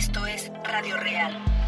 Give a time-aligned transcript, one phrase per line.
[0.00, 1.59] Esto es Radio Real.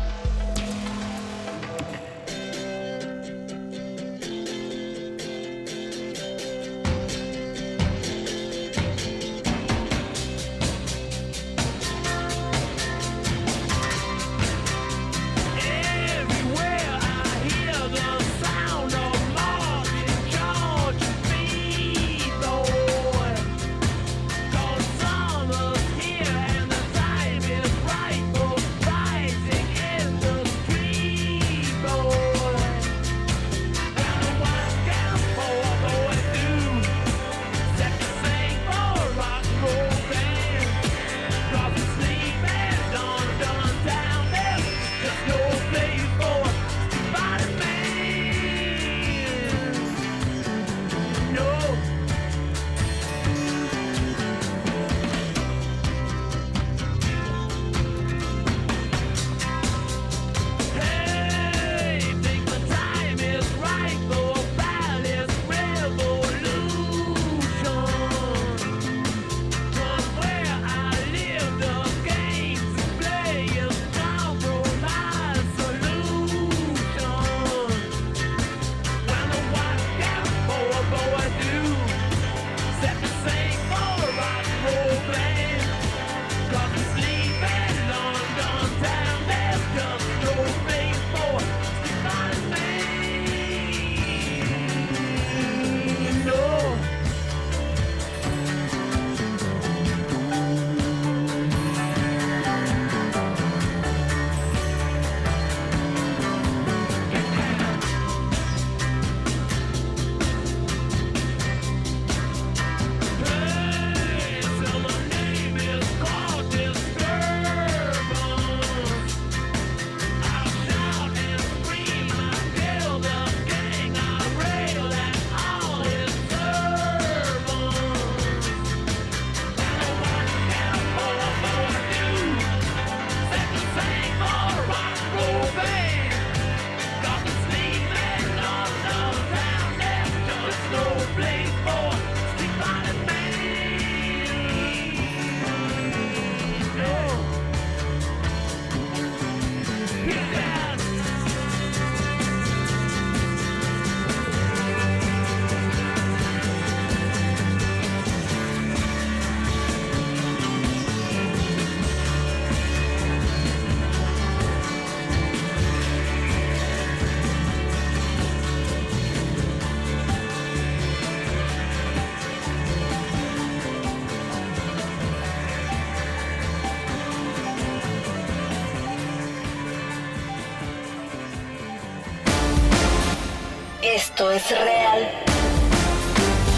[184.12, 185.08] Esto es real.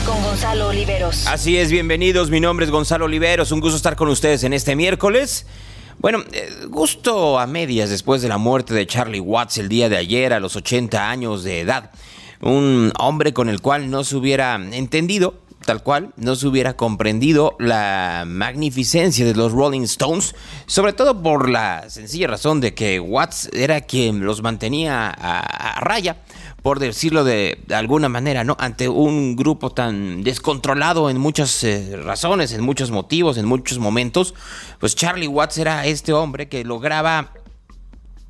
[0.05, 1.25] Con Gonzalo Oliveros.
[1.29, 2.29] Así es, bienvenidos.
[2.29, 3.53] Mi nombre es Gonzalo Oliveros.
[3.53, 5.47] Un gusto estar con ustedes en este miércoles.
[6.01, 9.97] Bueno, eh, gusto a medias después de la muerte de Charlie Watts el día de
[9.97, 11.93] ayer a los 80 años de edad.
[12.41, 17.57] Un hombre con el cual no se hubiera entendido tal cual, no se hubiera comprendido
[17.59, 20.35] la magnificencia de los Rolling Stones,
[20.67, 26.17] sobre todo por la sencilla razón de que Watts era quien los mantenía a, raya
[26.65, 28.57] por decirlo de, alguna manera, ¿no?
[28.59, 34.35] Ante un grupo tan descontrolado en muchas eh, razones, en muchos motivos, en muchos momentos,
[34.81, 37.35] pues Charlie Watts era este hombre que lograba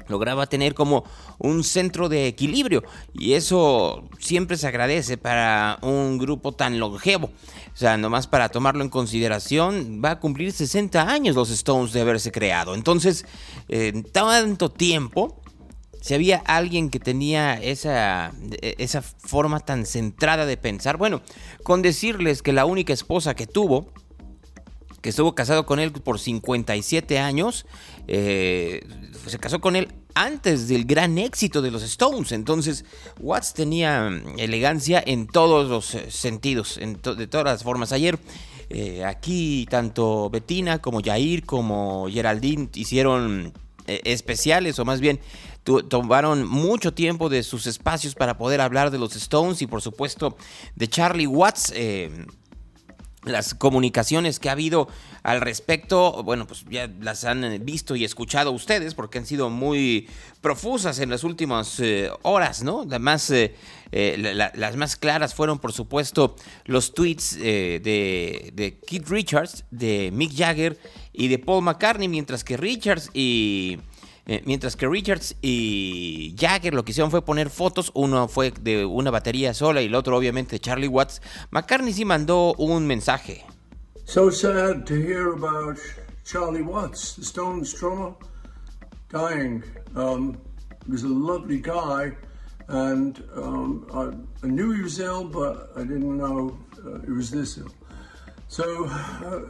[0.09, 1.05] lograba tener como
[1.39, 2.83] un centro de equilibrio
[3.15, 7.27] y eso siempre se agradece para un grupo tan longevo.
[7.73, 12.01] O sea, nomás para tomarlo en consideración, va a cumplir 60 años los Stones de
[12.01, 12.75] haberse creado.
[12.75, 13.27] Entonces,
[13.69, 15.41] en tanto tiempo,
[16.05, 21.23] si había alguien que tenía esa, esa forma tan centrada de pensar, bueno,
[21.63, 23.89] con decirles que la única esposa que tuvo,
[25.01, 27.65] que estuvo casado con él por 57 años,
[28.07, 28.87] eh,
[29.27, 32.33] se casó con él antes del gran éxito de los Stones.
[32.33, 32.85] Entonces,
[33.19, 37.93] Watts tenía elegancia en todos los eh, sentidos, en de todas las formas.
[37.93, 38.19] Ayer,
[38.69, 43.55] eh, aquí, tanto Bettina como Jair como Geraldine hicieron
[43.87, 45.21] especiales, o más bien
[45.65, 50.37] tomaron mucho tiempo de sus espacios para poder hablar de los Stones y por supuesto
[50.77, 51.73] de Charlie Watts.
[51.75, 52.27] Eh,
[53.25, 54.89] las comunicaciones que ha habido
[55.23, 60.09] al respecto, bueno, pues ya las han visto y escuchado ustedes porque han sido muy
[60.41, 62.85] profusas en las últimas eh, horas, ¿no?
[62.85, 63.55] Eh,
[63.93, 66.37] eh, las más claras fueron, por supuesto,
[66.67, 70.79] los tweets de, de Keith Richards, de Mick Jagger
[71.13, 73.79] y de Paul McCartney, mientras que Richards y
[74.27, 78.87] eh, mientras que Richards y Jagger lo que hicieron fue poner fotos, uno fue de
[78.87, 81.21] una batería sola y el otro obviamente Charlie Watts.
[81.51, 83.45] McCartney sí mandó un mensaje.
[84.07, 85.79] So sad to hear about
[86.25, 88.15] Charlie Watts, the Stones drummer,
[89.11, 89.63] dying.
[89.95, 90.39] Um,
[90.87, 92.13] he was a lovely guy,
[92.69, 97.31] and um, I, I, knew he was ill, but I didn't know uh, he was
[97.31, 97.73] this ill.
[98.49, 99.41] So, uh,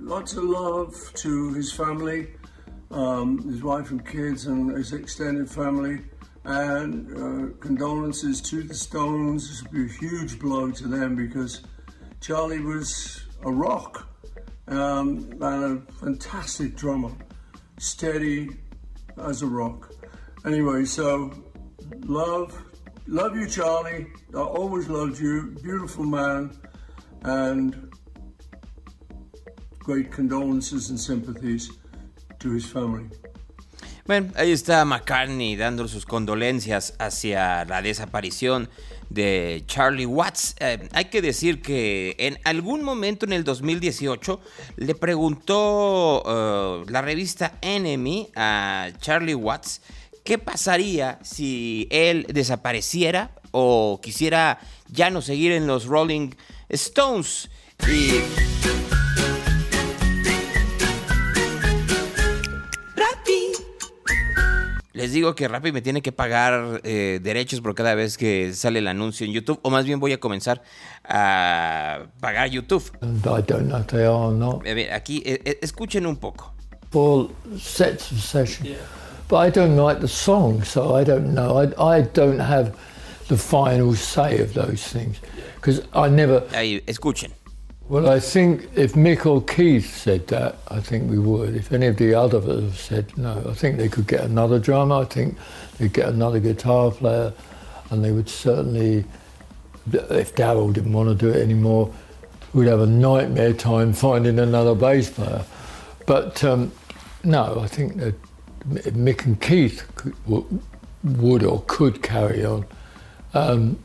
[0.00, 2.28] lots of love to his family.
[2.90, 6.00] Um, his wife and kids and his extended family.
[6.44, 9.48] And uh, condolences to the Stones.
[9.48, 11.60] This would be a huge blow to them because
[12.20, 14.08] Charlie was a rock
[14.68, 17.10] um, and a fantastic drummer,
[17.78, 18.50] steady
[19.18, 19.92] as a rock.
[20.44, 21.32] Anyway, so
[22.04, 22.56] love,
[23.06, 24.06] love you, Charlie.
[24.34, 25.56] I always loved you.
[25.62, 26.56] Beautiful man,
[27.22, 27.92] and
[29.78, 31.77] great condolences and sympathies.
[34.06, 38.70] Bueno, ahí está McCartney dando sus condolencias hacia la desaparición
[39.10, 40.56] de Charlie Watts.
[40.60, 44.40] Eh, hay que decir que en algún momento en el 2018
[44.76, 49.82] le preguntó eh, la revista Enemy a Charlie Watts
[50.24, 54.58] qué pasaría si él desapareciera o quisiera
[54.88, 56.30] ya no seguir en los Rolling
[56.68, 57.50] Stones.
[57.86, 58.20] Y
[64.98, 68.80] Les digo que Rappi me tiene que pagar eh, derechos por cada vez que sale
[68.80, 70.60] el anuncio en YouTube, o más bien voy a comenzar
[71.04, 72.82] a pagar YouTube.
[73.00, 74.66] I don't know if they are or not.
[74.66, 76.52] A ver, aquí, eh, escuchen un poco.
[76.90, 77.30] Full
[77.60, 78.66] sets of session.
[78.66, 78.78] Yeah.
[79.28, 81.62] But I don't like the song, so I don't know.
[81.62, 82.72] I, I don't have
[83.28, 85.18] the final say of those things.
[85.60, 86.42] Because I never...
[86.52, 87.30] Ahí, escuchen.
[87.88, 91.56] Well, I think if Mick or Keith said that, I think we would.
[91.56, 94.96] If any of the other others said no, I think they could get another drummer.
[94.96, 95.38] I think
[95.78, 97.32] they'd get another guitar player,
[97.88, 99.06] and they would certainly,
[99.90, 101.90] if Darryl didn't want to do it anymore,
[102.52, 105.46] we'd have a nightmare time finding another bass player.
[106.04, 106.70] But um,
[107.24, 108.14] no, I think that
[108.68, 110.14] Mick and Keith could,
[111.04, 112.66] would or could carry on.
[113.32, 113.82] Um,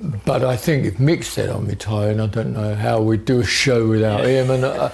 [0.00, 3.44] But I think if Mick said I'm retiring, I don't know how we'd do a
[3.44, 4.90] show without him and, uh,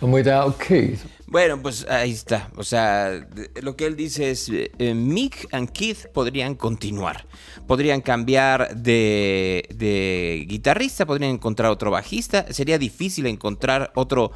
[0.00, 1.04] and without Keith.
[1.28, 2.48] Bueno, pues ahí está.
[2.56, 3.26] O sea,
[3.60, 7.26] lo que él dice es, eh, Mick and Keith podrían continuar.
[7.66, 12.46] Podrían cambiar de, de guitarrista, podrían encontrar otro bajista.
[12.52, 14.30] Sería difícil encontrar otro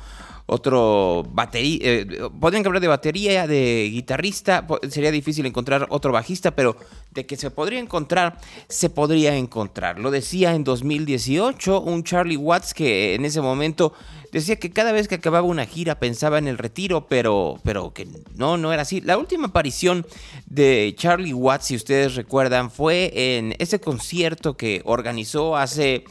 [0.50, 2.06] otro batería, eh,
[2.40, 6.76] podrían hablar de batería, de guitarrista, sería difícil encontrar otro bajista, pero
[7.12, 8.38] de que se podría encontrar,
[8.68, 10.00] se podría encontrar.
[10.00, 13.92] Lo decía en 2018 un Charlie Watts que en ese momento
[14.32, 18.08] decía que cada vez que acababa una gira pensaba en el retiro, pero, pero que
[18.34, 19.00] no, no era así.
[19.00, 20.04] La última aparición
[20.46, 26.04] de Charlie Watts, si ustedes recuerdan, fue en ese concierto que organizó hace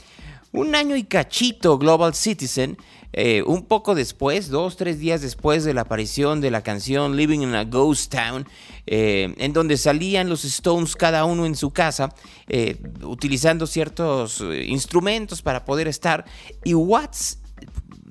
[0.51, 2.77] un año y cachito Global Citizen
[3.11, 7.39] eh, un poco después, dos, tres días después de la aparición de la canción Living
[7.39, 8.47] in a Ghost Town,
[8.85, 12.13] eh, en donde salían los Stones cada uno en su casa,
[12.47, 16.25] eh, utilizando ciertos instrumentos para poder estar,
[16.63, 17.39] y Watts,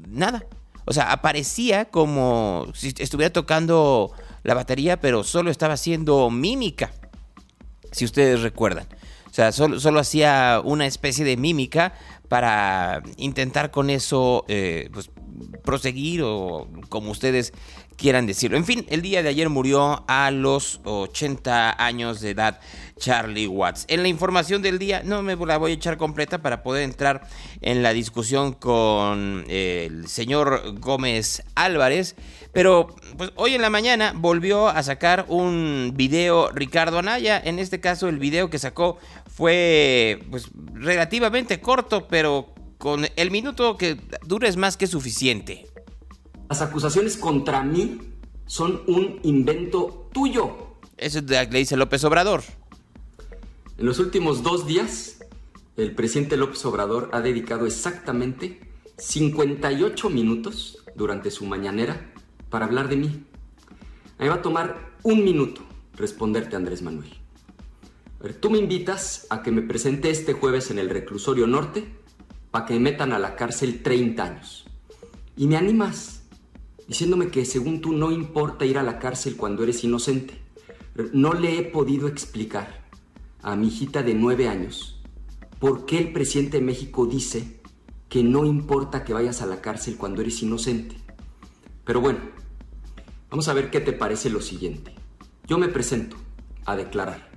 [0.08, 0.44] nada.
[0.84, 6.90] O sea, aparecía como si estuviera tocando la batería, pero solo estaba haciendo mímica,
[7.92, 8.86] si ustedes recuerdan.
[9.30, 11.92] O sea, solo, solo hacía una especie de mímica
[12.28, 15.10] para intentar con eso eh, pues,
[15.64, 17.52] proseguir o como ustedes
[17.96, 18.56] quieran decirlo.
[18.56, 22.60] En fin, el día de ayer murió a los 80 años de edad
[22.96, 23.84] Charlie Watts.
[23.88, 27.28] En la información del día, no me la voy a echar completa para poder entrar
[27.60, 32.14] en la discusión con el señor Gómez Álvarez,
[32.52, 37.80] pero pues, hoy en la mañana volvió a sacar un video Ricardo Anaya, en este
[37.80, 44.48] caso el video que sacó fue pues relativamente corto, pero con el minuto que dura
[44.48, 45.66] es más que suficiente.
[46.48, 48.00] Las acusaciones contra mí
[48.46, 50.76] son un invento tuyo.
[50.96, 52.42] Eso le dice López Obrador.
[53.76, 55.18] En los últimos dos días,
[55.76, 58.60] el presidente López Obrador ha dedicado exactamente
[58.96, 62.12] 58 minutos durante su mañanera
[62.50, 63.24] para hablar de mí.
[64.18, 65.62] me va a tomar un minuto
[65.98, 67.12] responderte, Andrés Manuel.
[68.20, 71.86] A tú me invitas a que me presente este jueves en el reclusorio norte
[72.50, 74.66] para que me metan a la cárcel 30 años.
[75.36, 76.22] Y me animas
[76.86, 80.34] diciéndome que según tú no importa ir a la cárcel cuando eres inocente.
[81.12, 82.88] No le he podido explicar
[83.42, 85.00] a mi hijita de 9 años
[85.60, 87.60] por qué el presidente de México dice
[88.08, 90.96] que no importa que vayas a la cárcel cuando eres inocente.
[91.84, 92.18] Pero bueno,
[93.30, 94.94] vamos a ver qué te parece lo siguiente.
[95.46, 96.16] Yo me presento
[96.64, 97.30] a declarar,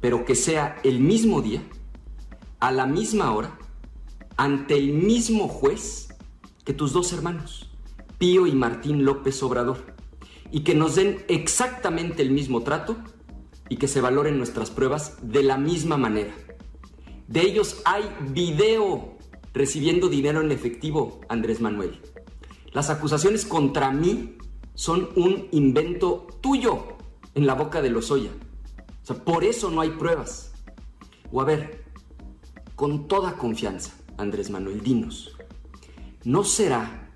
[0.00, 1.62] pero que sea el mismo día,
[2.60, 3.58] a la misma hora,
[4.36, 6.08] ante el mismo juez
[6.64, 7.70] que tus dos hermanos,
[8.18, 9.94] Pío y Martín López Obrador,
[10.50, 12.96] y que nos den exactamente el mismo trato
[13.68, 16.34] y que se valoren nuestras pruebas de la misma manera.
[17.26, 19.16] De ellos hay video
[19.52, 22.00] recibiendo dinero en efectivo, Andrés Manuel.
[22.72, 24.35] Las acusaciones contra mí
[24.76, 26.96] son un invento tuyo
[27.34, 28.30] en la boca de Lozoya.
[29.02, 30.52] O sea, por eso no hay pruebas.
[31.32, 31.82] O a ver,
[32.76, 35.36] con toda confianza, Andrés Manuel, dinos,
[36.24, 37.10] ¿no será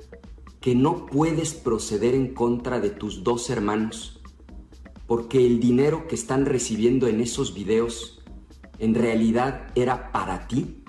[0.60, 4.20] que no puedes proceder en contra de tus dos hermanos
[5.06, 8.22] porque el dinero que están recibiendo en esos videos
[8.78, 10.82] en realidad era para ti?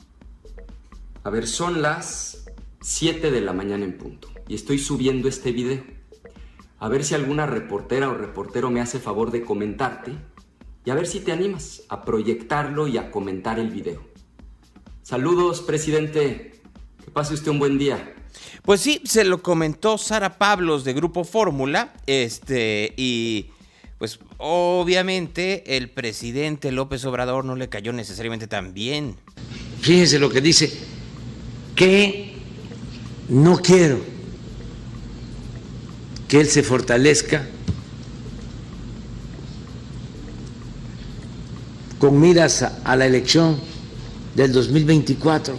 [1.24, 2.46] A ver, son las
[2.82, 6.01] 7 de la mañana en punto y estoy subiendo este video.
[6.82, 10.14] A ver si alguna reportera o reportero me hace favor de comentarte
[10.84, 14.02] y a ver si te animas a proyectarlo y a comentar el video.
[15.04, 16.60] Saludos, presidente.
[17.06, 18.16] Que pase usted un buen día.
[18.64, 23.52] Pues sí, se lo comentó Sara Pablos de Grupo Fórmula, este, y
[24.00, 29.18] pues obviamente el presidente López Obrador no le cayó necesariamente tan bien.
[29.82, 30.72] Fíjense lo que dice,
[31.76, 32.38] que
[33.30, 34.00] no quiero
[36.32, 37.46] que él se fortalezca
[42.00, 43.60] con miras a, la elección
[44.34, 45.58] del 2024.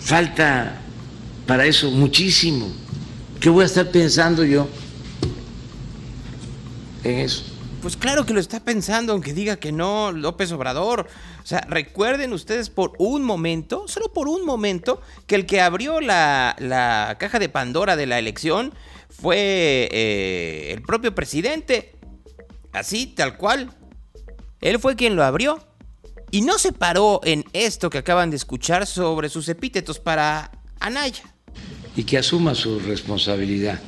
[0.00, 0.80] Falta
[1.46, 2.72] para eso muchísimo.
[3.38, 4.68] ¿Qué voy a estar pensando yo
[7.04, 7.44] en eso?
[7.82, 11.06] Pues claro que lo está pensando, aunque diga que no, López Obrador.
[11.42, 16.00] O sea, recuerden ustedes por un momento, solo por un momento, que el que abrió
[16.00, 18.74] la, caja de Pandora de la elección
[19.08, 21.92] fue eh, el propio presidente.
[22.72, 23.70] Así, tal cual.
[24.60, 25.60] Él fue quien lo abrió.
[26.30, 31.24] Y no se paró en esto que acaban de escuchar sobre sus epítetos para Anaya.
[31.96, 33.80] Y que asuma su responsabilidad.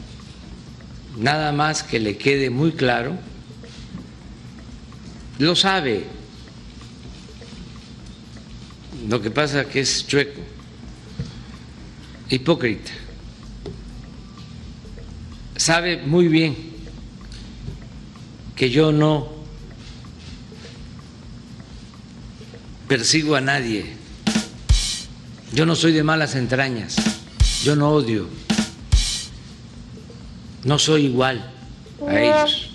[1.19, 3.19] Nada más que le quede muy claro,
[5.41, 6.05] lo sabe.
[9.09, 10.41] Lo que pasa es que es chueco,
[12.29, 12.91] hipócrita.
[15.57, 16.57] Sabe muy bien
[18.55, 19.29] que yo no
[22.87, 23.97] persigo a nadie.
[25.53, 26.97] Yo no soy de malas entrañas.
[27.65, 28.27] Yo no odio.
[30.65, 31.51] No soy igual
[32.07, 32.71] a ellos.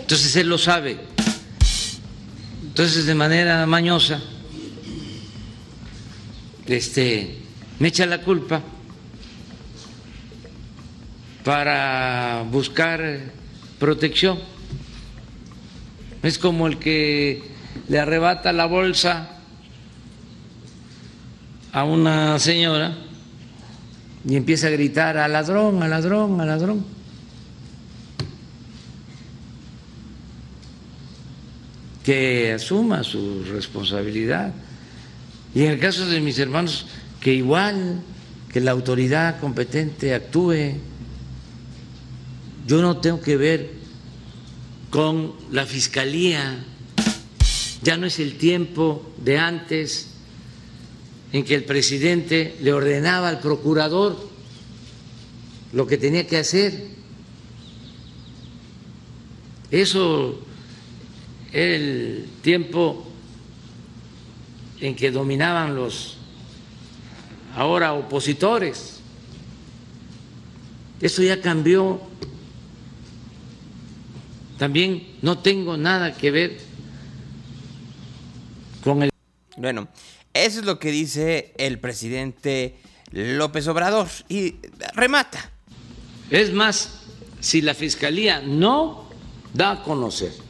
[0.00, 0.98] Entonces él lo sabe.
[2.62, 4.20] Entonces de manera mañosa
[6.66, 7.38] este
[7.78, 8.62] me echa la culpa
[11.44, 13.20] para buscar
[13.78, 14.38] protección.
[16.22, 17.42] Es como el que
[17.88, 19.30] le arrebata la bolsa
[21.72, 22.96] a una señora
[24.28, 26.84] y empieza a gritar a ladrón, a ladrón, a ladrón.
[32.10, 34.52] Que asuma su responsabilidad.
[35.54, 36.86] Y en el caso de mis hermanos,
[37.20, 38.02] que igual
[38.52, 40.74] que la autoridad competente actúe.
[42.66, 43.70] Yo no tengo que ver
[44.90, 46.64] con la fiscalía.
[47.84, 50.08] Ya no es el tiempo de antes
[51.32, 54.18] en que el presidente le ordenaba al procurador
[55.72, 56.88] lo que tenía que hacer.
[59.70, 60.49] Eso
[61.52, 63.06] el tiempo
[64.80, 66.16] en que dominaban los
[67.56, 69.00] ahora opositores.
[71.00, 72.00] Eso ya cambió
[74.60, 76.58] también no tengo nada que ver
[78.84, 79.10] con el...
[79.56, 79.88] Bueno,
[80.34, 82.78] eso es lo que dice el presidente
[83.10, 84.56] López Obrador y
[84.94, 85.50] remata.
[86.28, 87.04] Es más,
[87.40, 89.08] si la Fiscalía no
[89.54, 90.49] da a conocer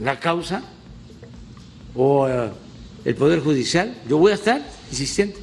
[0.00, 0.62] la causa
[1.94, 2.50] o eh,
[3.04, 5.38] el Poder Judicial, yo voy a estar insistente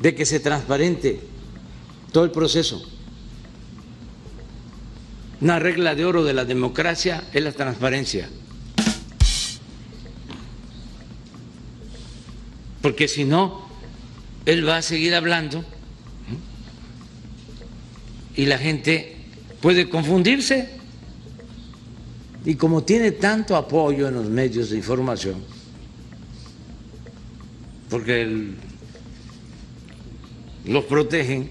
[0.00, 1.20] de que se transparente
[2.12, 2.82] todo el proceso.
[5.40, 8.28] Una regla de oro de la democracia es la transparencia.
[12.80, 13.66] Porque si no,
[14.46, 15.64] él va a seguir hablando
[18.36, 19.16] y la gente
[19.60, 20.75] puede confundirse.
[22.46, 25.42] Y como tiene tanto apoyo en los medios de información,
[27.90, 28.54] porque
[30.64, 31.50] los protegen,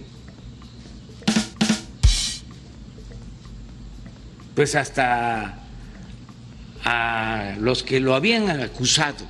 [4.56, 5.62] pues hasta
[6.86, 9.26] a los que lo habían acusado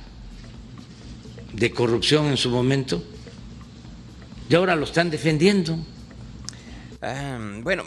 [1.52, 3.02] de corrupción en su momento,
[4.48, 5.76] y ahora lo están defendiendo.
[7.02, 7.82] Ah, bueno,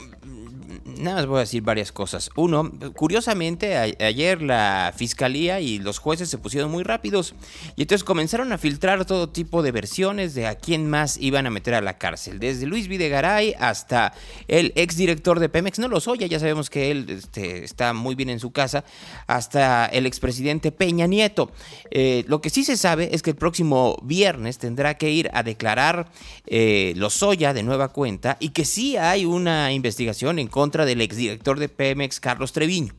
[0.99, 2.29] nada más voy a decir varias cosas.
[2.35, 7.33] Uno, curiosamente, ayer la fiscalía y los jueces se pusieron muy rápidos
[7.75, 11.49] y entonces comenzaron a filtrar todo tipo de versiones de a quién más iban a
[11.49, 12.39] meter a la cárcel.
[12.39, 14.13] Desde Luis Videgaray hasta
[14.47, 18.29] el exdirector de Pemex, no lo soy, ya sabemos que él este, está muy bien
[18.29, 18.83] en su casa,
[19.27, 21.51] hasta el expresidente Peña Nieto.
[21.91, 25.43] Eh, lo que sí se sabe es que el próximo viernes tendrá que ir a
[25.43, 26.11] declarar
[26.45, 31.60] eh, Lozoya de nueva cuenta y que sí hay una investigación en contra del exdirector
[31.60, 32.93] de Pemex, Carlos Treviño.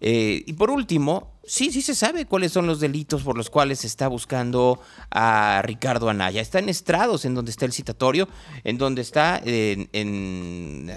[0.00, 3.80] Eh, y por último, sí, sí se sabe cuáles son los delitos por los cuales
[3.80, 4.80] se está buscando
[5.10, 6.40] a Ricardo Anaya.
[6.40, 8.28] Está en estrados en donde está el citatorio,
[8.64, 10.92] en donde está en...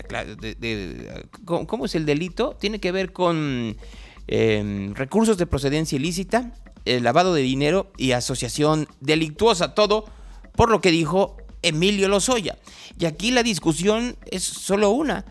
[1.46, 2.58] ¿Cómo es el delito?
[2.60, 3.78] Tiene que ver con
[4.28, 6.54] em, recursos de procedencia ilícita,
[6.86, 10.06] el lavado de dinero y asociación delictuosa, todo
[10.56, 12.58] por lo que dijo Emilio Lozoya.
[13.00, 15.26] Y aquí la discusión es solo una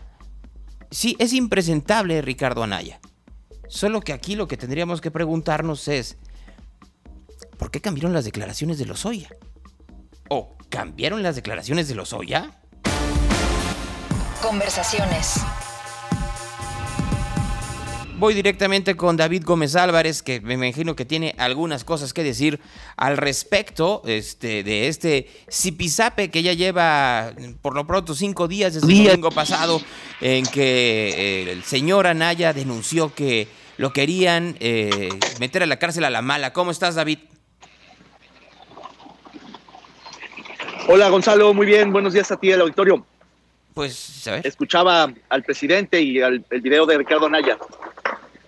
[0.91, 2.99] Sí, es impresentable Ricardo Anaya.
[3.69, 6.17] Solo que aquí lo que tendríamos que preguntarnos es,
[7.57, 9.29] ¿por qué cambiaron las declaraciones de Lozoya?
[10.29, 12.59] ¿O cambiaron las declaraciones de Lozoya?
[14.41, 15.35] Conversaciones
[18.21, 22.59] voy directamente con David Gómez Álvarez, que me imagino que tiene algunas cosas que decir
[22.95, 28.93] al respecto este, de este zipizape que ya lleva por lo pronto cinco días desde
[28.93, 29.81] el domingo pasado,
[30.21, 33.47] en que eh, el señor Anaya denunció que
[33.77, 35.09] lo querían eh,
[35.39, 36.53] meter a la cárcel a la mala.
[36.53, 37.17] ¿Cómo estás, David?
[40.87, 41.91] Hola, Gonzalo, muy bien.
[41.91, 43.03] Buenos días a ti, el auditorio.
[43.73, 44.45] Pues, ¿sabes?
[44.45, 47.57] Escuchaba al presidente y al, el video de Ricardo Anaya.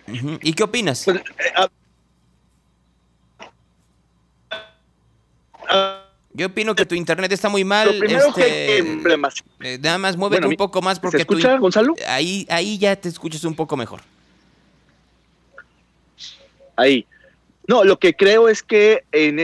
[0.06, 1.04] ¿Y qué opinas?
[1.04, 1.22] Pues, eh,
[5.68, 8.02] ah, yo opino que tu internet está muy mal.
[8.02, 11.94] Este, eh, nada más muévete un poco más porque ¿Se escucha, Gonzalo?
[12.08, 14.02] Ahí, ahí ya te escuchas un poco mejor.
[16.76, 17.06] Ahí.
[17.66, 19.38] No, lo que creo es que en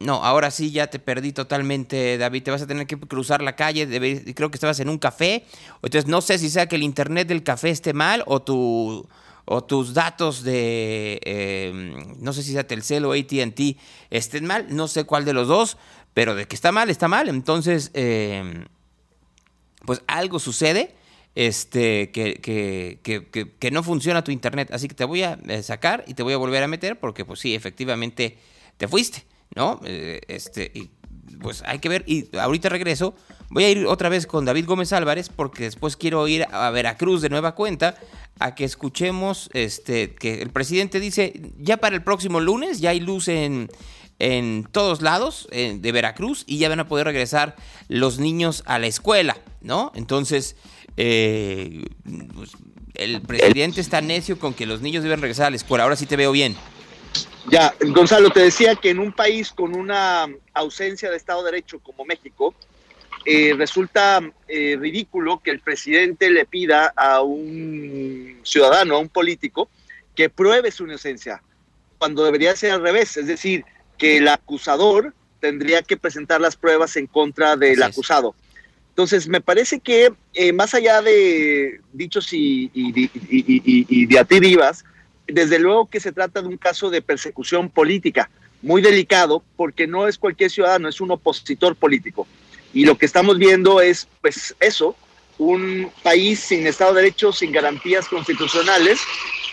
[0.00, 2.44] no, ahora sí ya te perdí totalmente, David.
[2.44, 3.86] Te vas a tener que cruzar la calle.
[4.34, 5.44] creo que estabas en un café.
[5.82, 9.08] Entonces no sé si sea que el internet del café esté mal o tu
[9.50, 13.76] o tus datos de em, no sé si sea Telcel o AT&T
[14.10, 14.66] estén mal.
[14.68, 15.78] No sé cuál de los dos,
[16.14, 17.28] pero de que está mal está mal.
[17.28, 18.66] Entonces em,
[19.84, 20.94] pues algo sucede
[21.34, 24.70] este, que, que, que, que, no funciona tu internet.
[24.72, 27.24] Así que te voy a eh, sacar y te voy a volver a meter porque
[27.24, 28.38] pues sí, efectivamente
[28.76, 29.24] te fuiste.
[29.54, 29.80] ¿No?
[29.84, 30.90] Eh, este, y
[31.40, 33.14] pues hay que ver, y ahorita regreso,
[33.50, 37.22] voy a ir otra vez con David Gómez Álvarez, porque después quiero ir a Veracruz
[37.22, 37.94] de nueva cuenta,
[38.40, 43.00] a que escuchemos este, que el presidente dice, ya para el próximo lunes ya hay
[43.00, 43.68] luz en,
[44.18, 47.56] en todos lados de Veracruz y ya van a poder regresar
[47.88, 49.92] los niños a la escuela, ¿no?
[49.94, 50.56] Entonces,
[50.96, 51.84] eh,
[52.34, 52.50] pues,
[52.94, 55.84] el presidente está necio con que los niños deben regresar a la escuela.
[55.84, 56.56] Ahora sí te veo bien.
[57.50, 61.78] Ya, Gonzalo, te decía que en un país con una ausencia de Estado de Derecho
[61.80, 62.54] como México,
[63.24, 69.68] eh, resulta eh, ridículo que el presidente le pida a un ciudadano, a un político,
[70.14, 71.42] que pruebe su inocencia,
[71.98, 73.64] cuando debería ser al revés, es decir,
[73.96, 78.34] que el acusador tendría que presentar las pruebas en contra del acusado.
[78.90, 83.10] Entonces, me parece que eh, más allá de dichos y, y, y,
[83.88, 84.84] y diatribas,
[85.28, 88.30] desde luego que se trata de un caso de persecución política,
[88.62, 92.26] muy delicado, porque no es cualquier ciudadano, es un opositor político.
[92.72, 94.96] Y lo que estamos viendo es, pues, eso,
[95.38, 99.00] un país sin Estado de Derecho, sin garantías constitucionales,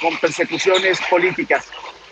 [0.02, 1.66] con persecuciones políticas.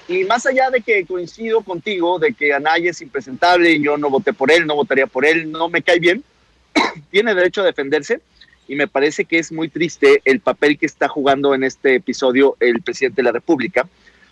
[0.07, 4.33] Y más allá de que coincido contigo, de que Anaya es impresentable yo no voté
[4.33, 6.23] por él, no votaría por él, no me cae bien,
[7.11, 8.19] tiene derecho a defenderse
[8.67, 12.55] y me parece que es muy triste el papel que está jugando en este episodio
[12.59, 13.87] el presidente de la República,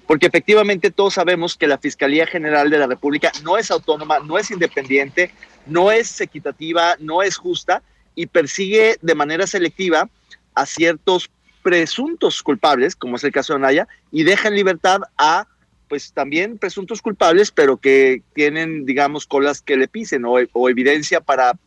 [0.07, 4.37] porque efectivamente todos sabemos que la Fiscalía General de la República no es autónoma, no
[4.37, 5.31] es independiente,
[5.65, 7.81] no es equitativa, no es justa
[8.15, 10.09] y persigue de manera selectiva
[10.53, 11.29] a ciertos
[11.61, 15.47] presuntos culpables, como es el caso de Anaya, y deja en libertad a
[15.87, 21.57] pues también presuntos culpables, pero que tienen, digamos, colas que le pisen o, evidencia para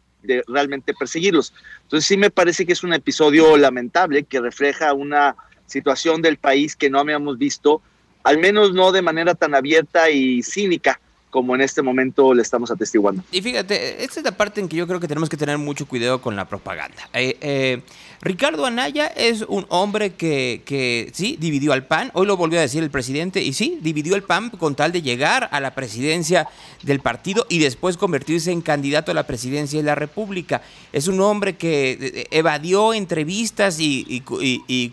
[0.47, 1.53] realmente perseguirlos.
[1.83, 6.77] Entonces sí me parece que es un episodio lamentable que refleja una situación del país
[6.77, 7.83] que no habíamos visto,
[8.23, 11.01] al menos no de manera tan abierta y cínica
[11.35, 13.25] como en este momento le estamos atestiguando.
[13.33, 15.85] Y fíjate, esta es la parte en que yo creo que tenemos que tener mucho
[15.85, 17.09] cuidado con la propaganda.
[17.13, 17.83] Eh, eh,
[18.21, 22.85] Ricardo Anaya es un hombre que, sí, dividió al PAN, hoy lo volvió a decir
[22.85, 26.47] el presidente, y sí, dividió el PAN con tal de llegar a la presidencia
[26.85, 30.63] del partido y después convertirse en candidato a la presidencia de la República.
[30.93, 34.21] Es un hombre que eh, evadió entrevistas y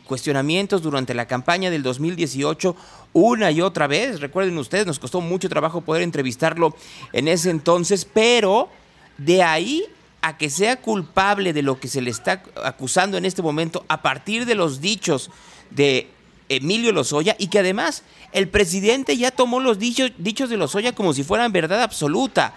[0.07, 2.75] cuestionamientos durante la campaña del 2018
[3.13, 4.19] una y otra vez.
[4.19, 6.75] Recuerden ustedes, nos costó mucho trabajo poder entrevistarlo
[7.13, 8.69] en ese entonces, pero
[9.17, 9.85] de ahí
[10.21, 14.01] a que sea culpable de lo que se le está acusando en este momento a
[14.01, 15.31] partir de los dichos
[15.71, 16.09] de
[16.47, 21.13] Emilio Lozoya y que además el presidente ya tomó los dichos, dichos de Lozoya como
[21.13, 22.53] si fueran verdad absoluta.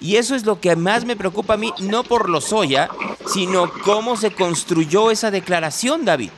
[0.00, 2.88] Y eso es lo que más me preocupa a mí, no por Lozoya,
[3.26, 6.30] sino cómo se construyó esa declaración, David.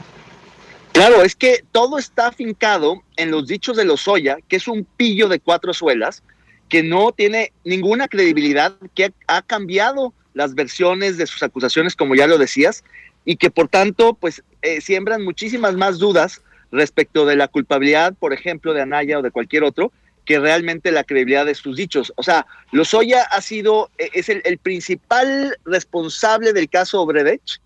[0.93, 5.29] Claro, es que todo está afincado en los dichos de Lozoya, que es un pillo
[5.29, 6.23] de cuatro suelas,
[6.69, 12.27] que no tiene ninguna credibilidad, que ha cambiado las versiones de sus acusaciones, como ya
[12.27, 12.85] lo decías,
[13.25, 18.33] y que por tanto, pues, eh, siembran muchísimas más dudas respecto de la culpabilidad, por
[18.33, 19.93] ejemplo, de Anaya o de cualquier otro,
[20.25, 22.13] que realmente la credibilidad de sus dichos.
[22.17, 27.61] O sea, Lozoya ha sido, eh, es el, el principal responsable del caso Obredech,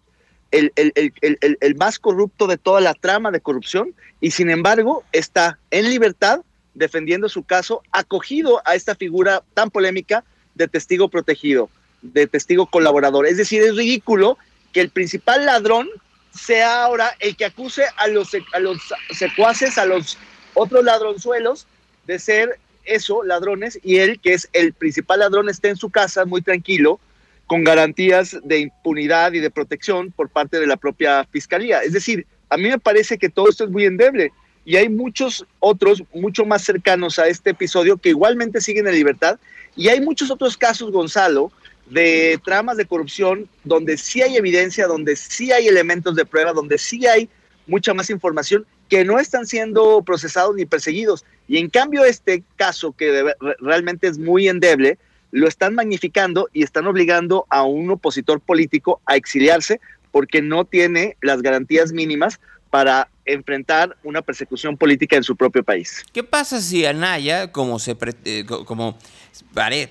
[0.51, 5.91] el, el, más corrupto de toda la trama de corrupción y sin embargo está en
[5.91, 6.41] libertad
[6.75, 11.71] defendiendo su caso, acogido a esta figura tan polémica de testigo protegido,
[12.03, 13.27] de testigo colaborador.
[13.27, 14.37] Es decir, es ridículo
[14.73, 15.89] que el principal ladrón
[16.33, 18.79] sea ahora el que acuse a los, a los
[19.11, 20.19] secuaces, a los
[20.55, 21.67] otros ladronzuelos
[22.07, 26.27] de ser eso, ladrones, y él, que es el principal ladrón, esté en su casa
[26.27, 27.01] muy tranquilo,
[27.47, 31.83] con garantías de impunidad y de protección por parte de la propia fiscalía.
[31.83, 34.33] Es decir, a mí me parece que todo esto es muy endeble
[34.65, 39.39] y hay muchos otros mucho más cercanos a este episodio que igualmente siguen en libertad
[39.77, 41.53] y hay muchos otros casos, Gonzalo,
[41.87, 46.79] de tramas de corrupción donde sí hay evidencia, donde sí hay elementos de prueba, donde
[46.79, 47.29] sí hay
[47.67, 51.25] mucha más información que no están siendo procesados ni perseguidos.
[51.49, 54.99] Y en cambio este caso, que realmente es muy endeble,
[55.35, 59.81] lo están magnificando y están obligando a un opositor político a exiliarse
[60.13, 62.39] porque no tiene las garantías mínimas
[62.71, 66.05] para enfrentar una persecución política en su propio país.
[66.13, 68.97] ¿Qué pasa si Anaya, como, se eh, como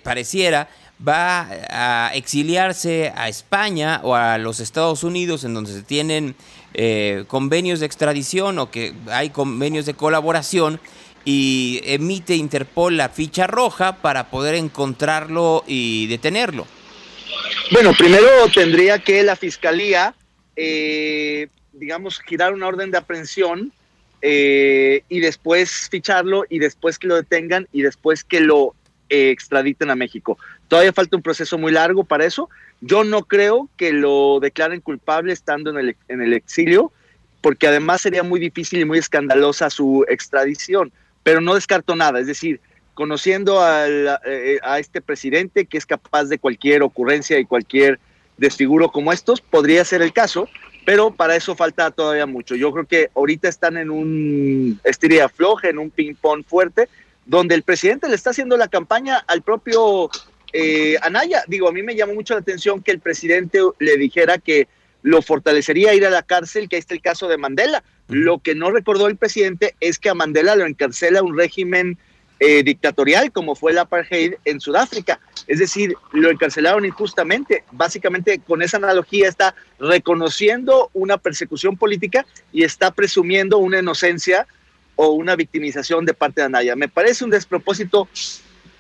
[0.01, 0.69] pareciera,
[1.06, 6.36] va a exiliarse a España o a los Estados Unidos, en donde se tienen
[6.73, 10.79] eh, convenios de extradición o que hay convenios de colaboración?
[11.25, 16.67] Y emite Interpol la ficha roja para poder encontrarlo y detenerlo.
[17.71, 20.13] Bueno, primero tendría que la fiscalía,
[20.55, 23.71] eh, digamos, girar una orden de aprehensión
[24.21, 28.75] eh, y después ficharlo y después que lo detengan y después que lo
[29.09, 30.38] eh, extraditen a México.
[30.67, 32.49] Todavía falta un proceso muy largo para eso.
[32.81, 36.91] Yo no creo que lo declaren culpable estando en el, en el exilio,
[37.41, 40.91] porque además sería muy difícil y muy escandalosa su extradición
[41.23, 42.59] pero no descarto nada, es decir,
[42.93, 47.99] conociendo eh, a este presidente que es capaz de cualquier ocurrencia y cualquier
[48.38, 50.47] desfiguro como estos, podría ser el caso,
[50.86, 52.55] pero para eso falta todavía mucho.
[52.55, 56.89] Yo creo que ahorita están en un estiria floja, en un ping-pong fuerte,
[57.25, 60.09] donde el presidente le está haciendo la campaña al propio
[60.51, 61.43] eh, Anaya.
[61.47, 64.67] Digo, a mí me llamó mucho la atención que el presidente le dijera que
[65.01, 67.83] lo fortalecería ir a la cárcel, que ahí está el caso de Mandela.
[68.13, 71.97] Lo que no recordó el presidente es que a Mandela lo encarcela un régimen
[72.39, 75.19] eh, dictatorial como fue el apartheid en Sudáfrica.
[75.47, 77.63] Es decir, lo encarcelaron injustamente.
[77.71, 84.45] Básicamente con esa analogía está reconociendo una persecución política y está presumiendo una inocencia
[84.95, 86.76] o una victimización de parte de Anaya.
[86.76, 88.08] Me parece un despropósito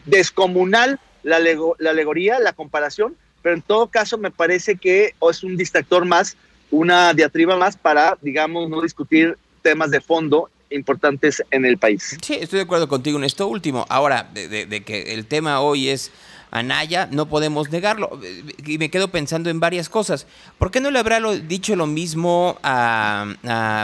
[0.05, 5.57] descomunal la, la alegoría, la comparación, pero en todo caso me parece que es un
[5.57, 6.37] distractor más,
[6.73, 12.17] una diatriba más para, digamos, no discutir temas de fondo importantes en el país.
[12.19, 13.85] Sí, estoy de acuerdo contigo en esto último.
[13.89, 16.11] Ahora, de, que el tema hoy es
[16.49, 18.19] Anaya, no podemos negarlo.
[18.65, 20.25] Y me quedo pensando en varias cosas.
[20.57, 23.35] ¿Por qué no le habrá dicho lo mismo a,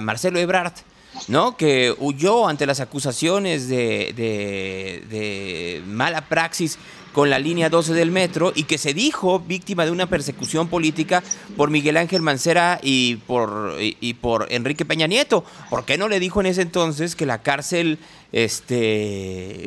[0.01, 0.73] Marcelo Ebrard?
[1.27, 1.57] ¿no?
[1.57, 6.79] que huyó ante las acusaciones de, de, mala praxis
[7.13, 11.23] con la línea 12 del metro y que se dijo víctima de una persecución política
[11.57, 15.43] por Miguel Ángel Mancera y por, y, por Enrique Peña Nieto.
[15.69, 17.99] ¿Por qué no le dijo en ese entonces que la cárcel
[18.31, 19.63] este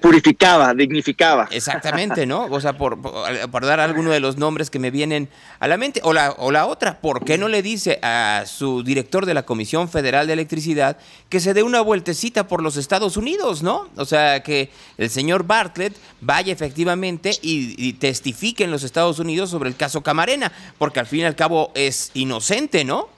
[0.00, 1.48] purificaba, dignificaba.
[1.50, 2.44] Exactamente, ¿no?
[2.54, 6.00] O sea, por, por, dar alguno de los nombres que me vienen a la mente.
[6.04, 9.44] O la, o la otra, ¿por qué no le dice a su director de la
[9.44, 10.96] Comisión Federal de Electricidad
[11.28, 13.88] que se dé una vueltecita por los Estados Unidos, ¿no?
[13.96, 19.50] O sea, que el señor Bartlett vaya efectivamente y, y testifique en los Estados Unidos
[19.50, 23.13] sobre el caso Camarena, porque al fin y al cabo es inocente, ¿no?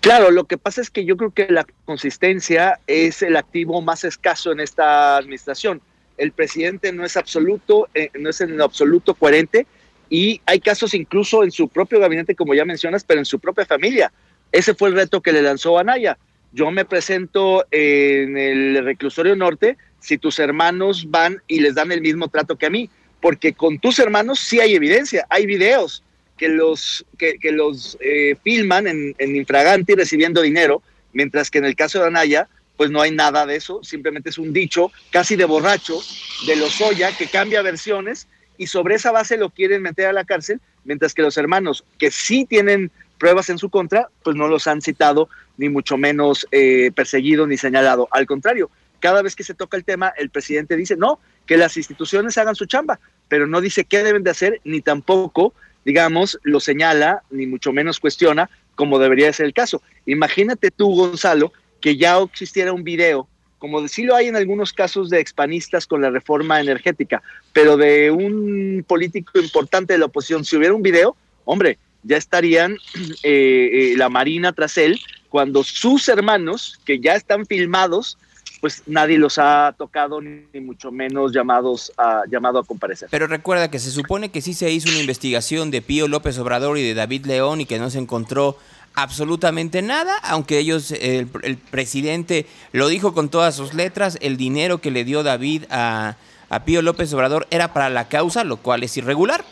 [0.00, 4.04] Claro, lo que pasa es que yo creo que la consistencia es el activo más
[4.04, 5.80] escaso en esta administración.
[6.16, 9.66] El presidente no es absoluto, eh, no es en absoluto coherente
[10.08, 13.66] y hay casos incluso en su propio gabinete, como ya mencionas, pero en su propia
[13.66, 14.12] familia.
[14.52, 16.16] Ese fue el reto que le lanzó Anaya.
[16.52, 22.00] Yo me presento en el reclusorio norte si tus hermanos van y les dan el
[22.00, 22.88] mismo trato que a mí,
[23.20, 26.02] porque con tus hermanos sí hay evidencia, hay videos,
[26.38, 32.00] que los, que, los eh, filman en, infraganti recibiendo dinero, mientras que en el caso
[32.00, 36.00] de Anaya, pues no hay nada de eso, simplemente es un dicho casi de borracho
[36.46, 40.24] de los Oya que cambia versiones y sobre esa base lo quieren meter a la
[40.24, 44.66] cárcel, mientras que los hermanos que sí tienen pruebas en su contra, pues no los
[44.68, 48.08] han citado, ni mucho menos eh, perseguido ni señalado.
[48.12, 48.70] Al contrario,
[49.00, 52.54] cada vez que se toca el tema, el presidente dice, no, que las instituciones hagan
[52.54, 57.46] su chamba, pero no dice qué deben de hacer, ni tampoco digamos, lo señala, ni
[57.46, 59.82] mucho menos cuestiona, como debería ser el caso.
[60.06, 65.10] Imagínate tú, Gonzalo, que ya existiera un video, como sí lo hay en algunos casos
[65.10, 70.56] de expanistas con la reforma energética, pero de un político importante de la oposición, si
[70.56, 72.76] hubiera un video, hombre, ya estarían
[73.22, 78.16] eh, eh, la Marina tras él, cuando sus hermanos, que ya están filmados,
[78.60, 83.08] pues nadie los ha tocado ni, mucho menos llamados a, llamado a comparecer.
[83.10, 86.78] Pero recuerda que se supone que sí se hizo una investigación de Pío López Obrador
[86.78, 88.56] y de David León y que no se encontró
[88.94, 91.28] absolutamente nada, aunque ellos, el,
[91.70, 96.16] presidente lo dijo con todas sus letras, el dinero que le dio David a,
[96.50, 99.44] a Pío López Obrador era para la causa, lo cual es irregular.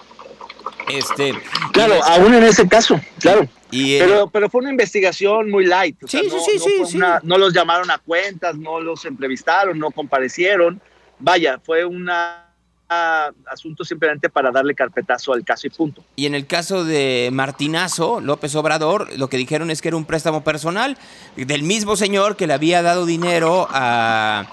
[0.88, 1.32] Este,
[1.72, 3.48] claro, aún en ese caso, claro.
[3.70, 5.96] Pero, pero fue una investigación muy light.
[6.06, 10.80] sí, sí, sí, sí, no los llamaron a cuentas, no los entrevistaron, no comparecieron.
[11.18, 12.45] Vaya, fue una
[12.88, 16.04] asunto simplemente para darle carpetazo al caso y punto.
[16.14, 20.04] Y en el caso de Martinazo, López Obrador, lo que dijeron es que era un
[20.04, 20.96] préstamo personal
[21.36, 24.46] del mismo señor que le había dado dinero a,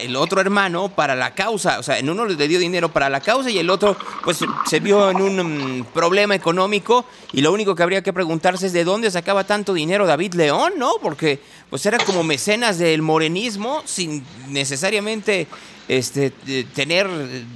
[0.00, 1.78] el otro hermano para la causa.
[1.78, 4.80] O sea, en uno le dio dinero para la causa y el otro pues se
[4.80, 8.84] vio en un mm, problema económico y lo único que habría que preguntarse es de
[8.84, 10.92] dónde sacaba tanto dinero David León, ¿no?
[11.02, 11.40] Porque
[11.70, 15.48] pues era como mecenas del morenismo sin necesariamente
[15.88, 16.30] este,
[16.74, 17.08] tener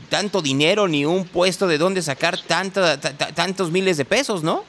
[0.09, 4.65] tanto dinero ni un puesto de dónde sacar tantos miles de pesos, ¿no?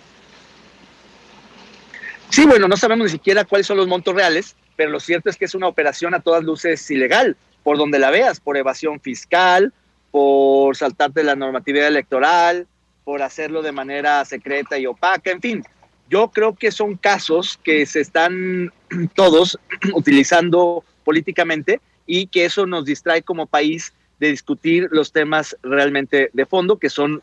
[2.29, 5.37] Sí, bueno, no sabemos ni siquiera cuáles son los montos reales, pero lo cierto es
[5.37, 9.73] que es una operación a todas luces ilegal, por donde la veas, por evasión fiscal,
[10.11, 12.67] por saltarte la normatividad electoral,
[13.03, 15.63] por hacerlo de manera secreta y opaca, en fin.
[16.09, 18.71] Yo creo que son casos que se están
[19.15, 19.57] todos
[19.93, 26.45] utilizando políticamente y que eso nos distrae como país de discutir los temas realmente de
[26.45, 27.21] fondo que son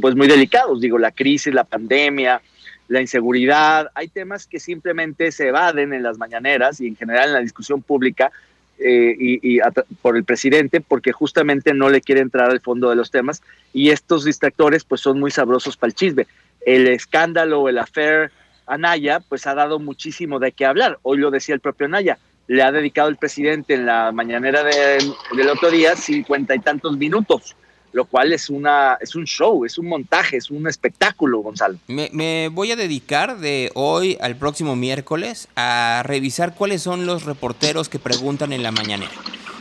[0.00, 2.40] pues muy delicados, digo, la crisis, la pandemia,
[2.88, 7.34] la inseguridad, hay temas que simplemente se evaden en las mañaneras y en general en
[7.34, 8.32] la discusión pública
[8.78, 9.60] eh, y,
[10.00, 13.90] por el presidente porque justamente no le quiere entrar al fondo de los temas y
[13.90, 16.26] estos distractores pues son muy sabrosos para el chisme.
[16.64, 18.30] El escándalo, el affair
[18.66, 20.98] Anaya pues ha dado muchísimo de qué hablar.
[21.02, 25.48] Hoy lo decía el propio Anaya, le ha dedicado el presidente en la mañanera del
[25.48, 27.56] otro día cincuenta y tantos minutos,
[27.92, 31.78] lo cual es, una, es un show, es un montaje, es un espectáculo, Gonzalo.
[31.88, 37.24] Me, me voy a dedicar de hoy al próximo miércoles a revisar cuáles son los
[37.24, 39.12] reporteros que preguntan en la mañanera.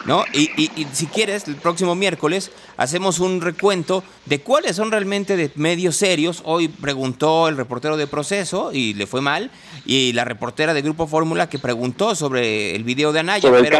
[0.05, 0.25] ¿No?
[0.33, 5.51] Y, y, si quieres, el próximo miércoles hacemos un recuento de cuáles son realmente de
[5.55, 6.41] medios serios.
[6.45, 9.51] Hoy preguntó el reportero de proceso y le fue mal,
[9.85, 13.51] y la reportera de Grupo Fórmula que preguntó sobre el video de Anaya.
[13.51, 13.79] pero,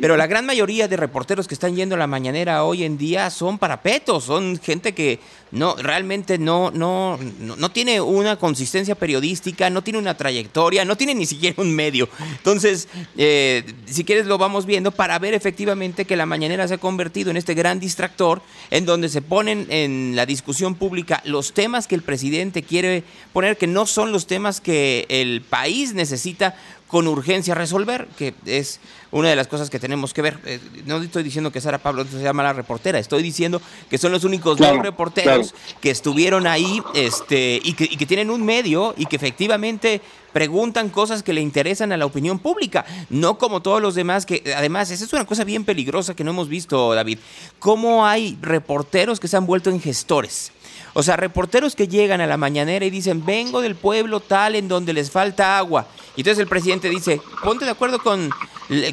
[0.00, 3.30] pero la gran mayoría de reporteros que están yendo a la mañanera hoy en día
[3.30, 9.82] son parapetos, son gente que no realmente no, no, no, tiene una consistencia periodística, no
[9.82, 12.08] tiene una trayectoria, no tiene ni siquiera un medio.
[12.36, 16.78] Entonces, eh, si quieres lo vamos viendo para ver efectivamente que la mañanera se ha
[16.78, 21.86] convertido en este gran distractor en donde se ponen en la discusión pública los temas
[21.86, 26.56] que el presidente quiere poner, que no son los temas que el país necesita
[26.88, 30.40] con urgencia resolver, que es una de las cosas que tenemos que ver.
[30.44, 34.10] Eh, no estoy diciendo que Sara Pablo se llama la reportera, estoy diciendo que son
[34.10, 38.94] los únicos dos reporteros que estuvieron ahí este, y, que, y que tienen un medio
[38.96, 40.00] y que efectivamente
[40.32, 44.42] preguntan cosas que le interesan a la opinión pública, no como todos los demás que
[44.56, 47.18] además esa es una cosa bien peligrosa que no hemos visto, David.
[47.58, 50.52] ¿Cómo hay reporteros que se han vuelto en gestores?
[50.94, 54.68] O sea, reporteros que llegan a la mañanera y dicen, vengo del pueblo tal en
[54.68, 55.86] donde les falta agua.
[56.16, 58.30] Y entonces el presidente dice, ponte de acuerdo con,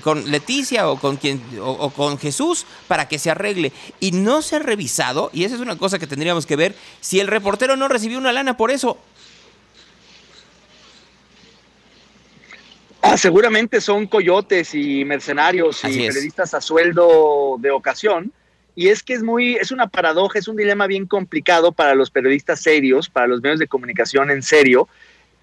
[0.04, 3.71] con Leticia o con, quien, o, con Jesús para que se arregle.
[4.00, 7.19] Y no se ha revisado, y esa es una cosa que tendríamos que ver, si
[7.19, 8.98] el reportero no recibió una lana por eso.
[13.07, 18.33] Ah, seguramente son coyotes y mercenarios y periodistas a sueldo de ocasión
[18.75, 22.09] y es que es muy, es una paradoja, es un dilema bien complicado para los
[22.09, 24.89] periodistas serios, para los medios de comunicación en serio,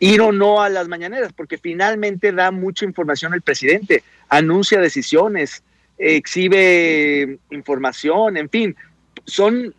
[0.00, 5.62] ir o no a las mañaneras, porque finalmente da mucha información el presidente, anuncia decisiones,
[5.98, 8.76] exhibe información, en fin,
[9.24, 9.72] son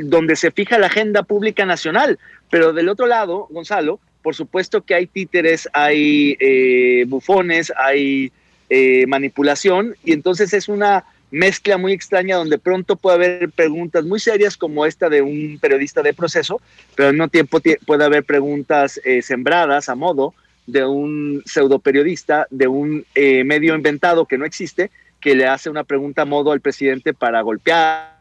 [0.00, 2.18] donde se fija la agenda pública nacional.
[2.50, 8.32] Pero del otro lado, Gonzalo, por supuesto que hay títeres, hay eh, bufones, hay
[8.70, 14.20] eh, manipulación, y entonces es una mezcla muy extraña donde pronto puede haber preguntas muy
[14.20, 16.60] serias como esta de un periodista de proceso,
[16.94, 20.34] pero al mismo tiempo puede haber preguntas eh, sembradas a modo
[20.66, 25.70] de un pseudo periodista, de un eh, medio inventado que no existe, que le hace
[25.70, 28.17] una pregunta a modo al presidente para golpear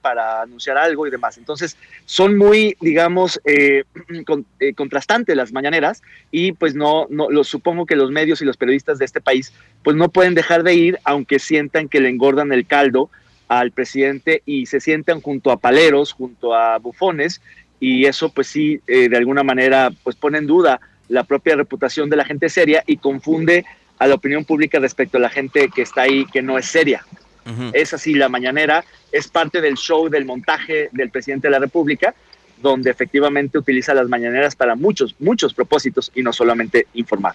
[0.00, 1.38] para anunciar algo y demás.
[1.38, 3.84] Entonces, son muy, digamos, eh,
[4.60, 8.56] eh, contrastantes las mañaneras y pues no, no, lo, supongo que los medios y los
[8.56, 12.52] periodistas de este país pues no pueden dejar de ir aunque sientan que le engordan
[12.52, 13.10] el caldo
[13.48, 17.42] al presidente y se sientan junto a paleros, junto a bufones
[17.80, 22.08] y eso pues sí, eh, de alguna manera pues pone en duda la propia reputación
[22.08, 23.66] de la gente seria y confunde
[23.98, 27.04] a la opinión pública respecto a la gente que está ahí que no es seria.
[27.72, 32.14] Es así, la mañanera es parte del show, del montaje del presidente de la República,
[32.62, 37.34] donde efectivamente utiliza las mañaneras para muchos, muchos propósitos y no solamente informar.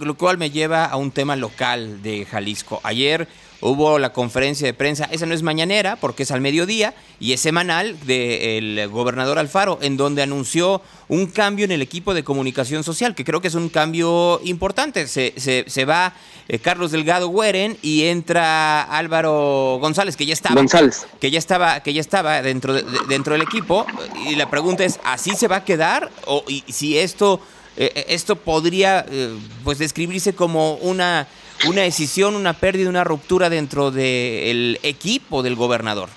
[0.00, 2.80] Lo cual me lleva a un tema local de Jalisco.
[2.84, 3.26] Ayer
[3.60, 7.40] hubo la conferencia de prensa, esa no es mañanera porque es al mediodía y es
[7.40, 13.14] semanal del gobernador Alfaro, en donde anunció un cambio en el equipo de comunicación social,
[13.14, 15.06] que creo que es un cambio importante.
[15.06, 16.14] Se, se, va
[16.48, 21.06] eh, Carlos Delgado Hueren y entra Álvaro González, que ya estaba, González.
[21.20, 22.74] Que ya estaba, que ya estaba dentro,
[23.08, 23.86] dentro del equipo.
[24.28, 26.10] Y la pregunta es, ¿así se va a quedar?
[26.26, 27.40] O y si esto,
[27.76, 31.26] eh, esto podría eh, pues describirse como una
[31.68, 36.08] una decisión, una pérdida, una ruptura dentro del equipo del gobernador?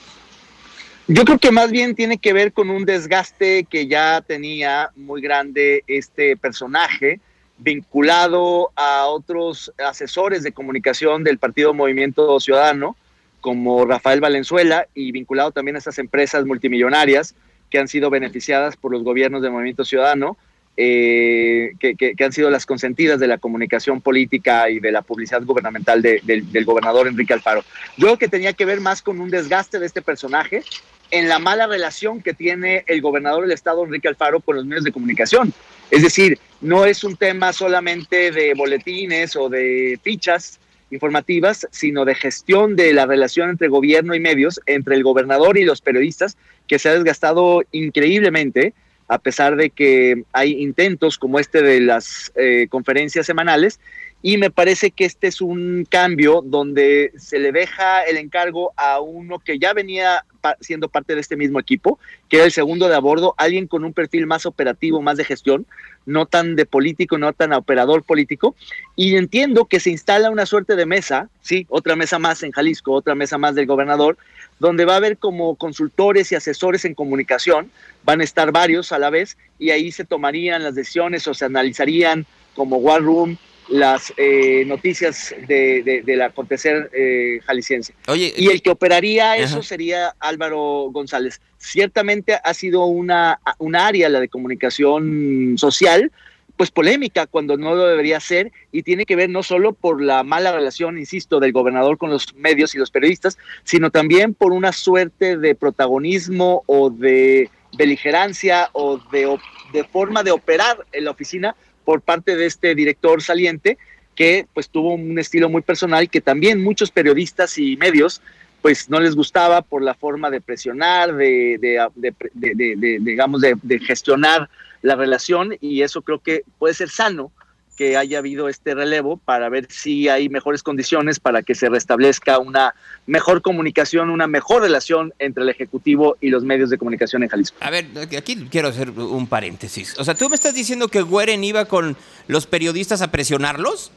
[1.07, 5.21] Yo creo que más bien tiene que ver con un desgaste que ya tenía muy
[5.21, 7.19] grande este personaje
[7.57, 12.95] vinculado a otros asesores de comunicación del Partido Movimiento Ciudadano,
[13.41, 17.35] como Rafael Valenzuela, y vinculado también a estas empresas multimillonarias
[17.69, 20.37] que han sido beneficiadas por los gobiernos del Movimiento Ciudadano,
[20.75, 26.01] eh, que, han sido las consentidas de la comunicación política y de la publicidad gubernamental
[26.01, 27.63] del gobernador Enrique Alfaro.
[27.97, 30.63] Yo que tenía que ver más con un desgaste de este personaje
[31.11, 34.83] en la mala relación que tiene el gobernador del estado Enrique Alfaro con los medios
[34.83, 35.53] de comunicación.
[35.91, 40.59] Es decir, no es un tema solamente de boletines o de fichas
[40.89, 45.65] informativas, sino de gestión de la relación entre gobierno y medios, entre el gobernador y
[45.65, 46.35] los periodistas,
[46.67, 48.73] que se ha desgastado increíblemente
[49.13, 53.79] a pesar de que hay intentos como este de las eh, conferencias semanales.
[54.23, 59.01] Y me parece que este es un cambio donde se le deja el encargo a
[59.01, 60.25] uno que ya venía
[60.61, 63.83] siendo parte de este mismo equipo, que era el segundo de a bordo, alguien con
[63.83, 65.67] un perfil más operativo, más de gestión,
[66.05, 68.55] no tan de político, no tan operador político.
[68.95, 72.93] Y entiendo que se instala una suerte de mesa, sí, otra mesa más en Jalisco,
[72.93, 74.17] otra mesa más del gobernador,
[74.63, 77.69] donde va a haber como consultores y asesores en comunicación,
[78.05, 81.43] van a estar varios a la vez y ahí se tomarían las decisiones o se
[81.43, 87.93] analizarían como War Room las eh, noticias de, del acontecer eh, jalisciense.
[88.15, 91.41] y el que operaría eso sería Álvaro González.
[91.57, 96.09] Ciertamente ha sido una, una área, la de comunicación social,
[96.57, 100.23] pues polémica cuando no lo debería ser y tiene que ver no solo por la
[100.23, 104.71] mala relación, insisto, del gobernador con los medios y los periodistas, sino también por una
[104.71, 109.37] suerte de protagonismo o de beligerancia o de,
[109.73, 111.55] de forma de operar en la oficina
[111.85, 113.77] por parte de este director saliente
[114.15, 118.21] que pues tuvo un estilo muy personal que también muchos periodistas y medios
[118.63, 121.59] pues no les gustaba por la forma de presionar, de,
[121.95, 124.49] de, digamos, de, gestionar
[124.81, 127.29] la relación y eso creo que puede ser sano
[127.75, 132.39] que haya habido este relevo para ver si hay mejores condiciones para que se restablezca
[132.39, 132.73] una
[133.05, 137.57] mejor comunicación, una mejor relación entre el Ejecutivo y los medios de comunicación en Jalisco.
[137.59, 137.87] A ver,
[138.17, 139.99] aquí quiero hacer un paréntesis.
[139.99, 141.97] O sea, ¿tú me estás diciendo que Güeren iba con
[142.27, 143.91] los periodistas a presionarlos?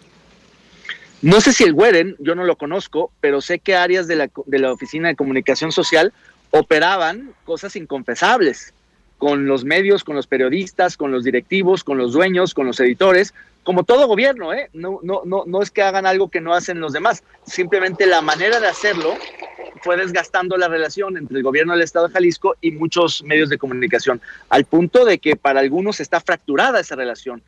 [1.23, 4.31] No sé si el Güeren, yo no lo conozco, pero sé que áreas de la,
[4.47, 6.13] de la Oficina de Comunicación Social
[6.51, 8.75] operaban cosas inconfesables
[9.19, 13.33] con los medios, con los periodistas, con los directivos, con los dueños, con los editores,
[13.65, 14.69] como todo gobierno, ¿eh?
[14.75, 18.21] No, no, no, no es que hagan algo que no hacen los demás, simplemente la
[18.21, 19.15] manera de hacerlo
[19.83, 23.59] fue desgastando la relación entre el gobierno del Estado de Jalisco y muchos medios de
[23.59, 27.43] comunicación, al punto de que para algunos está fracturada esa relación.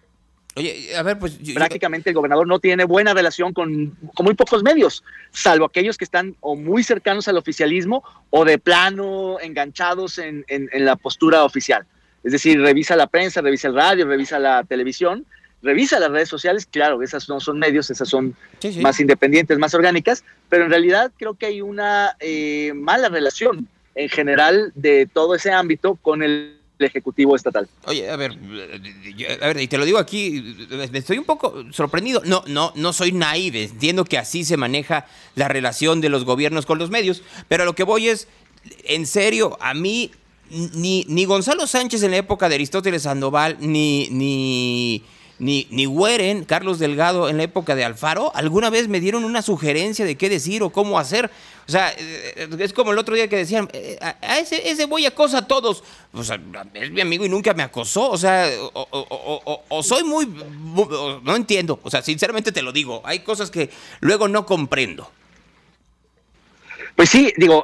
[0.58, 1.38] Oye, a ver, pues...
[1.54, 6.04] Prácticamente el gobernador no tiene buena relación con, con, muy pocos medios, salvo aquellos que
[6.04, 11.44] están o muy cercanos al oficialismo o de plano enganchados en, en, en la postura
[11.44, 11.86] oficial.
[12.24, 15.24] Es decir, revisa la prensa, revisa el radio, revisa la televisión,
[15.62, 18.80] revisa las redes sociales, claro, esas no son medios, esas son sí, sí.
[18.80, 24.08] más independientes, más orgánicas, pero en realidad creo que hay una eh, mala relación en
[24.08, 27.68] general de todo ese ámbito con el Ejecutivo Estatal.
[27.86, 28.38] Oye, a ver,
[29.40, 30.56] a ver, y te lo digo aquí,
[30.92, 32.22] estoy un poco sorprendido.
[32.24, 36.66] No, no, no soy naive, entiendo que así se maneja la relación de los gobiernos
[36.66, 38.28] con los medios, pero a lo que voy es,
[38.84, 40.10] en serio, a mí
[40.50, 45.02] ni, ni Gonzalo Sánchez en la época de Aristóteles Sandoval, ni, ni,
[45.38, 50.04] ni, ni Carlos Delgado en la época de Alfaro, alguna vez me dieron una sugerencia
[50.04, 51.30] de qué decir o cómo hacer.
[51.68, 53.68] O sea, es como el otro día que decían,
[54.00, 55.84] a ese, ese voy acosa a todos.
[56.14, 56.40] O sea,
[56.72, 58.10] es mi amigo y nunca me acosó.
[58.10, 60.26] O sea, o, o soy muy,
[61.22, 61.78] No entiendo.
[61.82, 63.02] O sea, sinceramente te lo digo.
[63.04, 63.68] Hay cosas que
[64.00, 65.10] luego no comprendo.
[66.96, 67.62] Pues sí, digo,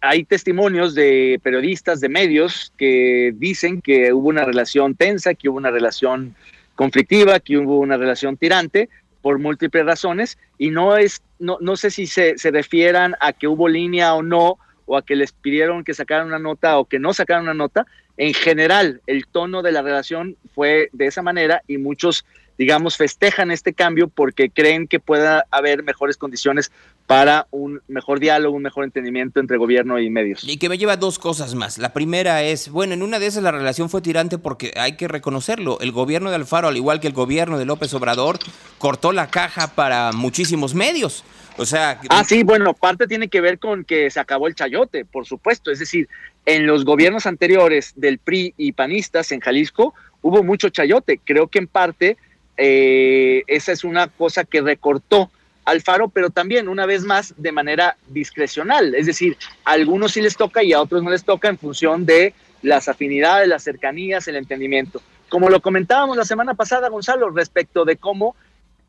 [0.00, 5.58] hay testimonios de periodistas, de medios, que dicen que hubo una relación tensa, que hubo
[5.58, 6.36] una relación
[6.76, 8.88] conflictiva, que hubo una relación tirante
[9.22, 13.48] por múltiples razones y no es no, no sé si se, se refieran a que
[13.48, 16.98] hubo línea o no o a que les pidieron que sacaran una nota o que
[16.98, 17.86] no sacaran una nota.
[18.16, 22.24] En general, el tono de la relación fue de esa manera y muchos,
[22.58, 26.70] digamos, festejan este cambio porque creen que pueda haber mejores condiciones
[27.06, 30.44] para un mejor diálogo, un mejor entendimiento entre gobierno y medios.
[30.44, 31.78] Y que me lleva dos cosas más.
[31.78, 35.08] La primera es, bueno, en una de esas la relación fue tirante porque hay que
[35.08, 35.78] reconocerlo.
[35.80, 38.38] El gobierno de Alfaro, al igual que el gobierno de López Obrador,
[38.78, 41.24] cortó la caja para muchísimos medios.
[41.58, 45.04] O sea, ah, sí, bueno, parte tiene que ver con que se acabó el chayote,
[45.04, 45.70] por supuesto.
[45.70, 46.08] Es decir,
[46.46, 51.20] en los gobiernos anteriores del PRI y panistas en Jalisco hubo mucho chayote.
[51.22, 52.16] Creo que en parte
[52.56, 55.30] eh, esa es una cosa que recortó
[55.64, 58.94] Alfaro, pero también, una vez más, de manera discrecional.
[58.94, 62.04] Es decir, a algunos sí les toca y a otros no les toca en función
[62.04, 65.00] de las afinidades, las cercanías, el entendimiento.
[65.28, 68.34] Como lo comentábamos la semana pasada, Gonzalo, respecto de cómo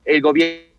[0.03, 0.72] el gobierno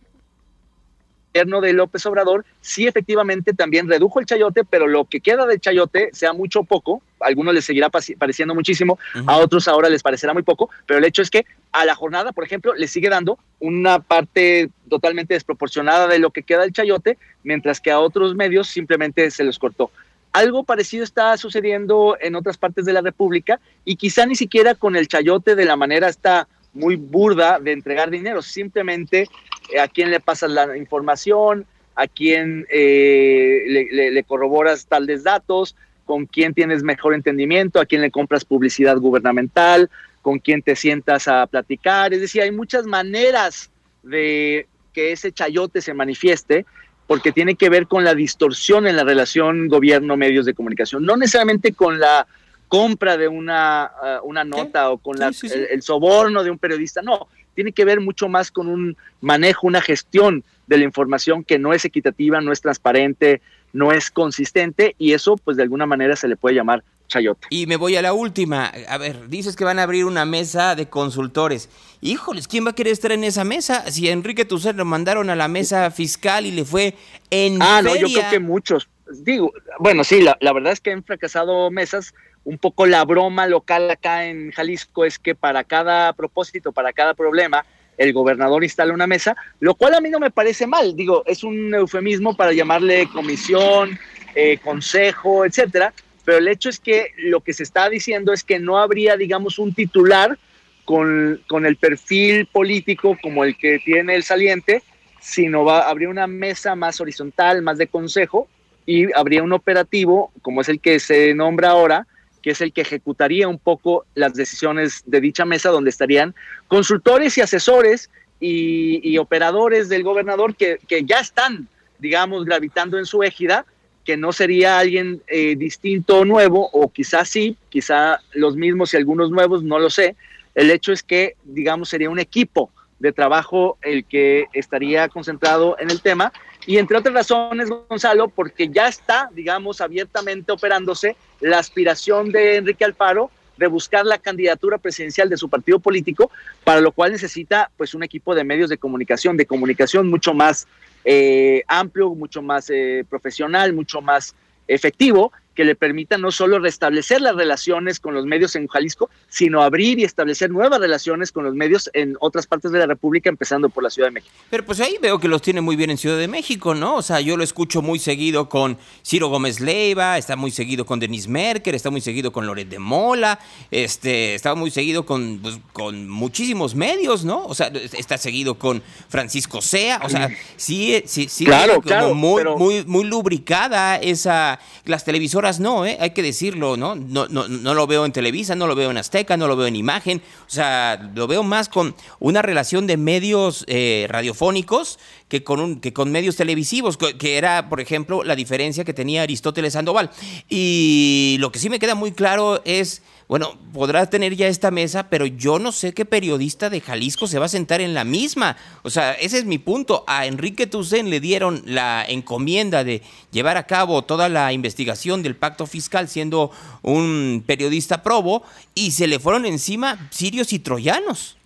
[1.34, 6.10] de López Obrador sí efectivamente también redujo el chayote, pero lo que queda del chayote,
[6.12, 9.24] sea mucho o poco, a algunos les seguirá pareciendo muchísimo, uh -huh.
[9.26, 12.30] a otros ahora les parecerá muy poco, pero el hecho es que a la jornada,
[12.32, 17.18] por ejemplo, le sigue dando una parte totalmente desproporcionada de lo que queda del chayote,
[17.42, 19.90] mientras que a otros medios simplemente se los cortó.
[20.32, 24.96] Algo parecido está sucediendo en otras partes de la República y quizá ni siquiera con
[24.96, 29.28] el chayote de la manera está muy burda de entregar dinero, simplemente
[29.72, 35.76] eh, a quién le pasas la información, a quién eh, le, le, corroboras tales datos,
[36.04, 39.88] con quién tienes mejor entendimiento, a quién le compras publicidad gubernamental,
[40.20, 42.12] con quién te sientas a platicar.
[42.12, 43.70] Es decir, hay muchas maneras
[44.02, 46.66] de que ese chayote se manifieste
[47.06, 51.72] porque tiene que ver con la distorsión en la relación gobierno-medios de comunicación, no necesariamente
[51.72, 52.26] con la
[52.74, 53.90] compra de una,
[54.22, 57.28] uh, una nota o con la, sí, sí, el, el, soborno de un periodista, no,
[57.54, 61.72] tiene que ver mucho más con un manejo, una gestión de la información que no
[61.72, 63.40] es equitativa, no es transparente,
[63.72, 67.46] no es consistente y eso pues de alguna manera se le puede llamar chayote.
[67.50, 68.72] Y me voy a la última.
[68.88, 71.68] A ver, dices que van a abrir una mesa de consultores.
[72.00, 73.90] Híjoles, ¿quién va a querer estar en esa mesa?
[73.90, 76.94] Si a Enrique Tucer lo mandaron a la mesa fiscal y le fue
[77.30, 78.00] en Ah, feria.
[78.00, 78.88] no, yo creo que muchos.
[79.22, 82.14] Digo, bueno, sí, la, la verdad es que han fracasado mesas
[82.44, 87.14] un poco la broma local acá en Jalisco es que para cada propósito, para cada
[87.14, 87.64] problema,
[87.96, 91.44] el gobernador instala una mesa, lo cual a mí no me parece mal, digo, es
[91.44, 93.98] un eufemismo para llamarle comisión,
[94.34, 95.92] eh, consejo, etcétera,
[96.24, 99.58] pero el hecho es que lo que se está diciendo es que no habría, digamos,
[99.58, 100.38] un titular
[100.84, 104.82] con, con el perfil político como el que tiene el saliente,
[105.20, 108.48] sino va, habría una mesa más horizontal, más de consejo,
[108.86, 112.06] y habría un operativo, como es el que se nombra ahora,
[112.44, 116.34] que es el que ejecutaría un poco las decisiones de dicha mesa, donde estarían
[116.68, 121.68] consultores y asesores y, operadores del gobernador que, que, ya están,
[121.98, 123.64] digamos, gravitando en su égida,
[124.04, 128.98] que no sería alguien eh, distinto o nuevo, o quizás sí, quizá los mismos y
[128.98, 130.14] algunos nuevos, no lo sé.
[130.54, 135.90] El hecho es que, digamos, sería un equipo de trabajo el que estaría concentrado en
[135.90, 136.30] el tema.
[136.66, 142.84] Y entre otras razones, Gonzalo, porque ya está, digamos, abiertamente operándose la aspiración de Enrique
[142.84, 146.30] Alfaro de buscar la candidatura presidencial de su partido político,
[146.64, 150.66] para lo cual necesita pues un equipo de medios de comunicación, de comunicación mucho más
[151.04, 154.34] eh, amplio, mucho más eh, profesional, mucho más
[154.66, 159.62] efectivo que le permita no solo restablecer las relaciones con los medios en Jalisco, sino
[159.62, 163.68] abrir y establecer nuevas relaciones con los medios en otras partes de la República, empezando
[163.68, 164.34] por la Ciudad de México.
[164.50, 166.96] Pero pues ahí veo que los tiene muy bien en Ciudad de México, ¿no?
[166.96, 171.00] O sea, yo lo escucho muy seguido con Ciro Gómez Leiva, está muy seguido con
[171.00, 173.38] Denis Merker, está muy seguido con Loret de Mola,
[173.70, 177.44] este, está muy seguido con, pues, con muchísimos medios, ¿no?
[177.44, 182.42] O sea, está seguido con Francisco Sea, o sea, sí, sí, sí, claro, claro, muy,
[182.56, 185.96] muy, muy lubricada esa, las televisoras no, ¿eh?
[186.00, 186.94] hay que decirlo, ¿no?
[186.94, 187.48] No, ¿no?
[187.48, 190.22] no lo veo en Televisa, no lo veo en Azteca, no lo veo en Imagen,
[190.46, 195.80] o sea, lo veo más con una relación de medios eh, radiofónicos que con, un,
[195.80, 200.10] que con medios televisivos, que era, por ejemplo, la diferencia que tenía Aristóteles Sandoval.
[200.48, 205.08] Y lo que sí me queda muy claro es bueno, podrás tener ya esta mesa,
[205.08, 208.56] pero yo no sé qué periodista de Jalisco se va a sentar en la misma.
[208.82, 210.04] O sea, ese es mi punto.
[210.06, 215.36] A Enrique Tucen le dieron la encomienda de llevar a cabo toda la investigación del
[215.36, 216.50] pacto fiscal siendo
[216.82, 218.42] un periodista probo
[218.74, 221.38] y se le fueron encima sirios y troyanos.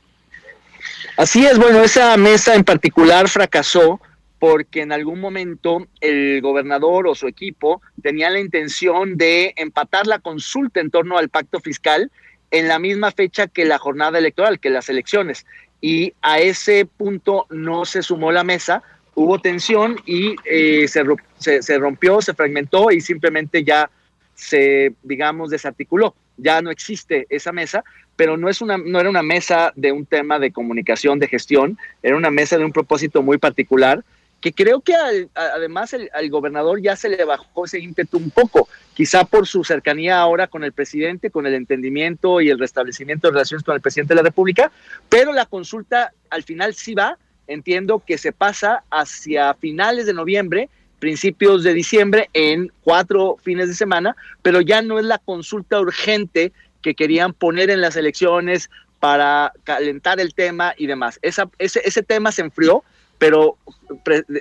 [1.16, 4.00] Así es, bueno, esa mesa en particular fracasó
[4.38, 10.20] porque en algún momento el gobernador o su equipo tenía la intención de empatar la
[10.20, 12.10] consulta en torno al pacto fiscal
[12.50, 15.44] en la misma fecha que la jornada electoral, que las elecciones.
[15.80, 18.82] Y a ese punto no se sumó la mesa,
[19.14, 23.90] hubo tensión y eh, se, se rompió, se fragmentó y simplemente ya
[24.34, 26.14] se, digamos, desarticuló.
[26.36, 27.82] Ya no existe esa mesa,
[28.14, 31.76] pero no, es una, no era una mesa de un tema de comunicación, de gestión,
[32.02, 34.04] era una mesa de un propósito muy particular
[34.40, 34.94] que creo que
[35.34, 40.20] además al gobernador ya se le bajó ese ímpetu un poco, quizá por su cercanía
[40.20, 44.14] ahora con el presidente, con el entendimiento y el restablecimiento de relaciones con el presidente
[44.14, 44.70] de la República,
[45.08, 47.18] pero la consulta al final sí va,
[47.48, 50.68] entiendo que se pasa hacia finales de noviembre,
[51.00, 56.52] principios de diciembre, en cuatro fines de semana, pero ya no es la consulta urgente
[56.82, 58.70] que querían poner en las elecciones
[59.00, 61.18] para calentar el tema y demás.
[61.22, 62.84] Esa, ese, ese tema se enfrió
[63.18, 63.58] pero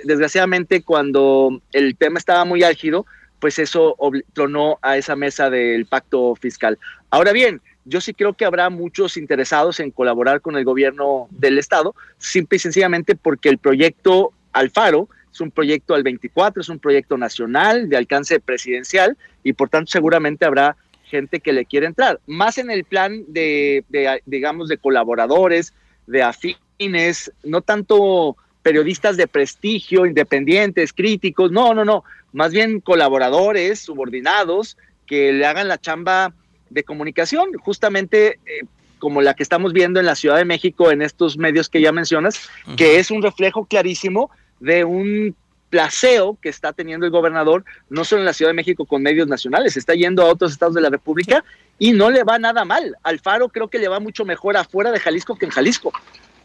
[0.04, 3.06] desgraciadamente cuando el tema estaba muy álgido,
[3.40, 3.96] pues eso
[4.32, 6.78] tronó a esa mesa del pacto fiscal.
[7.10, 11.58] Ahora bien, yo sí creo que habrá muchos interesados en colaborar con el gobierno del
[11.58, 16.78] estado, simple y sencillamente porque el proyecto Alfaro es un proyecto al 24, es un
[16.78, 22.20] proyecto nacional de alcance presidencial y por tanto seguramente habrá gente que le quiere entrar,
[22.26, 25.72] más en el plan de, de digamos, de colaboradores,
[26.06, 33.80] de afines, no tanto periodistas de prestigio, independientes, críticos, no, no, no, más bien colaboradores,
[33.80, 36.32] subordinados, que le hagan la chamba
[36.70, 38.66] de comunicación, justamente eh,
[38.98, 41.92] como la que estamos viendo en la Ciudad de México en estos medios que ya
[41.92, 44.30] mencionas, que es un reflejo clarísimo
[44.60, 45.34] de un
[45.70, 49.28] placeo que está teniendo el gobernador, no solo en la Ciudad de México con medios
[49.28, 51.44] nacionales, está yendo a otros estados de la República
[51.78, 52.96] y no le va nada mal.
[53.02, 55.92] Alfaro creo que le va mucho mejor afuera de Jalisco que en Jalisco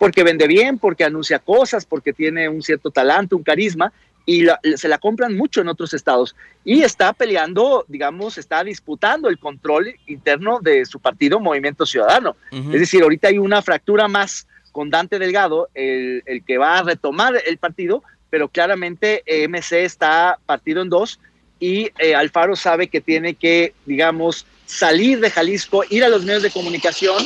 [0.03, 3.93] porque vende bien, porque anuncia cosas, porque tiene un cierto talento, un carisma,
[4.25, 4.45] y
[4.75, 6.35] se la compran mucho en otros estados.
[6.65, 12.35] Y está peleando, digamos, está disputando el control interno de su partido Movimiento Ciudadano.
[12.51, 17.35] Es decir, ahorita hay una fractura más con Dante Delgado, el, que va a retomar
[17.47, 21.21] el partido, pero claramente MC está partido en dos
[21.61, 26.41] y eh, Alfaro sabe que tiene que, digamos, salir de Jalisco, ir a los medios
[26.41, 27.23] de comunicación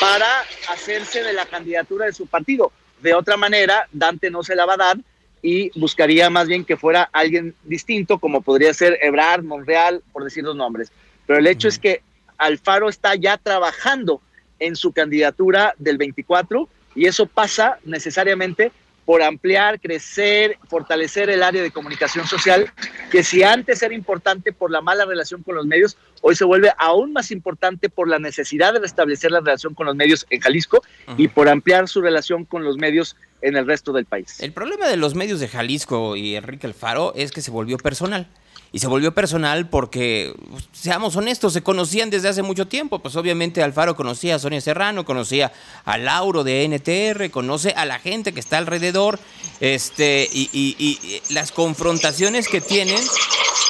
[0.00, 0.26] para
[0.70, 2.72] hacerse de la candidatura de su partido.
[3.02, 4.96] De otra manera, Dante no se la va a dar
[5.42, 10.42] y buscaría más bien que fuera alguien distinto, como podría ser Ebrard, Monreal, por decir
[10.42, 10.90] los nombres.
[11.26, 12.00] Pero el hecho es que
[12.38, 14.22] Alfaro está ya trabajando
[14.58, 18.72] en su candidatura del 24 y eso pasa necesariamente
[19.06, 22.70] por ampliar, crecer, fortalecer el área de comunicación social,
[23.10, 26.72] que si antes era importante por la mala relación con los medios, hoy se vuelve
[26.76, 30.82] aún más importante por la necesidad de restablecer la relación con los medios en Jalisco
[31.16, 34.40] y por ampliar su relación con los medios en el resto del país.
[34.40, 38.26] El problema de los medios de Jalisco y Enrique Alfaro es que se volvió personal.
[38.72, 42.98] Y se volvió personal porque, pues, seamos honestos, se conocían desde hace mucho tiempo.
[42.98, 45.52] Pues obviamente Alfaro conocía a Sonia Serrano, conocía
[45.84, 49.18] a Lauro de NTR, conoce a la gente que está alrededor.
[49.60, 53.00] Este, y, y- las confrontaciones que tienen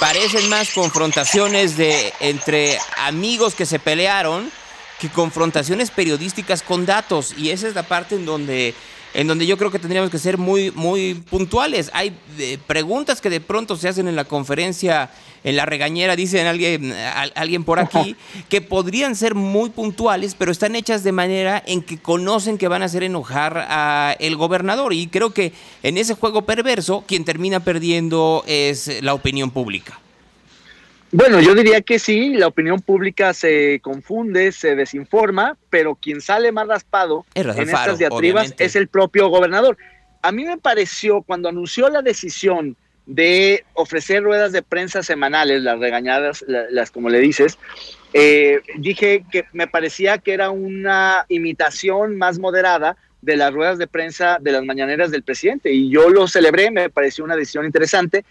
[0.01, 4.51] parecen más confrontaciones de entre amigos que se pelearon
[4.99, 7.35] que confrontaciones periodísticas con datos.
[7.37, 8.75] Y esa es la parte en donde,
[9.15, 11.91] en donde yo creo que tendríamos que ser muy, muy puntuales.
[11.95, 15.11] Hay eh, preguntas que de pronto se hacen en la conferencia,
[15.45, 18.17] en la regañera, dicen alguien, al- alguien por aquí,
[18.49, 22.83] que podrían ser muy puntuales, pero están hechas de manera en que conocen que van
[22.83, 24.93] a hacer enojar a el gobernador.
[24.93, 25.53] Y creo que
[25.83, 29.99] en ese juego perverso, quien termina perdiendo es la opinión pública.
[31.13, 36.51] Bueno, yo diría que sí, la opinión pública se confunde, se desinforma, pero quien sale
[36.53, 38.65] más raspado Es en Alfaro, estas diatribas obviamente.
[38.65, 39.77] es el propio gobernador.
[40.23, 42.77] A mí me pareció cuando anunció la decisión
[43.07, 47.57] de ofrecer ruedas de prensa semanales, las regañadas, la- las como le dices,
[48.13, 53.87] eh, dije que me parecía que era una imitación más moderada de las ruedas de
[53.87, 58.25] prensa de las mañaneras del presidente y yo lo celebré, me pareció una decisión interesante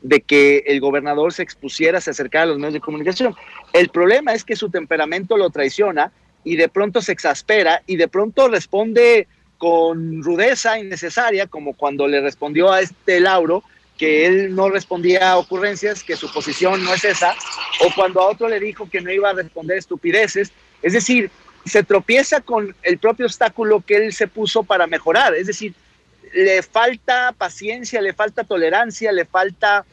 [0.00, 3.34] de que el gobernador se expusiera, se acercara a los medios de comunicación.
[3.72, 6.12] El problema es que su temperamento lo traiciona
[6.44, 9.28] y de pronto se exaspera y de pronto responde
[9.58, 13.62] con rudeza innecesaria, como cuando le respondió a este Lauro
[13.98, 17.34] que él no respondía a ocurrencias, que su posición no es esa,
[17.84, 20.52] o cuando a otro le dijo que no iba a responder estupideces.
[20.80, 21.30] Es decir,
[21.66, 25.34] se tropieza con el propio obstáculo que él se puso para mejorar.
[25.34, 25.74] Es decir,
[26.34, 29.84] le falta paciencia, le falta tolerancia, le falta,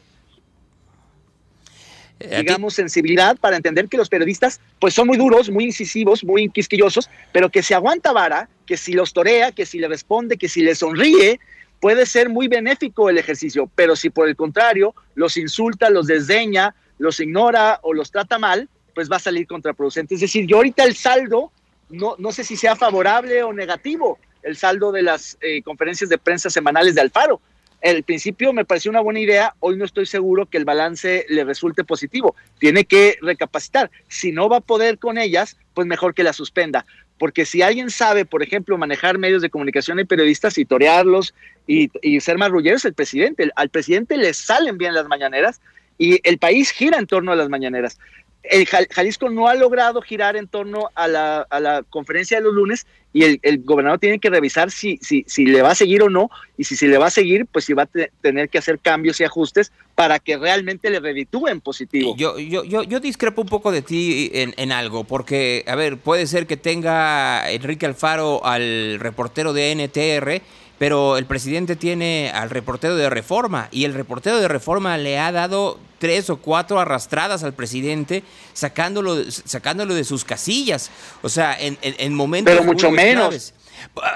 [2.20, 6.48] Eh, digamos, sensibilidad para entender que los periodistas, pues son muy duros, muy incisivos, muy
[6.48, 10.48] quisquillosos, pero que si aguanta vara, que si los torea, que si le responde, que
[10.48, 11.38] si le sonríe,
[11.78, 13.70] puede ser muy benéfico el ejercicio.
[13.76, 18.68] Pero si por el contrario los insulta, los desdeña, los ignora o los trata mal,
[18.96, 20.16] pues va a salir contraproducente.
[20.16, 21.52] Es decir, yo ahorita el saldo,
[21.88, 26.18] no, no sé si sea favorable o negativo, el saldo de las eh, conferencias de
[26.18, 27.40] prensa semanales de Alfaro.
[27.80, 31.44] El principio me pareció una buena idea, hoy no estoy seguro que el balance le
[31.44, 32.34] resulte positivo.
[32.58, 33.90] Tiene que recapacitar.
[34.08, 36.84] Si no va a poder con ellas, pues mejor que la suspenda.
[37.18, 41.34] Porque si alguien sabe, por ejemplo, manejar medios de comunicación y periodistas y torearlos
[41.68, 43.48] y, y ser marrulleros, el presidente.
[43.54, 45.60] Al presidente le salen bien las mañaneras
[45.98, 47.98] y el país gira en torno a las mañaneras.
[48.44, 52.44] El Jal- Jalisco no ha logrado girar en torno a la, a la conferencia de
[52.44, 52.86] los lunes
[53.18, 56.30] y el, gobernador tiene que revisar si, si, si le va a seguir o no
[56.56, 58.78] y si, si le va a seguir, pues si va a te- tener que hacer
[58.78, 62.14] cambios y ajustes para que realmente le reditúen positivo.
[62.16, 65.96] Yo, yo, yo, yo discrepo un poco de ti en, en algo, porque, a ver,
[65.96, 70.42] puede ser que tenga Enrique Alfaro al reportero de NTR,
[70.78, 75.32] pero el presidente tiene al reportero de Reforma, y el reportero de Reforma le ha
[75.32, 78.22] dado tres o cuatro arrastradas al presidente,
[78.52, 80.90] sacándolo, sacándolo de sus casillas.
[81.22, 83.28] O sea, en, en, en momentos Pero mucho menos.
[83.28, 83.54] claves.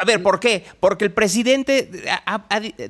[0.00, 0.64] A ver, ¿por qué?
[0.80, 1.90] Porque el presidente
[2.26, 2.46] ha-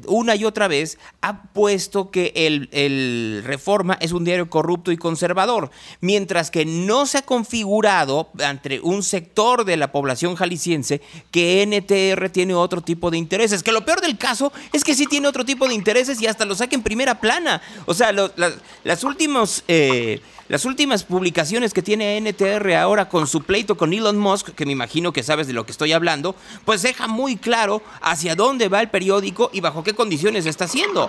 [0.07, 4.97] una y otra vez ha puesto que el, el Reforma es un diario corrupto y
[4.97, 5.71] conservador,
[6.01, 11.01] mientras que no se ha configurado ante un sector de la población jalisciense
[11.31, 13.63] que NTR tiene otro tipo de intereses.
[13.63, 16.45] Que lo peor del caso es que sí tiene otro tipo de intereses y hasta
[16.45, 17.61] lo saca en primera plana.
[17.87, 19.65] O sea, las últimas...
[19.69, 20.21] eh,
[20.53, 24.73] las últimas publicaciones que tiene NTR ahora con su pleito con Elon Musk, que me
[24.73, 26.37] imagino que sabes de lo que estoy hablando,
[26.67, 31.09] pues deja muy claro hacia dónde va el periódico y bajo qué condiciones está haciendo.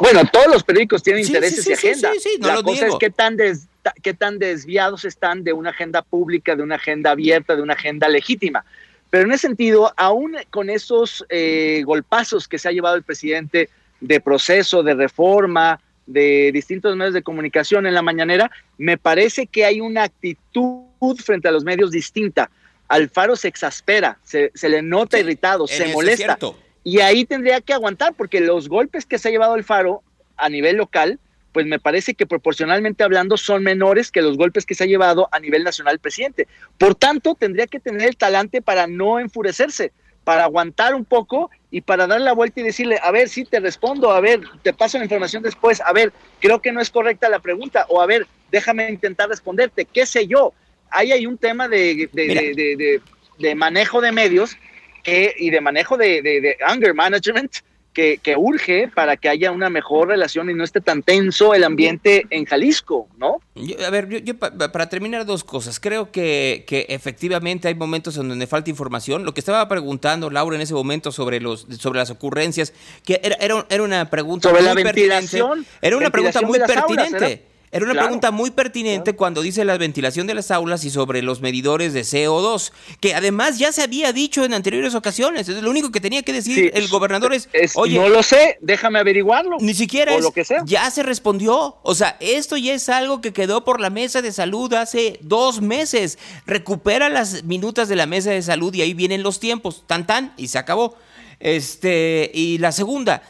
[0.00, 2.12] Bueno, todos los periódicos tienen Sí, intereses sí, y sí, agenda.
[2.12, 2.94] sí, sí, no la lo cosa niego.
[2.96, 3.68] es qué tan, des-
[4.02, 8.06] qué tan desviados están de una agenda pública, de una agenda abierta, de una agenda
[8.10, 8.66] legítima.
[9.08, 13.70] Pero en ese sentido, aún con esos eh, golpazos que se ha llevado el presidente
[14.02, 19.64] de proceso, de reforma, de distintos medios de comunicación en la mañanera, me parece que
[19.64, 22.50] hay una actitud frente a los medios distinta.
[22.88, 26.38] Alfaro se exaspera, se, se le nota Sí, irritado, se molesta.
[26.82, 30.02] Y ahí tendría que aguantar, porque los golpes que se ha llevado el Faro
[30.36, 31.18] a nivel local,
[31.52, 35.28] pues me parece que proporcionalmente hablando son menores que los golpes que se ha llevado
[35.32, 36.46] a nivel nacional el presidente.
[36.76, 39.92] Por tanto, tendría que tener el talante para no enfurecerse,
[40.24, 43.58] para aguantar un poco y para dar la vuelta y decirle, a ver, sí te
[43.58, 47.28] respondo, a ver, te paso la información después, a ver, creo que no es correcta
[47.28, 50.52] la pregunta, o a ver, déjame intentar responderte, qué sé yo.
[50.88, 53.00] Ahí hay un tema de, de,
[53.40, 54.56] de- manejo de medios
[55.02, 57.56] que, y de manejo de anger management
[57.94, 62.26] que, urge para que haya una mejor relación y no esté tan tenso el ambiente
[62.30, 63.40] en Jalisco, ¿no?
[63.86, 65.78] a ver, yo, para terminar dos cosas.
[65.78, 69.24] Creo que, que, efectivamente hay momentos en donde falta información.
[69.24, 72.72] Lo que estaba preguntando Laura en ese momento sobre los sobre las ocurrencias,
[73.04, 73.36] que era,
[73.68, 77.53] era, una pregunta sobre muy la ventilación, Era una pregunta muy pertinente.
[77.74, 81.40] Era una pregunta muy pertinente cuando dice la ventilación de las aulas y sobre los
[81.40, 82.70] medidores de CO2,
[83.00, 85.48] que además ya se había dicho en anteriores ocasiones.
[85.48, 89.00] Es lo único que tenía que decir el gobernador es, oye, no lo sé, déjame
[89.00, 89.56] averiguarlo.
[89.58, 90.62] Ni siquiera es, lo que sea.
[90.64, 91.78] ya se respondió.
[91.82, 95.60] O sea, esto ya es algo que quedó por la mesa de salud hace dos
[95.60, 96.16] meses.
[96.46, 100.32] Recupera las minutas de la mesa de salud y ahí vienen los tiempos, tan tan
[100.36, 100.96] y se acabó.
[101.40, 103.24] Este y la segunda,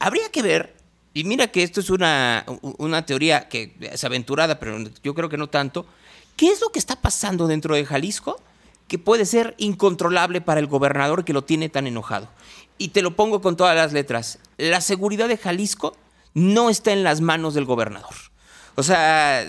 [0.00, 0.75] habría que ver
[1.16, 5.38] y mira que esto es una, una teoría que es aventurada, pero yo creo que
[5.38, 5.86] no tanto.
[6.36, 8.38] ¿Qué es lo que está pasando dentro de Jalisco
[8.86, 12.28] que puede ser incontrolable para el gobernador que lo tiene tan enojado?
[12.76, 14.40] Y te lo pongo con todas las letras.
[14.58, 15.96] La seguridad de Jalisco
[16.34, 18.14] no está en las manos del gobernador.
[18.74, 19.42] O sea,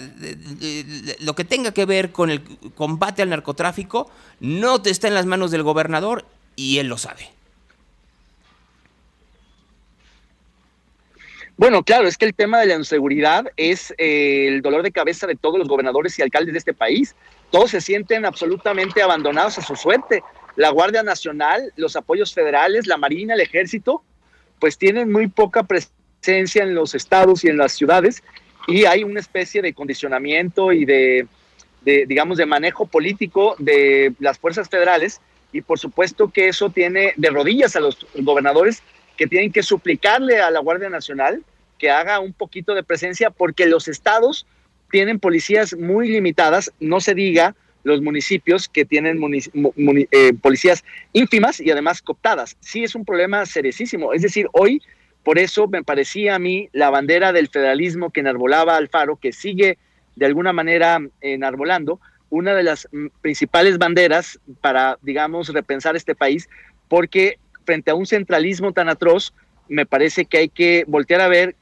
[1.20, 2.45] lo que tenga que ver con el
[2.76, 4.09] combate al narcotráfico
[4.39, 7.37] no está en las manos del gobernador y él lo sabe.
[11.58, 15.26] Bueno, claro, es que el tema de la inseguridad es eh, el dolor de cabeza
[15.26, 17.16] de todos los gobernadores y alcaldes de este país.
[17.49, 20.22] Todos se sienten absolutamente abandonados a su suerte.
[20.55, 24.03] La Guardia Nacional, los apoyos federales, la Marina, el Ejército,
[24.60, 28.22] pues tienen muy poca presencia en los estados y en las ciudades
[28.68, 31.26] y hay una especie de condicionamiento y de,
[31.82, 37.14] de digamos, de manejo político de las fuerzas federales y por supuesto que eso tiene
[37.16, 38.84] de rodillas a los gobernadores
[39.18, 41.43] que tienen que suplicarle a la Guardia Nacional
[41.78, 44.45] que haga un poquito de presencia porque los estados
[44.89, 49.20] tienen policías muy limitadas, no se diga los municipios que tienen
[50.11, 52.57] eh, policías ínfimas y además cooptadas.
[52.59, 54.13] Sí es un problema seriosísimo.
[54.13, 54.82] Es decir, hoy,
[55.24, 59.78] por eso me parecía a mí la bandera del federalismo que enarbolaba Alfaro, que sigue
[60.15, 61.99] de alguna manera enarbolando,
[62.30, 62.89] una de las
[63.22, 66.49] principales banderas para, digamos, repensar este país,
[66.89, 67.38] porque
[67.68, 69.34] frente a un centralismo tan atroz,
[69.68, 71.55] me parece que hay que voltear a ver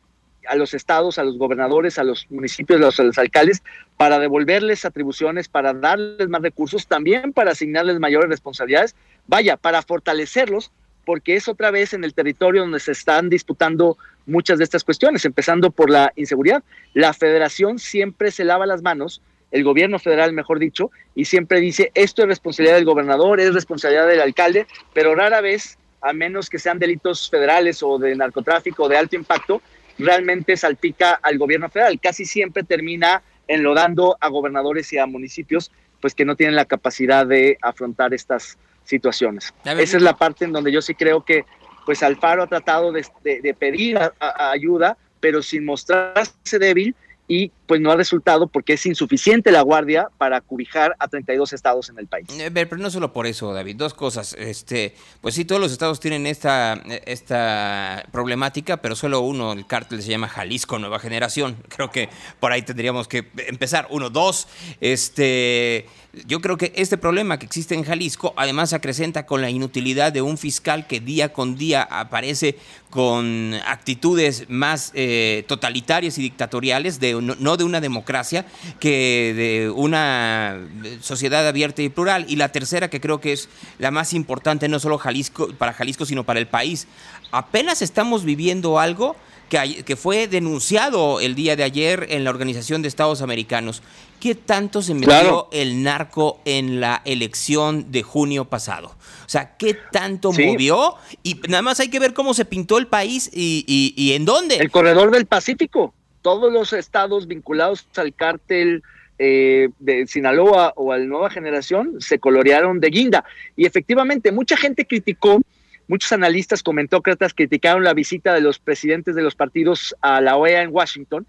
[0.47, 3.63] a los estados, a los gobernadores, a los municipios, a los, alcaldes,
[3.97, 8.95] para devolverles atribuciones, para darles más recursos, también para asignarles mayores responsabilidades,
[9.25, 10.71] vaya, para fortalecerlos,
[11.03, 13.97] porque es otra vez en el territorio donde se están disputando
[14.27, 16.63] muchas de estas cuestiones, empezando por la inseguridad.
[16.93, 21.91] La federación siempre se lava las manos, el gobierno federal, mejor dicho, y siempre dice,
[21.95, 26.59] esto es responsabilidad del gobernador, es responsabilidad del alcalde, pero rara vez a menos que
[26.59, 29.61] sean delitos federales o de narcotráfico de alto impacto,
[29.97, 31.99] realmente salpica al gobierno federal.
[31.99, 37.25] Casi siempre termina enlodando a gobernadores y a municipios pues que no tienen la capacidad
[37.25, 39.53] de afrontar estas situaciones.
[39.63, 41.45] Esa es la parte en donde yo sí creo que
[41.85, 46.95] pues Alfaro ha tratado de, pedir ayuda, pero sin mostrarse débil
[47.27, 51.89] y pues no ha resultado porque es insuficiente la guardia para cubijar a 32 estados
[51.89, 52.27] en el país.
[52.37, 54.35] Eh, pero no solo por eso, David, dos cosas.
[54.37, 56.73] Este, pues sí, todos los estados tienen esta,
[57.05, 61.57] esta problemática, pero solo uno, el cártel se llama Jalisco Nueva Generación.
[61.69, 62.09] Creo que
[62.39, 63.87] por ahí tendríamos que empezar.
[63.89, 64.47] Uno, dos,
[64.79, 65.87] este
[66.27, 70.13] yo creo que este problema que existe en Jalisco además se acrecenta con la inutilidad
[70.13, 72.57] de un fiscal que día con día aparece
[72.89, 78.45] con actitudes más eh, totalitarias y dictatoriales, de, no, de una democracia,
[78.79, 80.57] que de una
[81.01, 82.25] sociedad abierta y plural.
[82.29, 83.49] Y la tercera, que creo que es
[83.79, 86.87] la más importante, no solo Jalisco, para Jalisco, sino para el país.
[87.31, 89.17] Apenas estamos viviendo algo
[89.49, 93.81] que, que fue denunciado el día de ayer en la Organización de Estados Americanos.
[94.19, 98.87] ¿Qué tanto se metió el narco en la elección de junio pasado?
[99.25, 100.95] O sea, ¿qué tanto movió?
[101.21, 104.55] Y nada más hay que ver cómo se pintó el país y, en dónde.
[104.55, 105.93] El corredor del Pacífico.
[106.21, 108.81] Todos los estados vinculados al cártel
[109.19, 113.25] eh, de Sinaloa o al Nueva Generación se colorearon de guinda.
[113.55, 115.39] Y efectivamente, mucha gente criticó
[115.87, 120.63] Muchos analistas comentócratas criticaron la visita de los presidentes de los partidos a la OEA
[120.63, 121.27] en Washington.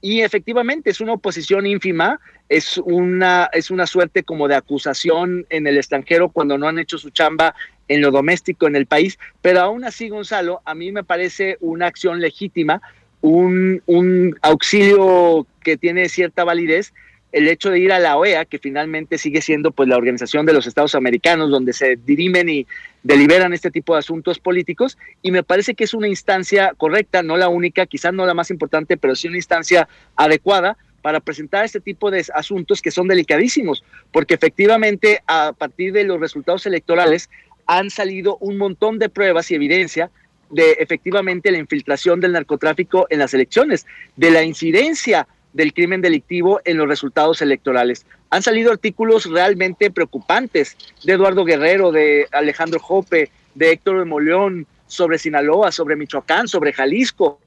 [0.00, 5.66] Y efectivamente es una oposición ínfima, es una, es una suerte como de acusación en
[5.66, 7.54] el extranjero cuando no han hecho su chamba
[7.88, 11.86] en lo doméstico en el país, pero aún así, Gonzalo, a mí me parece una
[11.86, 12.82] acción legítima,
[13.22, 16.92] un, un auxilio que tiene cierta validez
[17.34, 20.52] el hecho de ir a la OEA, que finalmente sigue siendo pues la organización de
[20.52, 22.64] los Estados Americanos, donde se dirimen y
[23.02, 27.36] deliberan este tipo de asuntos políticos, y me parece que es una instancia correcta, no
[27.36, 31.80] la única, quizás no la más importante, pero sí una instancia adecuada para presentar este
[31.80, 33.82] tipo de asuntos que son delicadísimos,
[34.12, 37.30] porque efectivamente a partir de los resultados electorales
[37.66, 40.08] han salido un montón de pruebas y evidencia
[40.50, 46.60] de efectivamente la infiltración del narcotráfico en las elecciones, de la incidencia del crimen delictivo
[46.64, 48.04] en los resultados electorales.
[48.28, 54.66] Han salido artículos realmente preocupantes de Eduardo Guerrero, de Alejandro Jope, de Héctor de Moleón,
[54.86, 57.40] sobre Sinaloa, sobre Michoacán, sobre Jalisco,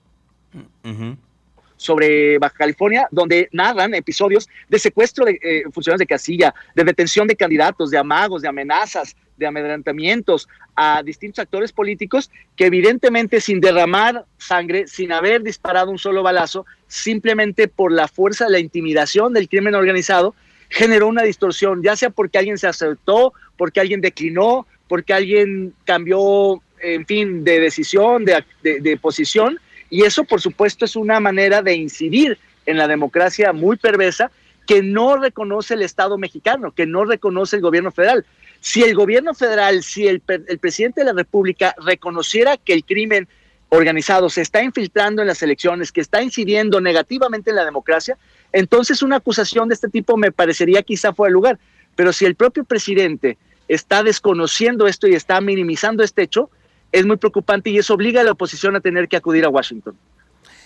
[1.76, 7.28] sobre Baja California, donde narran episodios de secuestro de eh, funcionarios de casilla, de detención
[7.28, 13.62] de candidatos, de amagos, de amenazas, de amedrentamientos a distintos actores políticos que evidentemente sin
[13.62, 19.34] derramar sangre, sin haber disparado un solo balazo, simplemente por la fuerza de la intimidación
[19.34, 20.36] del crimen organizado,
[20.70, 26.62] generó una distorsión, ya sea porque alguien se aceptó, porque alguien declinó, porque alguien cambió,
[26.82, 29.60] en fin, de decisión, de, de posición,
[29.90, 34.32] y eso por supuesto es una manera de incidir en la democracia muy perversa
[34.68, 38.26] que no reconoce el Estado mexicano, que no reconoce el gobierno federal.
[38.62, 43.28] Si el gobierno federal, si el, presidente de la República reconociera que el crimen
[43.70, 48.18] organizado se está infiltrando en las elecciones, que está incidiendo negativamente en la democracia,
[48.54, 51.60] entonces una acusación de este tipo me parecería quizá fuera de lugar.
[51.96, 53.38] Pero si el propio presidente
[53.68, 56.50] está desconociendo esto y está minimizando este hecho,
[56.92, 59.98] es muy preocupante y eso obliga a la oposición a tener que acudir a Washington.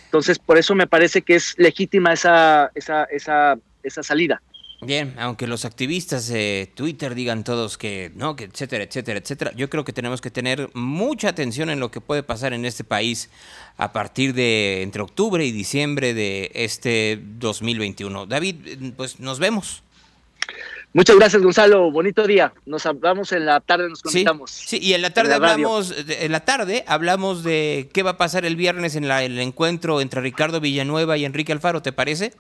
[0.06, 4.42] Entonces, por eso me parece que es legítima esa, esa, esa, esa salida.
[4.84, 9.70] Bien, aunque los activistas de Twitter digan todos que no, que etcétera, etcétera, etcétera, yo
[9.70, 13.30] creo que tenemos que tener mucha atención en lo que puede pasar en este país
[13.78, 18.26] a partir de entre octubre y diciembre de este 2021.
[18.26, 18.56] David,
[18.98, 19.84] pues nos vemos.
[20.94, 21.92] Muchas gracias, Gonzalo.
[21.92, 22.52] Bonito día.
[22.66, 24.50] Nos hablamos en la tarde, nos conectamos.
[24.50, 28.46] Sí, y en la tarde hablamos, en la tarde hablamos de qué va a pasar
[28.46, 32.34] el viernes en el encuentro entre Ricardo Villanueva y Enrique Alfaro, ¿te parece?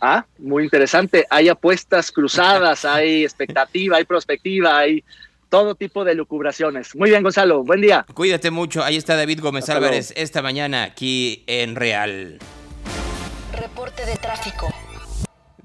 [0.00, 1.26] Ah, muy interesante.
[1.30, 5.04] Hay apuestas cruzadas, hay expectativa, hay prospectiva, hay
[5.48, 6.94] todo tipo de lucubraciones.
[6.94, 7.64] Muy bien, Gonzalo.
[7.64, 8.04] Buen día.
[8.14, 8.84] Cuídate mucho.
[8.84, 12.38] Ahí está David Gómez Álvarez esta mañana aquí en Real.
[13.52, 14.68] Reporte de tráfico.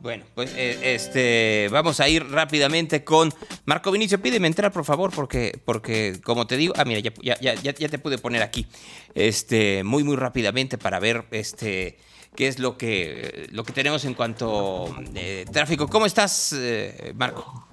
[0.04, 3.34] Bueno, pues eh, este vamos a ir rápidamente con
[3.64, 4.22] Marco Vinicio.
[4.22, 7.88] Pídeme entrar, por favor, porque, porque como te digo, ah, mira, ya, ya, ya, ya
[7.88, 8.68] te pude poner aquí,
[9.16, 11.98] este, muy, muy rápidamente para ver, este,
[12.36, 15.88] qué es lo que, lo que tenemos en cuanto eh, tráfico.
[15.88, 17.66] ¿Cómo estás, eh, Marco?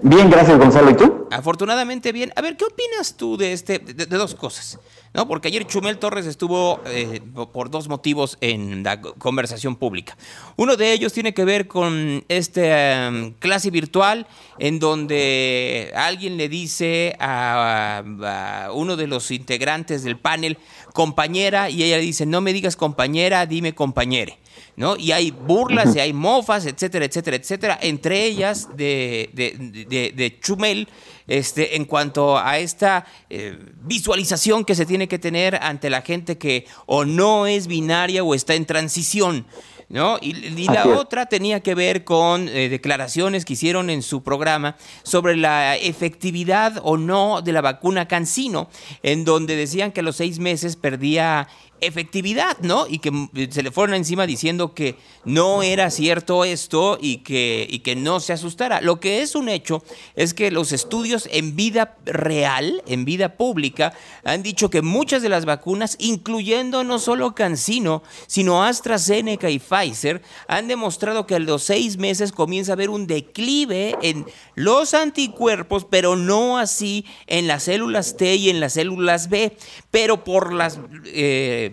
[0.00, 0.90] Bien, gracias Gonzalo.
[0.90, 1.26] ¿Y tú?
[1.32, 2.32] Afortunadamente bien.
[2.36, 4.78] A ver, ¿qué opinas tú de este, de, dos cosas?
[5.14, 5.28] ¿No?
[5.28, 7.20] Porque ayer Chumel Torres estuvo eh,
[7.52, 10.16] por dos motivos en la conversación pública.
[10.56, 14.26] Uno de ellos tiene que ver con este clase virtual
[14.58, 20.58] en donde alguien le dice a, a, uno de los integrantes del panel,
[20.92, 24.40] compañera, y ella le dice, no me digas compañera, dime compañere.
[24.76, 24.96] ¿no?
[24.96, 30.88] Y hay burlas y hay mofas, etcétera, etcétera, etcétera, entre ellas de, de, Chumel,
[31.26, 36.38] este, en cuanto a esta eh, visualización que se tiene que tener ante la gente
[36.38, 39.46] que o no es binaria o está en transición.
[39.90, 40.16] ¿No?
[40.20, 40.32] Y,
[40.64, 45.76] la otra tenía que ver con eh, declaraciones que hicieron en su programa sobre la
[45.76, 48.70] efectividad o no de la vacuna Cancino,
[49.02, 51.48] en donde decían que a los seis meses perdía
[51.86, 52.86] efectividad, ¿no?
[52.88, 57.66] Y que eh, se le fueron encima diciendo que no era cierto esto y que,
[57.68, 58.80] y que no se asustara.
[58.80, 59.82] Lo que es un hecho
[60.14, 63.92] es que los estudios en vida real, en vida pública,
[64.24, 70.22] han dicho que muchas de las vacunas, incluyendo no solo Cancino, sino AstraZeneca y Pfizer,
[70.48, 75.86] han demostrado que a los seis meses comienza a haber un declive en los anticuerpos,
[75.88, 79.56] pero no así en las células T y en las células B,
[79.90, 80.78] pero por las...
[81.06, 81.70] Eh,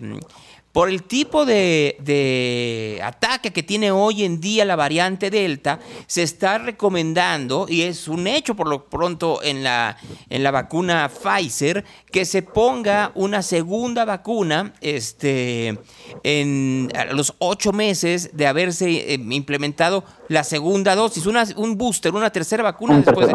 [0.72, 6.58] por el tipo de, ataque que tiene hoy en día la variante Delta, se está
[6.58, 9.98] recomendando, y es un hecho por lo pronto en la,
[10.30, 15.78] en la vacuna Pfizer, que se ponga una segunda vacuna este,
[16.22, 22.30] en los ocho meses de haberse eh, implementado la segunda dosis, una, un booster, una
[22.30, 23.28] tercera vacuna después.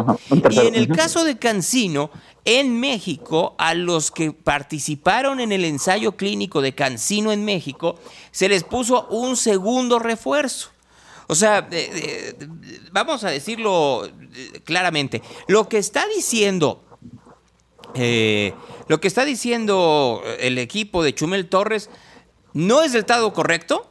[0.50, 2.10] y en el caso de Cancino,
[2.44, 7.96] en México, a los que participaron en el ensayo clínico de Cancino en México,
[8.30, 10.70] se les puso un segundo refuerzo.
[11.26, 11.68] O sea,
[12.90, 16.82] vamos a decirlo eh, claramente, lo que está diciendo,
[17.94, 18.54] eh,
[18.88, 21.90] lo que está diciendo el equipo de Chumel Torres
[22.52, 23.87] no es del todo correcto,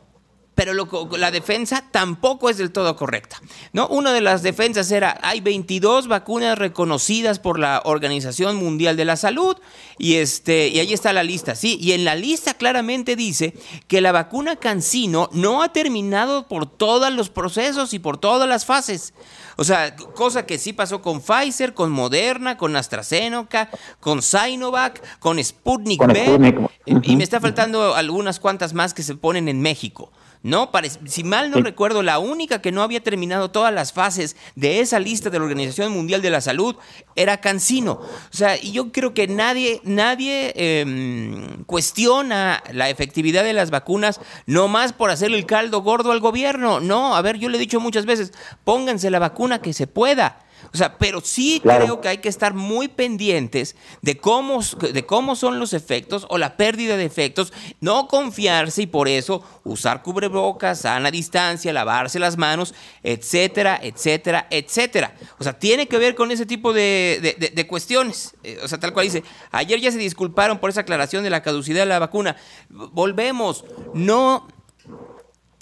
[0.58, 0.74] pero
[1.18, 3.40] la defensa tampoco es del todo correcta.
[3.74, 3.88] ¿no?
[3.90, 9.18] Una de las defensas era, hay 22 vacunas reconocidas por la Organización Mundial de la
[9.18, 9.56] Salud
[10.00, 13.54] y, este, y ahí está la lista, sí, y en la lista claramente dice
[13.88, 18.66] que la vacuna Cancino no ha terminado por todos los procesos y por todas las
[18.66, 19.14] fases.
[19.58, 25.44] O sea, cosa que sí pasó con Pfizer, con Moderna, con AstraZeneca, con Sinovac, con
[25.44, 26.68] Sputnik B.
[27.04, 30.12] Y me está faltando algunas cuantas más que se ponen en México.
[30.44, 30.70] No,
[31.06, 35.00] si mal no recuerdo, la única que no había terminado todas las fases de esa
[35.00, 36.76] lista de la Organización Mundial de la Salud
[37.16, 37.94] era Cancino.
[37.94, 44.22] O sea, y yo creo que nadie, nadie em, cuestiona la efectividad de las vacunas
[44.46, 46.80] no más por hacerle el caldo gordo al gobierno.
[46.80, 48.32] No, a ver, yo le he dicho muchas veces,
[48.64, 50.40] pónganse la vacuna que se pueda.
[50.74, 55.36] O sea, pero sí creo que hay que estar muy pendientes de cómo, de cómo
[55.36, 60.82] son los efectos o la pérdida de efectos, no confiarse y por eso usar cubrebocas,
[60.82, 65.16] sana distancia, lavarse las manos, etcétera, etcétera, etcétera.
[65.40, 68.36] O sea, tiene que ver con ese tipo de, de cuestiones.
[68.44, 71.42] Eh, o sea, tal cual dice, ayer ya se disculparon por esa aclaración de la
[71.42, 72.36] caducidad de la vacuna.
[72.70, 74.48] Volvemos, no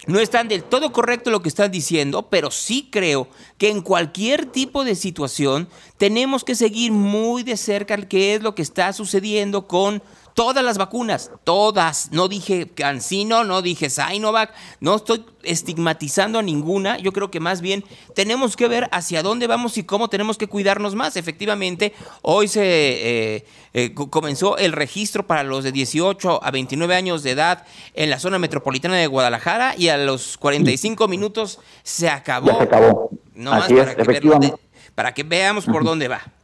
[0.07, 3.27] no están del todo correcto lo que están diciendo, pero sí creo
[3.57, 8.55] que en cualquier tipo de situación tenemos que seguir muy de cerca qué es lo
[8.55, 10.01] que está sucediendo con
[10.35, 12.11] todas las vacunas, todas.
[12.11, 16.99] No dije Cancino, no dije Sinovac, no estoy estigmatizando a ninguna.
[16.99, 17.83] Yo creo que más bien
[18.13, 21.15] tenemos que ver hacia dónde vamos y cómo tenemos que cuidarnos más.
[21.15, 27.23] Efectivamente, hoy se eh, eh, comenzó el registro para los de 18 a 29 años
[27.23, 32.57] de edad en la zona metropolitana de Guadalajara y a los 45 minutos se acabó.
[32.57, 33.09] se acabó.
[33.33, 34.53] No más para, que
[34.95, 36.34] para que veamos por dónde va.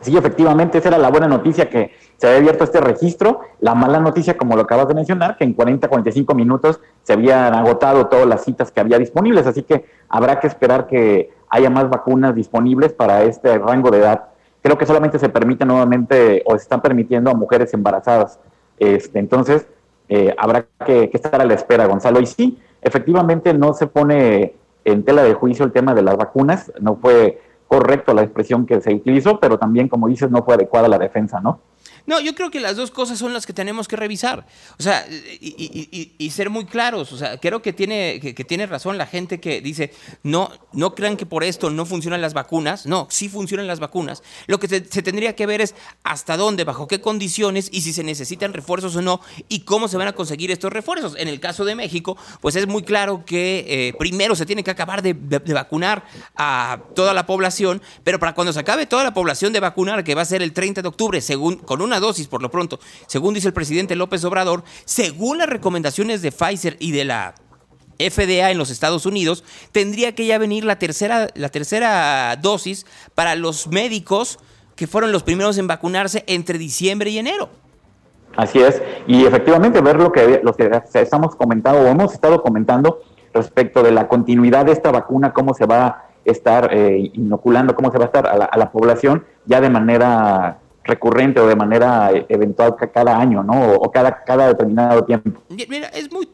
[0.00, 3.40] Sí, efectivamente, esa era la buena noticia que se había abierto este registro.
[3.60, 7.54] La mala noticia, como lo acabas de mencionar, que en 40, 45 minutos se habían
[7.54, 11.88] agotado todas las citas que había disponibles, así que habrá que esperar que haya más
[11.88, 14.26] vacunas disponibles para este rango de edad.
[14.62, 18.38] Creo que solamente se permite nuevamente o se están permitiendo a mujeres embarazadas.
[18.78, 19.66] Este, entonces,
[20.08, 22.20] eh, habrá que, que estar a la espera, Gonzalo.
[22.20, 26.72] Y sí, efectivamente no se pone en tela de juicio el tema de las vacunas,
[26.80, 30.88] no fue correcto la expresión que se utilizó, pero también, como dices, no fue adecuada
[30.88, 31.60] la defensa, ¿no?
[32.06, 34.46] No, yo creo que las dos cosas son las que tenemos que revisar.
[34.78, 37.12] O sea, y, ser muy claros.
[37.12, 39.92] O sea, creo que tiene, que, tiene razón la gente que dice,
[40.22, 42.86] no, no crean que por esto no funcionan las vacunas.
[42.86, 44.22] No, sí funcionan las vacunas.
[44.46, 48.04] Lo que se, tendría que ver es hasta dónde, bajo qué condiciones y si se
[48.04, 51.14] necesitan refuerzos o no y cómo se van a conseguir estos refuerzos.
[51.16, 54.70] En el caso de México, pues es muy claro que eh, primero se tiene que
[54.70, 56.04] acabar de, de vacunar
[56.36, 60.14] a toda la población, pero para cuando se acabe toda la población de vacunar, que
[60.14, 63.34] va a ser el 30 de octubre, según con una dosis por lo pronto, según
[63.34, 67.34] dice el presidente López Obrador, según las recomendaciones de Pfizer y de la
[67.98, 73.34] FDA en los Estados Unidos, tendría que ya venir la tercera, la tercera dosis para
[73.34, 74.38] los médicos
[74.74, 77.48] que fueron los primeros en vacunarse entre diciembre y enero.
[78.36, 83.00] Así es, y efectivamente ver lo que, lo que estamos comentando o hemos estado comentando
[83.32, 87.90] respecto de la continuidad de esta vacuna, cómo se va a estar eh, inoculando, cómo
[87.90, 91.56] se va a estar a la, a la población ya de manera recurrente o de
[91.56, 93.72] manera eh, eventual cada año, ¿no?
[93.72, 95.42] O, cada, cada determinado tiempo.
[95.48, 96.28] Mira, es muy,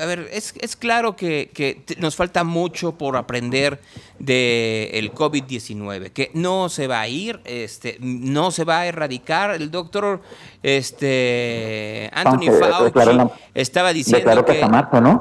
[0.00, 3.80] a ver, es, es claro que, que, nos falta mucho por aprender
[4.18, 9.50] del COVID-19, que no se va a ir, este, no se va a erradicar.
[9.54, 10.22] El doctor
[10.62, 14.64] este, Anthony Fauci estaba diciendo que,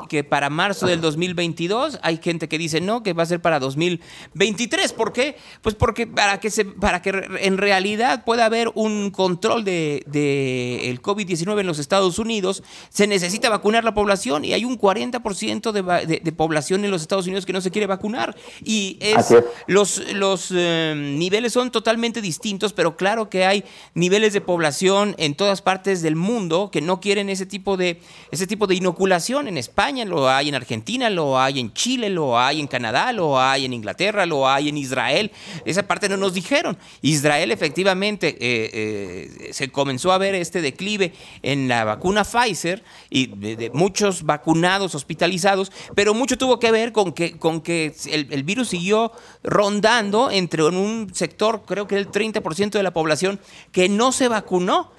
[0.10, 3.60] que, para marzo del 2022 hay gente que dice no, que va a ser para
[3.60, 4.94] 2023.
[4.94, 5.38] ¿Por qué?
[5.62, 10.90] Pues porque para que, se, para que en realidad pueda haber un control del de,
[10.90, 15.72] el COVID-19 en los Estados Unidos, se necesita vacunar la población y hay un 40%
[15.72, 18.36] de, de, población en los Estados Unidos que no se quiere vacunar.
[18.64, 19.34] Y es,
[19.68, 23.64] los, los eh, niveles son totalmente distintos, pero claro que hay
[23.94, 28.00] niveles de población en todas partes del mundo que no quieren ese tipo de,
[28.32, 29.48] ese tipo de inoculación.
[29.48, 33.40] En España lo hay, en Argentina lo hay, en Chile lo hay, en Canadá lo
[33.40, 35.32] hay, en Inglaterra lo hay, en Israel.
[35.66, 36.78] Esa parte no nos dijeron.
[37.02, 43.28] Israel efectivamente eh, eh, se comenzó a ver este declive en la vacuna Pfizer y
[43.28, 48.70] de, muchos vacunados, hospitalizados, pero mucho tuvo que ver con que, con que el, virus
[48.70, 49.12] siguió
[49.44, 53.40] rondando entre un sector, creo que el 30% de la población,
[53.72, 54.92] que no se vacunó.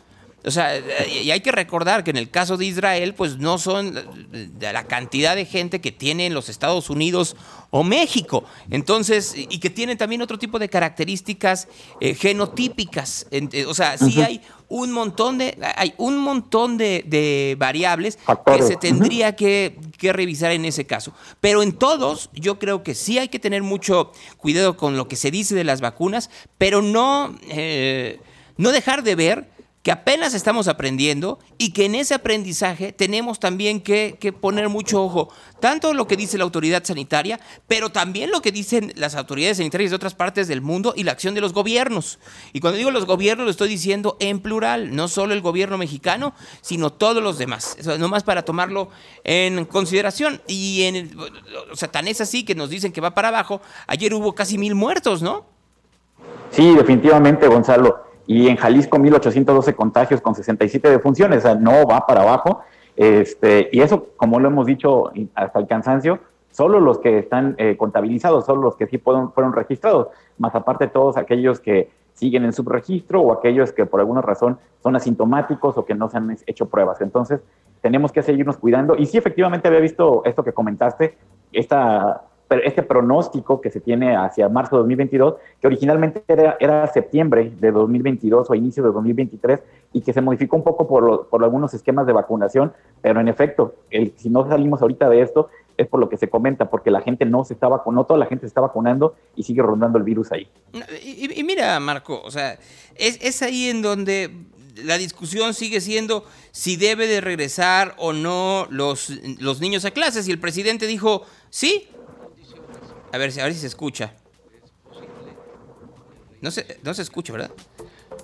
[0.46, 3.94] O sea, y hay que recordar que en el caso de Israel, pues no son
[4.60, 7.34] la cantidad de gente que tiene en los Estados Unidos
[7.70, 8.44] o México.
[8.70, 11.68] Entonces, y que tienen también otro tipo de características
[12.00, 13.26] eh, genotípicas.
[13.66, 19.36] o sea, sí hay un montón de, hay un montón de, variables que se tendría
[19.36, 21.14] que, revisar en ese caso.
[21.40, 25.16] Pero en todos, yo creo que sí hay que tener mucho cuidado con lo que
[25.16, 26.28] se dice de las vacunas,
[26.58, 28.20] pero no, eh,
[28.58, 29.53] no dejar de ver
[29.84, 35.28] que apenas estamos aprendiendo y que en ese aprendizaje tenemos también que, poner mucho ojo,
[35.60, 39.90] tanto lo que dice la autoridad sanitaria, pero también lo que dicen las autoridades sanitarias
[39.90, 42.18] de otras partes del mundo y la acción de los gobiernos.
[42.54, 46.34] Y cuando digo los gobiernos lo estoy diciendo en plural, no solo el gobierno mexicano,
[46.62, 48.88] sino todos los demás, no más para tomarlo
[49.22, 50.40] en consideración.
[50.46, 51.14] Y en,
[51.70, 54.56] o sea, tan es así que nos dicen que va para abajo, ayer hubo casi
[54.56, 55.44] mil muertos, ¿no?
[56.52, 62.06] Sí, definitivamente, Gonzalo y en Jalisco 1812 contagios con 67 defunciones, o sea, no va
[62.06, 62.62] para abajo.
[62.96, 66.20] Este, y eso, como lo hemos dicho hasta el cansancio,
[66.50, 70.08] solo los que están eh, contabilizados, solo los que sí fueron, registrados,
[70.38, 74.94] más aparte todos aquellos que siguen en subregistro o aquellos que por alguna razón son
[74.94, 77.00] asintomáticos o que no se han hecho pruebas.
[77.00, 77.40] Entonces,
[77.80, 78.96] tenemos que seguirnos cuidando.
[78.96, 81.18] Y sí, efectivamente había visto esto que comentaste,
[81.52, 87.72] esta este pronóstico que se tiene hacia marzo de 2022, que originalmente era, septiembre de
[87.72, 89.60] 2022 o inicio de 2023
[89.92, 93.74] y que se modificó un poco por, por algunos esquemas de vacunación, pero en efecto,
[93.90, 97.00] el, si no salimos ahorita de esto, es por lo que se comenta, porque la
[97.00, 100.04] gente no se está vacunando, toda la gente se está vacunando y sigue rondando el
[100.04, 100.48] virus ahí.
[101.02, 102.58] Y, mira, Marco, o sea,
[102.94, 104.30] es, es ahí en donde
[104.76, 110.28] la discusión sigue siendo si debe de regresar o no los, los niños a clases.
[110.28, 111.88] Y el presidente dijo, sí,
[113.14, 114.12] a ver, a ver si se escucha.
[116.40, 117.52] No se, no se escucha, ¿verdad?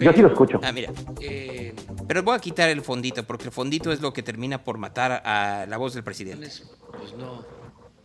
[0.00, 0.58] Yo sí lo escucho.
[0.64, 0.92] Ah, mira.
[1.20, 1.74] Eh,
[2.08, 5.22] pero voy a quitar el fondito, porque el fondito es lo que termina por matar
[5.24, 6.50] a la voz del presidente.
[6.98, 7.46] Pues no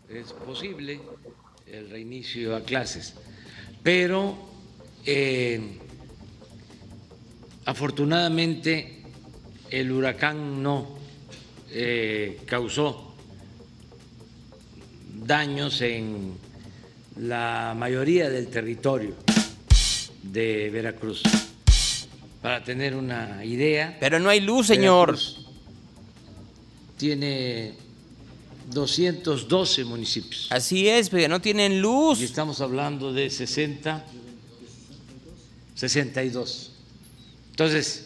[0.09, 1.01] es posible
[1.65, 3.15] el reinicio a clases.
[3.81, 4.37] Pero
[5.05, 5.79] eh,
[7.65, 9.01] afortunadamente
[9.71, 10.99] el huracán no
[11.71, 13.15] eh, causó
[15.25, 16.44] daños en
[17.17, 19.15] la mayoría del territorio
[20.23, 21.23] de Veracruz.
[22.41, 23.97] Para tener una idea.
[23.99, 25.17] Pero no hay luz, señor.
[26.97, 27.73] tiene
[28.71, 30.47] 212 municipios.
[30.51, 32.19] Así es, pero no tienen luz.
[32.21, 34.05] Y estamos hablando de 60,
[35.75, 36.71] 62.
[37.51, 38.05] Entonces,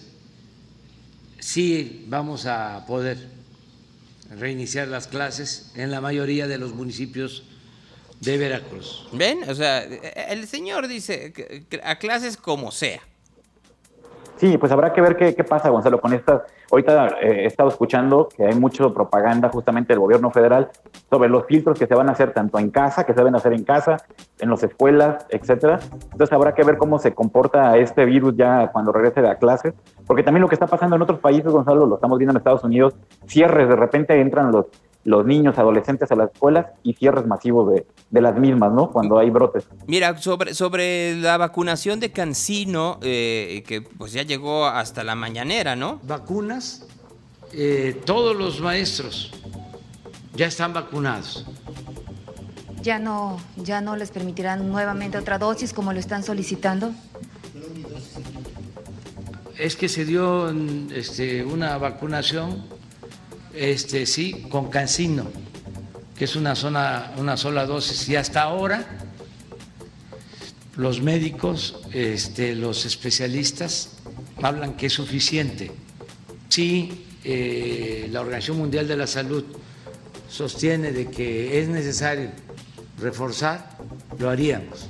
[1.39, 3.17] sí vamos a poder
[4.37, 7.43] reiniciar las clases en la mayoría de los municipios
[8.21, 9.07] de Veracruz.
[9.13, 9.49] ¿Ven?
[9.49, 11.33] O sea, el señor dice
[11.83, 12.99] a clases como sea.
[14.39, 16.43] Sí, pues habrá que ver qué, pasa, Gonzalo, con estas.
[16.71, 20.69] Ahorita eh, he estado escuchando que hay mucha propaganda justamente del gobierno federal
[21.09, 23.51] sobre los filtros que se van a hacer tanto en casa, que se deben hacer
[23.51, 23.97] en casa,
[24.39, 25.79] en las escuelas, etcétera.
[25.91, 29.73] Entonces habrá que ver cómo se comporta este virus ya cuando regrese a clases,
[30.07, 32.63] porque también lo que está pasando en otros países, Gonzalo, lo estamos viendo en Estados
[32.63, 32.93] Unidos,
[33.27, 34.67] cierres, de repente entran los
[35.05, 38.91] los niños, adolescentes a las escuelas y cierres masivos de, de las mismas, ¿no?
[38.91, 39.65] Cuando hay brotes.
[39.87, 45.75] Mira, sobre, sobre la vacunación de Cancino, eh, que pues ya llegó hasta la mañanera,
[45.75, 45.99] ¿no?
[46.03, 46.85] Vacunas,
[47.53, 49.31] eh, todos los maestros
[50.35, 51.45] ya están vacunados.
[52.81, 56.91] Ya no, ya no les permitirán nuevamente otra dosis como lo están solicitando.
[59.57, 60.49] Es que se dio
[60.93, 62.63] este, una vacunación
[63.53, 65.27] este, sí, con cancino,
[66.17, 68.07] que es una, zona, una sola dosis.
[68.09, 68.87] Y hasta ahora
[70.75, 73.97] los médicos, este, los especialistas
[74.41, 75.71] hablan que es suficiente.
[76.47, 79.43] Si eh, la Organización Mundial de la Salud
[80.29, 82.29] sostiene de que es necesario
[82.99, 83.77] reforzar,
[84.19, 84.87] lo haríamos.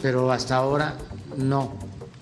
[0.00, 0.96] Pero hasta ahora
[1.36, 1.76] no.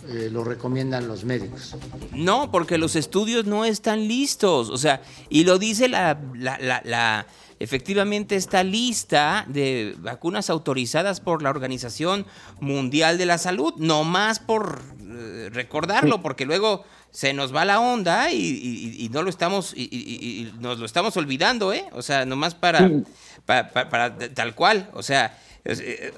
[0.08, 1.76] Eh, lo recomiendan los médicos.
[2.12, 4.68] No, porque los estudios no están listos.
[4.68, 7.26] O sea, y lo dice la, la,
[7.60, 12.26] efectivamente esta lista de vacunas autorizadas por la Organización
[12.60, 17.78] Mundial de la Salud, no más por eh, recordarlo, porque luego se nos va la
[17.78, 21.84] onda y, no lo estamos y, nos lo estamos olvidando, ¿eh?
[21.92, 22.90] O sea, nomás para,
[23.46, 25.38] para, para tal cual, o sea,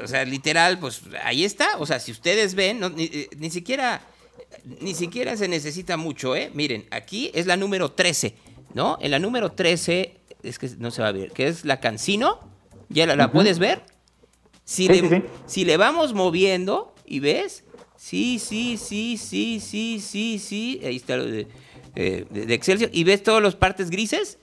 [0.03, 1.77] o sea, literal, pues ahí está.
[1.79, 4.03] O sea, si ustedes ven, eh, ni, siquiera
[4.81, 6.51] ni siquiera se necesita mucho, ¿eh?
[6.55, 8.35] Miren, aquí es la número 13,
[8.75, 8.99] ¿no?
[9.01, 12.41] En la número 13, es que no se va a ver, que es la Cancino.
[12.89, 13.83] ¿Ya la, puedes ver?
[14.65, 17.65] Si, le, si le vamos moviendo y ves,
[17.97, 21.49] sí, sí, sí, sí, sí, sí, sí, ahí está lo de,
[21.97, 24.39] eh, de Excelsior, y ves todas las partes grises,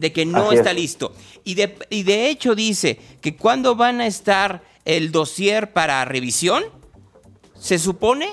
[0.00, 1.12] de que no está listo.
[1.44, 6.64] Y de, y de hecho dice que cuando van a estar el dossier para revisión,
[7.54, 8.28] se supone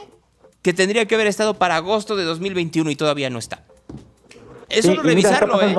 [0.61, 3.63] que tendría que haber estado para agosto de 2021 y todavía no está.
[4.69, 5.75] Es solo revisarlo, ¿eh?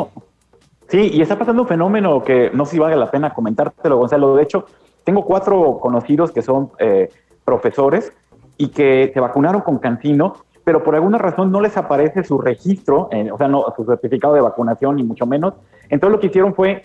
[0.88, 4.36] Sí, y está pasando un fenómeno que no sé si vale la pena comentártelo, Gonzalo.
[4.36, 4.66] De hecho,
[5.04, 7.10] tengo cuatro conocidos que son eh,
[7.44, 8.12] profesores
[8.56, 13.08] y que se vacunaron con Cancino, pero por alguna razón no les aparece su registro,
[13.10, 15.54] eh, o sea, no su certificado de vacunación, ni mucho menos.
[15.88, 16.82] Entonces lo que hicieron fue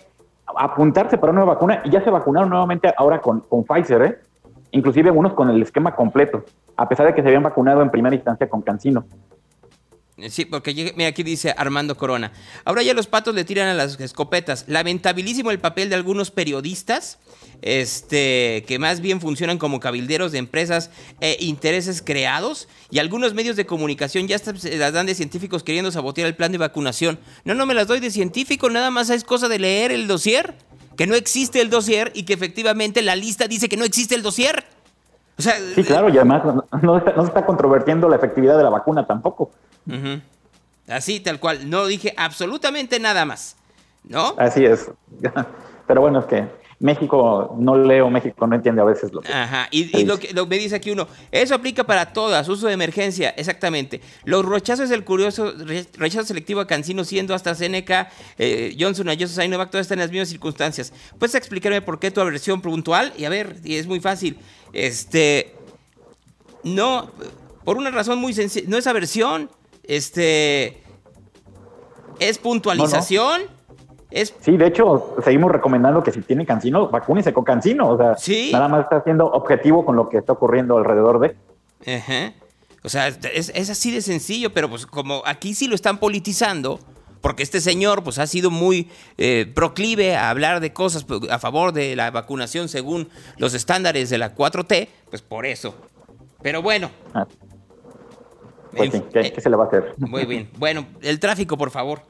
[0.55, 4.19] apuntarse para una vacuna y ya se vacunaron nuevamente ahora con, con Pfizer, ¿eh?
[4.71, 6.45] inclusive unos con el esquema completo,
[6.77, 9.03] a pesar de que se habían vacunado en primera instancia con Cancino.
[10.29, 12.31] Sí, porque mira, aquí dice Armando Corona.
[12.65, 14.65] Ahora ya los patos le tiran a las escopetas.
[14.67, 17.17] Lamentabilísimo el papel de algunos periodistas,
[17.63, 22.67] este, que más bien funcionan como cabilderos de empresas e intereses creados.
[22.91, 26.51] Y algunos medios de comunicación ya se las dan de científicos queriendo sabotear el plan
[26.51, 27.19] de vacunación.
[27.43, 30.55] No, no me las doy de científico, nada más es cosa de leer el dossier.
[30.95, 34.21] Que no existe el dossier y que efectivamente la lista dice que no existe el
[34.21, 34.63] dossier.
[35.37, 36.43] O sea, sí, claro, y además
[36.81, 39.51] no, se está controvertiendo la efectividad de la vacuna tampoco.
[40.87, 41.69] Así, tal cual.
[41.69, 43.55] No dije absolutamente nada más.
[44.03, 44.35] ¿No?
[44.37, 44.91] Así es.
[45.87, 46.47] Pero bueno, es que
[46.83, 49.31] México, no leo México, no entiende a veces lo que.
[49.31, 53.29] Ajá, y, lo que me dice aquí uno, eso aplica para todas, uso de emergencia,
[53.37, 54.01] exactamente.
[54.25, 55.53] Los rechazos del curioso,
[55.97, 60.11] rechazo selectivo a Cancino siendo hasta Seneca, eh, Johnson, Johnson, Sinovac, todas están en las
[60.11, 60.91] mismas circunstancias.
[61.17, 63.13] ¿Puedes explicarme por qué tu aversión puntual?
[63.17, 64.37] Y a ver, y es muy fácil.
[64.73, 65.55] Este.
[66.65, 67.11] No,
[67.63, 69.49] por una razón muy sencilla, no es aversión,
[69.83, 70.83] este.
[72.19, 73.43] Es puntualización.
[74.13, 74.35] Es...
[74.39, 77.89] Sí, de hecho, seguimos recomendando que si tiene cancino, vacúnese con cancino.
[77.89, 78.15] O sea,
[78.51, 81.35] nada más está siendo objetivo con lo que está ocurriendo alrededor de.
[82.83, 86.79] O sea, es, así de sencillo, pero pues como aquí sí lo están politizando,
[87.21, 91.71] porque este señor pues ha sido muy eh, proclive a hablar de cosas a favor
[91.71, 95.73] de la vacunación según los estándares de la 4T, pues por eso.
[96.43, 97.25] Pero bueno, ah.
[98.75, 99.93] Pues ¿qué, se le va a hacer?
[99.97, 100.49] Muy bien.
[100.57, 102.01] Bueno, el tráfico, por favor.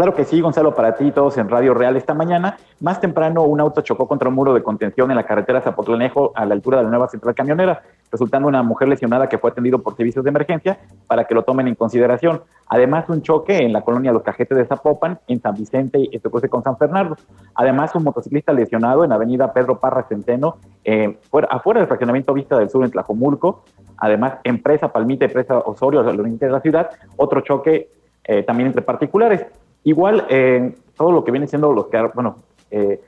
[0.00, 2.56] Claro que sí, Gonzalo, para ti todos en Radio Real esta mañana.
[2.80, 6.46] Más temprano, un auto chocó contra un muro de contención en la carretera Zapotlanejo a
[6.46, 9.94] la altura de la nueva central camionera, resultando una mujer lesionada que fue atendido por
[9.96, 12.40] servicios de emergencia para que lo tomen en consideración.
[12.68, 16.30] Además, un choque en la colonia Los Cajetes de Zapopan, en San Vicente y esto
[16.30, 17.18] cruce con San Fernando.
[17.54, 21.18] Además, un motociclista lesionado en avenida Pedro Parra Centeno, eh,
[21.50, 23.64] afuera del fraccionamiento Vista del Sur en Tlajomulco.
[23.98, 27.90] Además, empresa Palmita y empresa Osorio, al oriente de la ciudad, otro choque
[28.24, 29.44] eh, también entre particulares.
[29.84, 32.36] Igual, eh, todo lo que viene siendo los que, bueno,
[32.70, 33.00] eh,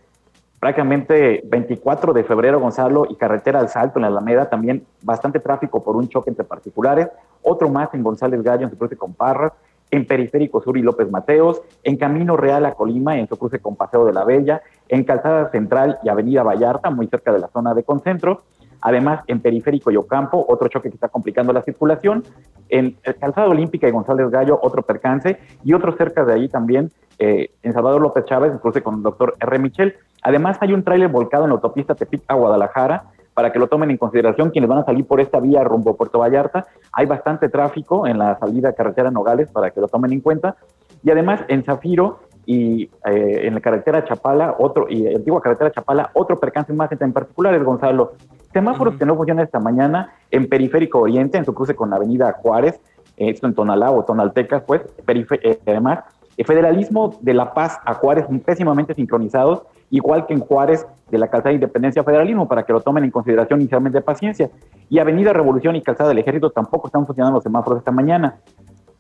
[0.58, 5.82] prácticamente 24 de febrero, Gonzalo, y carretera al Salto en la Alameda, también bastante tráfico
[5.82, 7.08] por un choque entre particulares,
[7.42, 9.52] otro más en González Gallo, en su cruce con Parras,
[9.90, 13.76] en Periférico Sur y López Mateos, en Camino Real a Colima, en su cruce con
[13.76, 17.74] Paseo de la Bella, en Calzada Central y Avenida Vallarta, muy cerca de la zona
[17.74, 18.42] de Concentro,
[18.82, 22.24] Además, en Periférico y Ocampo, otro choque que está complicando la circulación.
[22.68, 25.38] En el Calzado Olímpica y González Gallo, otro percance.
[25.64, 29.34] Y otro cerca de ahí también, eh, en Salvador López Chávez, incluso con el doctor
[29.40, 29.59] R.
[29.59, 29.94] Michel.
[30.22, 33.04] Además, hay un tráiler volcado en la autopista Tepic a Guadalajara,
[33.34, 35.96] para que lo tomen en consideración quienes van a salir por esta vía rumbo a
[35.96, 36.66] Puerto Vallarta.
[36.92, 40.56] Hay bastante tráfico en la salida carretera Nogales para que lo tomen en cuenta.
[41.02, 46.10] Y además, en Zafiro y eh, en la carretera Chapala, otro, y antigua carretera Chapala,
[46.14, 48.12] otro percance más en particular es Gonzalo.
[48.52, 52.32] Semáforos que no funcionan esta mañana en Periférico Oriente, en su cruce con la Avenida
[52.32, 52.80] Juárez,
[53.16, 56.00] esto en Tonalá o Tonaltecas, pues, eh, además,
[56.36, 61.28] el federalismo de La Paz a Juárez pésimamente sincronizados, igual que en Juárez de la
[61.28, 64.50] Calzada de Independencia Federalismo, para que lo tomen en consideración inicialmente de paciencia.
[64.88, 68.36] Y Avenida Revolución y Calzada del Ejército tampoco están funcionando los semáforos esta mañana.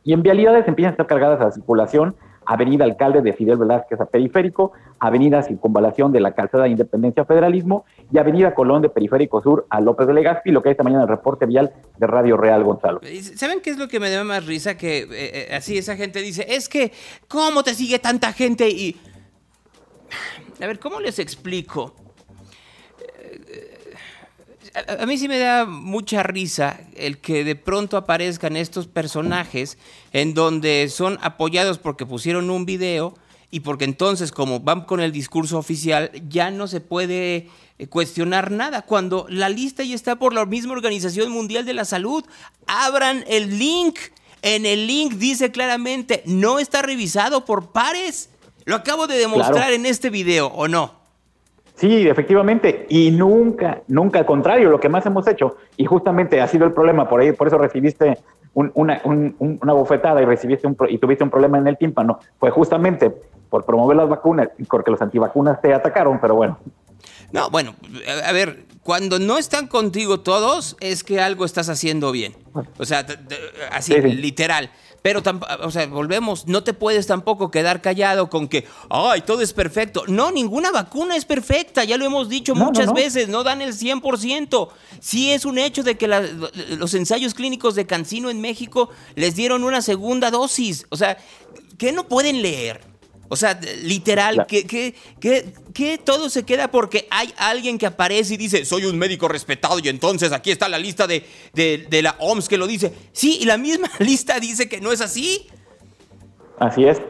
[0.04, 2.14] Y en vialidades empiezan a estar cargadas a la circulación
[2.46, 7.84] Avenida Alcalde de Fidel Velázquez a Periférico, Avenida Circunvalación de la Calzada de Independencia Federalismo
[8.12, 11.02] y Avenida Colón de Periférico Sur a López de Legazpi, lo que hay esta mañana
[11.02, 13.00] el reporte vial de Radio Real Gonzalo.
[13.36, 14.76] ¿Saben qué es lo que me da más risa?
[14.76, 16.92] Que eh, eh, así esa gente dice, es que,
[17.28, 18.68] ¿cómo te sigue tanta gente?
[18.68, 18.96] Y...
[20.60, 21.94] A ver, ¿cómo les explico?
[24.74, 29.78] A, mí sí me da mucha risa el que de pronto aparezcan estos personajes
[30.12, 33.14] en donde son apoyados porque pusieron un video
[33.50, 38.50] y porque entonces como van con el discurso oficial ya no se puede eh, cuestionar
[38.50, 42.24] nada cuando la lista ya está por la misma Organización Mundial de la Salud.
[42.66, 43.98] Abran el link.
[44.40, 48.30] En el link dice claramente, no está revisado por pares.
[48.64, 51.01] Lo acabo de demostrar en este video, ¿o no?
[51.74, 56.46] Sí, efectivamente, y nunca, nunca al contrario, lo que más hemos hecho, y justamente ha
[56.46, 58.18] sido el problema, por ahí, por eso recibiste
[58.54, 63.10] una, una, bofetada y recibiste un, y tuviste un problema en el tímpano, fue justamente
[63.48, 66.58] por promover las vacunas porque los antivacunas te atacaron, pero bueno.
[67.32, 67.74] No, bueno,
[68.26, 72.34] a ver, cuando no están contigo todos, es que algo estás haciendo bien.
[72.78, 73.06] O sea,
[73.70, 74.12] así, Sí, sí.
[74.12, 74.70] literal.
[75.02, 75.20] Pero,
[75.62, 80.04] o sea, volvemos, no te puedes tampoco quedar callado con que, ay, todo es perfecto.
[80.06, 82.94] No, ninguna vacuna es perfecta, ya lo hemos dicho No, no, muchas no.
[82.94, 84.68] veces, no dan el 100%.
[85.00, 89.34] Sí es un hecho de que la- los ensayos clínicos de Cancino en México les
[89.34, 90.86] dieron una segunda dosis.
[90.90, 91.18] O sea,
[91.78, 92.91] ¿qué no pueden leer?
[93.32, 98.34] O sea, literal, que, que, que, que todo se queda porque hay alguien que aparece
[98.34, 102.02] y dice, soy un médico respetado y entonces aquí está la lista de, de, de
[102.02, 102.92] la OMS que lo dice.
[103.12, 105.46] Sí, y la misma lista dice que no es así.
[106.58, 107.00] Así es.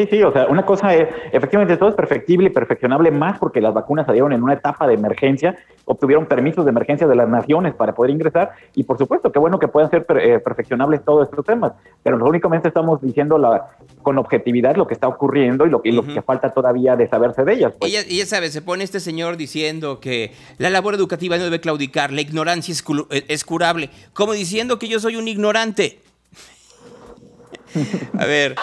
[0.00, 3.60] Sí, sí, o sea, una cosa es, efectivamente, todo es perfectible y perfeccionable más porque
[3.60, 7.74] las vacunas salieron en una etapa de emergencia, obtuvieron permisos de emergencia de las naciones
[7.74, 11.44] para poder ingresar y por supuesto, qué bueno que puedan ser eh, perfeccionables todos estos
[11.44, 11.72] temas,
[12.02, 15.90] pero nosotros únicamente estamos diciendo la, con objetividad lo que está ocurriendo y lo, que-
[15.90, 17.74] y lo que falta todavía de saberse de ellas.
[17.78, 17.90] pues.
[17.90, 21.44] Y ya, y ya sabes, se pone este señor diciendo que la labor educativa no
[21.44, 25.98] debe claudicar, la ignorancia es, eh, es curable, como diciendo que yo soy un ignorante.
[28.18, 28.54] A ver.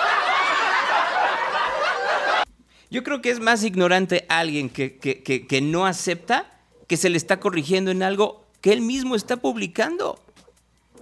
[2.90, 6.46] Yo creo que es más ignorante alguien que, que- que- que no acepta
[6.88, 10.20] que se le está corrigiendo en algo que él mismo está publicando.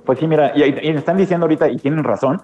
[0.05, 2.41] Pues sí, mira, y, y están diciendo ahorita, y tienen razón,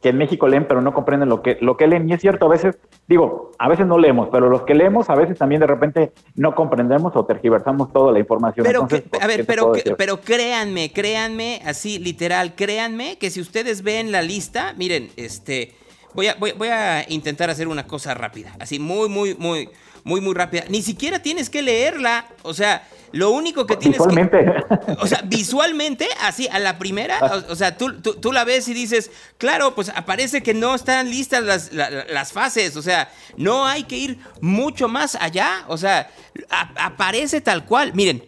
[0.00, 2.08] que en México leen, pero no comprenden lo que, lo que leen.
[2.08, 2.76] Y es cierto, a veces,
[3.08, 6.54] digo, a veces no leemos, pero los que leemos, a veces también de repente no
[6.54, 8.64] comprendemos o tergiversamos toda la información.
[8.66, 13.30] Pero, Entonces, que- a ¿qué ver, pero, que- pero créanme, créanme, así literal, créanme que
[13.30, 15.74] si ustedes ven la lista, miren, este,
[16.14, 19.68] voy a, voy, voy a intentar hacer una cosa rápida, así muy, muy, muy,
[20.04, 20.64] muy, muy rápida.
[20.68, 24.06] Ni siquiera tienes que leerla, o sea, lo único que tienes que...
[24.08, 24.52] Visualmente.
[25.00, 27.18] O sea, visualmente, así, a la primera,
[27.48, 30.74] o, o sea, tú, tú- tú la ves y dices, claro, pues aparece que no
[30.74, 35.14] están listas las, la- la- las fases, o sea, no hay que ir mucho más
[35.20, 36.10] allá, o sea,
[36.50, 37.92] a- aparece tal cual.
[37.94, 38.24] Miren,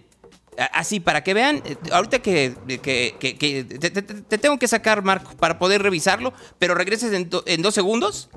[0.72, 4.68] así, para que vean, eh, ahorita que, que- que- que te, te- te tengo que
[4.68, 8.28] sacar, Marco, para poder revisarlo, pero regreses en, do- en dos segundos.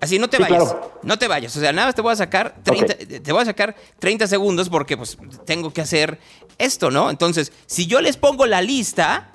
[0.00, 0.64] Así, no te Sí, vayas.
[0.72, 0.98] claro.
[1.04, 1.56] No te vayas.
[1.56, 4.68] O sea, nada más te voy a sacar 30, te voy a sacar 30 segundos
[4.68, 5.16] porque pues
[5.46, 6.18] tengo que hacer
[6.58, 7.08] esto, ¿no?
[7.08, 9.30] Entonces, si yo les pongo la lista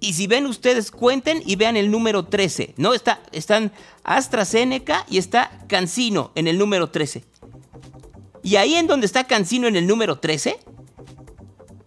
[0.00, 2.94] y si ven ustedes cuenten y vean el número 13, ¿no?
[2.94, 3.72] Está, están
[4.02, 7.24] AstraZeneca y está Cancino en el número 13.
[8.42, 10.58] Y ahí en donde está Cancino en el número 13,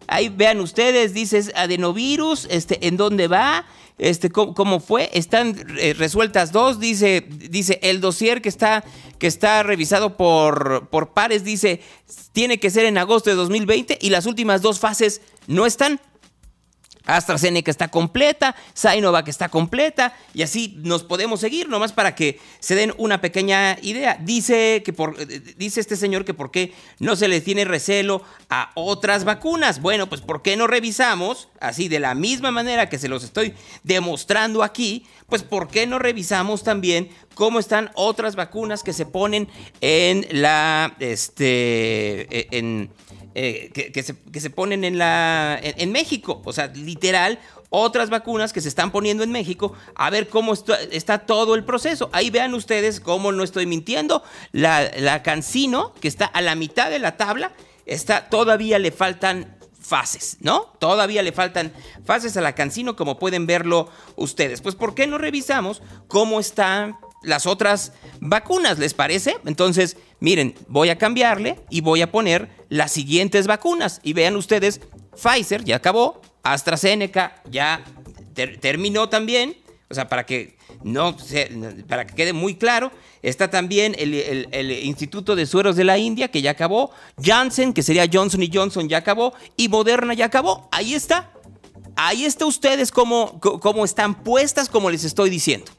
[0.07, 3.65] ahí vean ustedes, dices adenovirus, este, en dónde va,
[3.97, 8.84] este, cómo, cómo fue, están eh, resueltas dos, dice, dice el dossier que está,
[9.19, 11.81] que está revisado por, por pares, dice,
[12.31, 15.99] tiene que ser en agosto de 2020 y las últimas dos fases no están.
[17.05, 22.75] AstraZeneca está completa, Sinovac está completa y así nos podemos seguir nomás para que se
[22.75, 24.17] den una pequeña idea.
[24.21, 28.23] Dice que por eh, dice este señor que por qué no se le tiene recelo
[28.49, 29.81] a otras vacunas.
[29.81, 33.53] Bueno, pues por qué no revisamos así de la misma manera que se los estoy
[33.84, 39.49] demostrando aquí, pues por qué no revisamos también cómo están otras vacunas que se ponen
[39.81, 42.89] en la este eh, en
[43.35, 46.41] eh, que, se, que se ponen en, la, en, México.
[46.45, 47.39] O sea, literal,
[47.69, 49.73] otras vacunas que se están poniendo en México.
[49.95, 52.10] A ver cómo está, está todo el proceso.
[52.14, 54.23] Ahí vean ustedes cómo no estoy mintiendo.
[54.51, 57.53] La, la Cancino, que está a la mitad de la tabla,
[57.85, 60.73] está, todavía le faltan fases, ¿no?
[60.80, 61.73] Todavía le faltan
[62.05, 64.61] fases a la Cancino, como pueden verlo ustedes.
[64.61, 69.37] Pues, ¿por qué no revisamos cómo están las otras vacunas, ¿les parece?
[69.45, 73.99] Entonces, miren, voy a cambiarle y voy a poner las siguientes vacunas.
[74.03, 74.81] Y vean ustedes,
[75.15, 77.83] Pfizer ya acabó, AstraZeneca ya
[78.33, 79.57] ter- terminó también.
[79.89, 81.49] O sea, para que no se-
[81.87, 82.91] para que quede muy claro,
[83.21, 86.91] está también el, Instituto de Sueros de la India, que ya acabó,
[87.21, 90.67] Janssen, que sería Johnson y Johnson, ya acabó, y Moderna ya acabó.
[90.71, 91.31] Ahí está.
[91.95, 95.71] Ahí está ustedes cómo, cómo están puestas, como les estoy diciendo.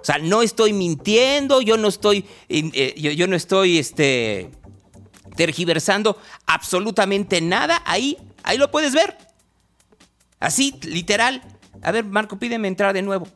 [0.00, 4.50] O sea, no estoy mintiendo, yo no estoy, eh, yo, no estoy, este,
[5.36, 7.82] tergiversando absolutamente nada.
[7.84, 9.16] Ahí, ahí lo puedes ver.
[10.38, 11.42] Así, literal.
[11.82, 13.26] A ver, Marco, pídeme entrar de nuevo.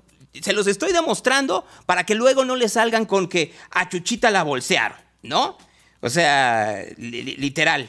[0.41, 4.43] Se los estoy demostrando para que luego no le salgan con que a Chuchita la
[4.43, 5.57] bolsearon, ¿no?
[6.01, 7.89] O sea, li- li- literal.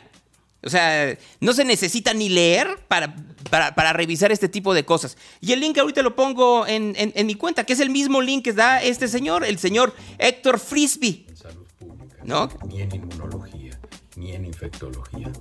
[0.66, 3.16] O sea, no se necesita ni leer para,
[3.52, 5.16] para, para revisar este tipo de cosas.
[5.40, 8.20] Y el link ahorita lo pongo en, en- en mi cuenta, que es el mismo
[8.22, 11.28] link que da este señor, el señor Héctor Frisby.
[11.36, 12.50] salud pública, ¿No?
[12.68, 13.80] ni en inmunología,
[14.16, 15.32] ni en infectología.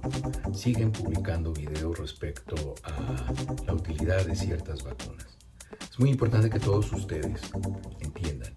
[0.53, 3.33] Siguen publicando videos respecto a
[3.67, 5.27] la utilidad de ciertas vacunas.
[5.91, 7.41] Es muy importante que todos ustedes
[8.01, 8.55] entiendan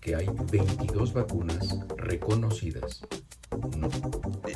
[0.00, 3.02] que hay 22 vacunas reconocidas
[3.76, 3.88] no.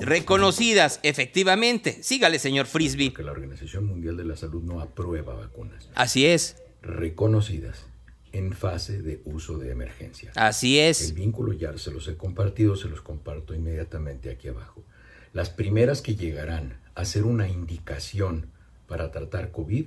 [0.01, 2.03] Reconocidas, efectivamente.
[2.03, 3.13] Sígale, señor Frisbee.
[3.13, 5.89] Que la Organización Mundial de la Salud no aprueba vacunas.
[5.95, 6.57] Así es.
[6.83, 7.87] Reconocidas
[8.33, 10.33] en fase de uso de emergencia.
[10.37, 11.11] Así es.
[11.11, 14.85] El vínculo ya se los he compartido, se los comparto inmediatamente aquí abajo.
[15.33, 18.47] Las primeras que llegarán a ser una indicación
[18.87, 19.87] para tratar COVID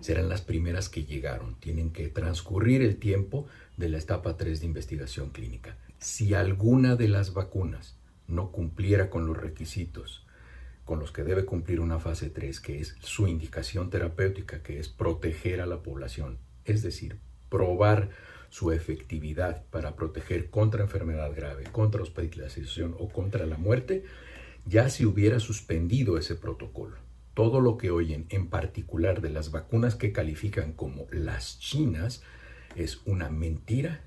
[0.00, 1.54] serán las primeras que llegaron.
[1.60, 5.76] Tienen que transcurrir el tiempo de la etapa 3 de investigación clínica.
[5.98, 7.96] Si alguna de las vacunas
[8.26, 10.24] no cumpliera con los requisitos
[10.84, 14.88] con los que debe cumplir una fase 3, que es su indicación terapéutica, que es
[14.88, 17.18] proteger a la población, es decir,
[17.48, 18.10] probar
[18.50, 24.04] su efectividad para proteger contra enfermedad grave, contra hospitalización o contra la muerte,
[24.66, 26.96] ya se hubiera suspendido ese protocolo.
[27.32, 32.22] Todo lo que oyen, en particular de las vacunas que califican como las chinas,
[32.76, 34.00] es una mentira,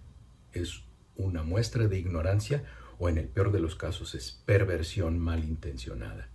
[0.53, 0.84] es
[1.15, 2.64] una muestra de ignorancia
[2.99, 6.30] o en el peor de los casos es perversión malintencionada.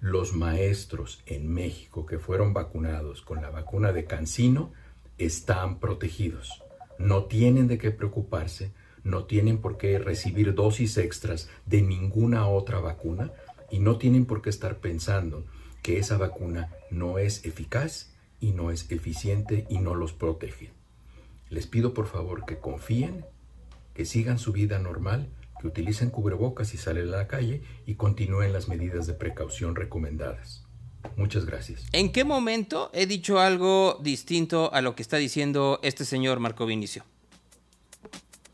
[0.00, 4.72] Los maestros en México que fueron vacunados con la vacuna de Cancino
[5.18, 6.62] están protegidos.
[6.98, 8.72] No tienen de qué preocuparse,
[9.02, 13.30] no tienen por qué recibir dosis extras de ninguna otra vacuna
[13.70, 15.44] y no tienen por qué estar pensando
[15.82, 20.73] que esa vacuna no es eficaz y no es eficiente y no los protege.
[21.54, 23.24] Les pido por favor que confíen,
[23.94, 25.28] que sigan su vida normal,
[25.60, 30.66] que utilicen cubrebocas si salen a la calle y continúen las medidas de precaución recomendadas.
[31.14, 31.86] Muchas gracias.
[31.92, 36.66] ¿En qué momento he dicho algo distinto a lo que está diciendo este señor Marco
[36.66, 37.04] Vinicio?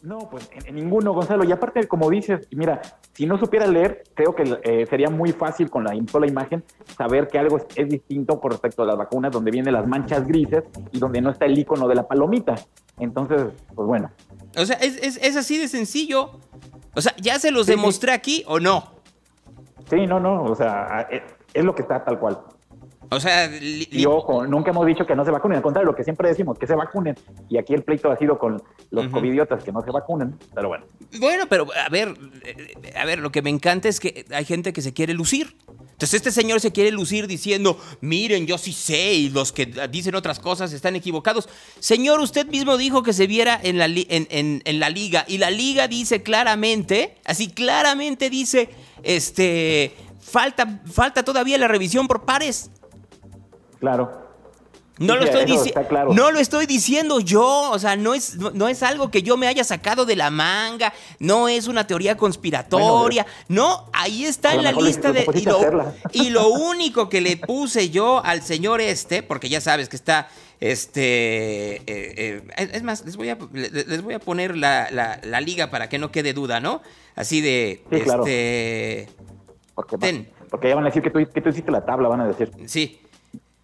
[0.02, 1.44] No, pues en, ninguno, Gonzalo.
[1.44, 5.68] Y aparte, como dices, mira, si no supiera leer, creo que eh, sería muy fácil
[5.68, 6.64] con la sola imagen
[6.96, 10.64] saber que algo es, distinto con respecto a las vacunas, donde vienen las manchas grises
[10.92, 12.54] y donde no está el icono de la palomita.
[12.98, 14.10] Entonces, pues bueno.
[14.56, 16.30] O sea, es, así de sencillo.
[16.94, 18.92] O sea, ¿ya se los demostré aquí o no?
[19.88, 20.44] Sí, no, no.
[20.44, 21.22] O sea, es,
[21.52, 22.40] es lo que está tal cual.
[23.12, 26.04] O sea, y ojo, nunca hemos dicho que no se vacunen, al contrario, lo que
[26.04, 27.16] siempre decimos, que se vacunen.
[27.48, 30.84] Y aquí el pleito ha sido con los covidiotas que no se vacunen, pero bueno.
[31.18, 32.14] Bueno, pero a ver,
[32.96, 35.56] a ver, lo que me encanta es que hay gente que se quiere lucir.
[36.00, 40.14] Entonces este señor se quiere lucir diciendo, miren, yo sí sé, y los que dicen
[40.14, 41.48] otras cosas están equivocados.
[41.80, 45.50] Señor, usted mismo dijo que se viera en la, en, en la liga, y la
[45.50, 48.70] liga dice claramente, así claramente dice,
[49.02, 52.70] este, falta, falta todavía la revisión por pares.
[53.80, 54.30] Claro.
[55.00, 55.46] No lo, estoy
[56.14, 59.46] no lo estoy diciendo yo, o sea, no es, no, es algo que yo me
[59.46, 64.72] haya sacado de la manga, no es una teoría conspiratoria, no, ahí está en la
[64.72, 65.24] lista de...
[66.12, 70.28] Y lo, único que le puse yo al señor este, porque ya sabes que está,
[70.60, 75.88] este, eh, eh, es más, les voy a, les voy a poner la, liga para
[75.88, 76.82] que no quede duda, ¿no?
[77.16, 79.08] Así de, este...
[79.74, 82.26] Porque, porque ya van a decir que tú, que tú hiciste la tabla, van a
[82.26, 82.50] decir.
[82.66, 83.00] Sí.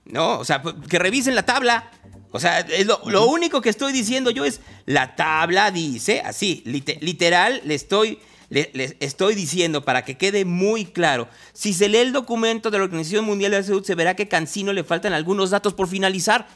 [0.06, 1.90] No, o sea, que revisen la tabla.
[2.32, 7.74] O sea, lo, único que estoy diciendo yo es, la tabla dice, así, literal, le
[7.74, 8.18] estoy,
[8.50, 12.84] le, estoy diciendo para que quede muy claro, si se lee el documento de la
[12.84, 16.46] Organización Mundial de la Salud, se verá que Cancino le faltan algunos datos por finalizar.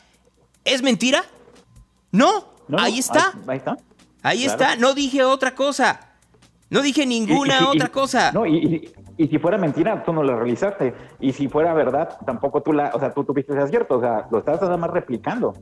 [0.65, 1.25] ¿Es mentira?
[2.13, 3.33] No, ahí está.
[3.47, 3.79] Ahí, está.
[4.23, 6.09] Ahí está, no dije otra cosa.
[6.69, 8.33] No dije ninguna otra cosa.
[8.33, 10.95] No, y, y si fuera mentira, tú no la realizaste.
[11.21, 13.99] Y si fuera verdad, tampoco tú la, o sea, tú tuviste ese acierto.
[13.99, 15.53] O sea, lo estás nada más replicando.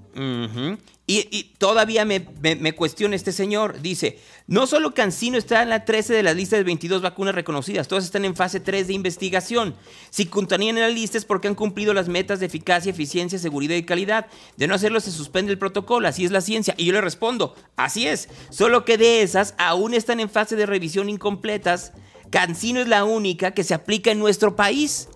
[1.09, 3.81] y, todavía me, cuestiona este señor.
[3.81, 7.89] Dice, no solo Cancino está en la 13 de las listas de 22 vacunas reconocidas,
[7.89, 9.75] todas están en fase 3 de investigación.
[10.11, 13.75] Si contarían en la lista es porque han cumplido las metas de eficacia, eficiencia, seguridad
[13.75, 14.27] y calidad.
[14.57, 16.75] De no hacerlo se suspende el protocolo, así es la ciencia.
[16.77, 18.29] Y yo le respondo, así es.
[18.51, 21.93] Solo que de esas aún están en fase de revisión incompletas
[22.31, 25.09] Cancino es la única que se aplica en nuestro país.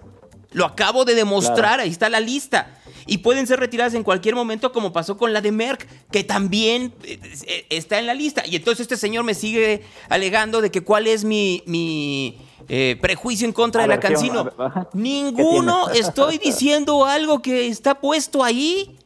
[0.53, 2.79] Lo acabo de demostrar, ahí está la lista.
[3.07, 6.95] Y pueden ser retiradas en cualquier momento, como pasó con la de Merck, que también
[7.03, 8.43] eh, eh, está en la lista.
[8.47, 13.47] Y entonces este señor me sigue alegando de que cuál es mi, mi eh, prejuicio
[13.47, 14.51] en contra de la Cancino.
[14.93, 18.99] Ninguno estoy diciendo algo que está puesto ahí.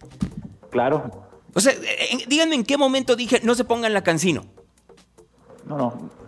[0.71, 1.27] Claro.
[1.55, 1.73] O sea,
[2.29, 4.45] díganme en qué momento dije no se pongan la Cancino.
[5.65, 6.26] No, no.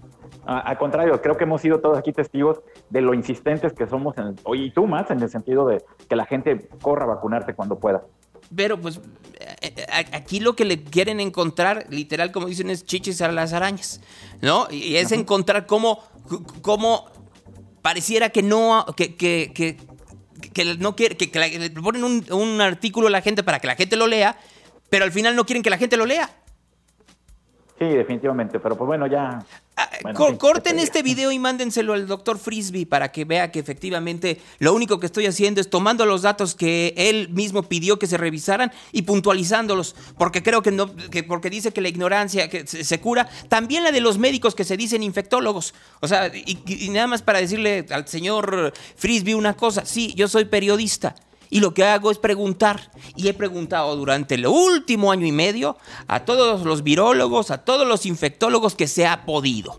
[0.48, 4.34] Al contrario, creo que hemos sido todos aquí testigos de lo insistentes que somos, en
[4.54, 8.02] y tú más, en el sentido de que la gente corra a vacunarte cuando pueda.
[8.56, 8.98] Pero pues
[9.38, 13.52] eh, eh, aquí lo que le quieren encontrar, literal como dicen, es chichis a las
[13.52, 14.00] arañas,
[14.40, 14.68] ¿no?
[14.70, 16.02] Y es encontrar cómo,
[16.62, 17.04] cómo
[17.82, 23.10] pareciera que no, que, que, que, no quiere, que, le ponen un, un artículo a
[23.10, 24.38] la gente para que la gente lo lea,
[24.88, 26.37] pero al final no quieren que la gente lo lea.
[27.78, 29.38] Sí, definitivamente, pero pues bueno, ya.
[29.76, 29.88] Ah,
[30.36, 34.98] corten este video y mándenselo al doctor Frisby para que vea que efectivamente lo único
[34.98, 39.02] que estoy haciendo es tomando los datos que él mismo pidió que se revisaran y
[39.02, 43.84] puntualizándolos, porque creo que no, que porque dice que la ignorancia que se, cura, también
[43.84, 45.72] la de los médicos que se dicen infectólogos.
[46.00, 50.46] O sea, y nada más para decirle al señor Frisby una cosa, sí, yo soy
[50.46, 51.14] periodista
[51.50, 52.90] y lo que hago es preguntar.
[53.16, 55.76] Y he preguntado durante el último año y medio
[56.06, 59.78] a todos los virólogos, a todos los infectólogos que se ha podido.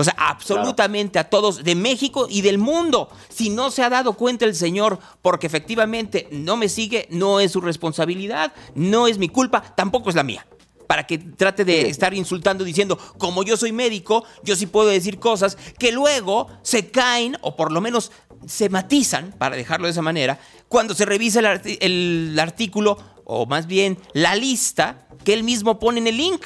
[0.00, 3.10] O sea, absolutamente a todos de México y del mundo.
[3.28, 7.52] Si no se ha dado cuenta el señor porque efectivamente no me sigue, no es
[7.52, 10.46] su responsabilidad, no es mi culpa, tampoco es la mía.
[10.86, 15.18] Para que trate de estar insultando diciendo, como yo soy médico, yo sí puedo decir
[15.18, 18.10] cosas que luego se caen o por lo menos
[18.46, 20.38] se matizan, para dejarlo de esa manera,
[20.68, 26.06] cuando se revisa el, artículo, o más bien la lista que él mismo pone en
[26.06, 26.44] el link.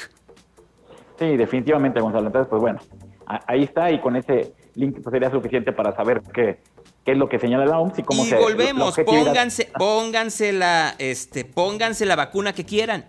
[1.17, 2.27] Sí, definitivamente, Gonzalo.
[2.27, 2.79] Entonces, pues bueno,
[3.25, 6.59] ahí está y con ese link pues, sería suficiente para saber qué,
[7.05, 11.45] qué es lo que señala la OMS y cómo y volvemos, pónganse, pónganse la, este,
[11.45, 13.05] pónganse la vacuna que quieran.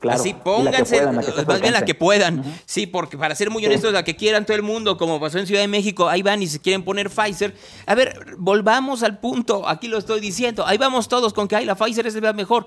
[0.00, 2.42] Claro, Así pónganse, más bien la que puedan.
[2.64, 5.46] Sí, porque para ser muy honestos, la que quieran todo el mundo, como pasó en
[5.46, 7.54] Ciudad de México, ahí van y se quieren poner Pfizer.
[7.84, 11.66] A ver, volvamos al punto, aquí lo estoy diciendo, ahí vamos todos con que hay
[11.66, 12.66] la Pfizer es la mejor.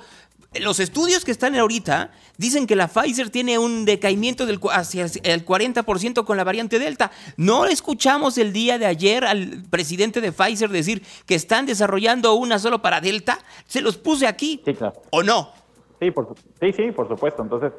[0.59, 5.45] Los estudios que están ahorita dicen que la Pfizer tiene un decaimiento del, hacia el
[5.45, 7.11] 40% con la variante Delta.
[7.37, 12.59] No escuchamos el día de ayer al presidente de Pfizer decir que están desarrollando una
[12.59, 13.39] solo para Delta.
[13.65, 14.61] Se los puse aquí.
[15.09, 15.62] ¿O no?
[16.03, 17.41] Sí, por, sí, sí, por supuesto.
[17.41, 17.71] Entonces,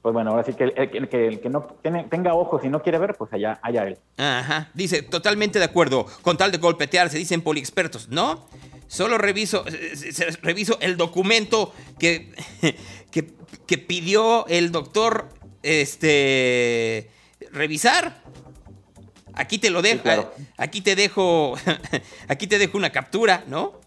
[0.00, 1.66] pues bueno, ahora sí que el, que, no
[2.08, 3.98] tenga ojos y no quiere ver, pues allá, allá él.
[4.16, 8.46] Ajá, dice, totalmente de acuerdo, con tal de golpetear, se dicen poliexpertos, ¿no?
[8.86, 9.64] Solo reviso,
[10.42, 12.32] reviso el documento que,
[13.10, 15.30] que, pidió el doctor
[15.64, 17.10] este,
[17.50, 18.22] revisar.
[19.32, 21.56] Aquí te lo dejo, aquí te dejo,
[22.28, 23.80] aquí te dejo una captura, ¿no?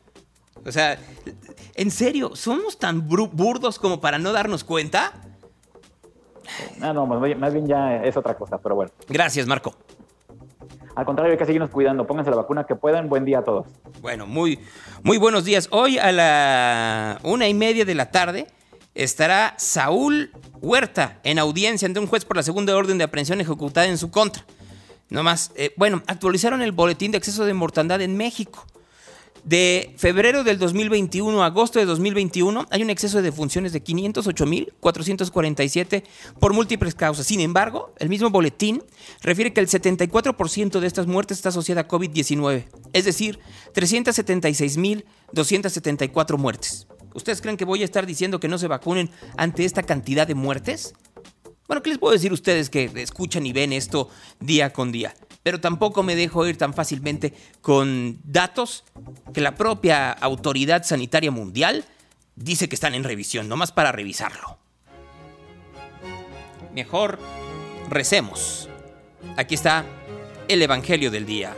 [0.66, 1.00] O sea,
[1.78, 2.36] ¿en serio?
[2.36, 5.14] ¿Somos tan burdos como para no darnos cuenta?
[6.80, 8.92] No, no, más bien ya es otra cosa, pero bueno.
[9.08, 9.76] Gracias, Marco.
[10.96, 12.08] Al contrario, hay que seguirnos cuidando.
[12.08, 13.08] Pónganse la vacuna que puedan.
[13.08, 13.68] Buen día a todos.
[14.02, 14.60] Bueno, muy,
[15.04, 15.68] muy buenos días.
[15.72, 18.48] Hoy a la una y media de la tarde
[18.96, 23.86] estará Saúl Huerta en audiencia ante un juez por la segunda orden de aprehensión ejecutada
[23.86, 24.44] en su contra.
[25.10, 28.66] No más, eh, bueno, actualizaron el boletín de exceso de mortandad en México.
[29.48, 36.04] De febrero del 2021 a agosto de 2021 hay un exceso de defunciones de 508.447
[36.38, 37.28] por múltiples causas.
[37.28, 38.84] Sin embargo, el mismo boletín
[39.22, 43.40] refiere que el 74% de estas muertes está asociada a COVID-19, es decir,
[43.74, 46.88] 376.274 muertes.
[47.14, 50.36] ¿Ustedes creen que voy a estar diciendo que no se vacunen ante esta cantidad de
[50.36, 50.94] muertes?
[51.70, 54.10] Bueno, ¿qué les puedo decir a ustedes que escuchan y ven esto
[54.42, 55.16] día con día?
[55.48, 58.84] Pero tampoco me dejo ir tan fácilmente con datos
[59.34, 61.86] que la propia Autoridad Sanitaria Mundial
[62.36, 64.58] dice que están en revisión, nomás para revisarlo.
[66.74, 67.18] Mejor
[67.90, 68.68] recemos.
[69.38, 69.86] Aquí está
[70.50, 71.56] el Evangelio del Día.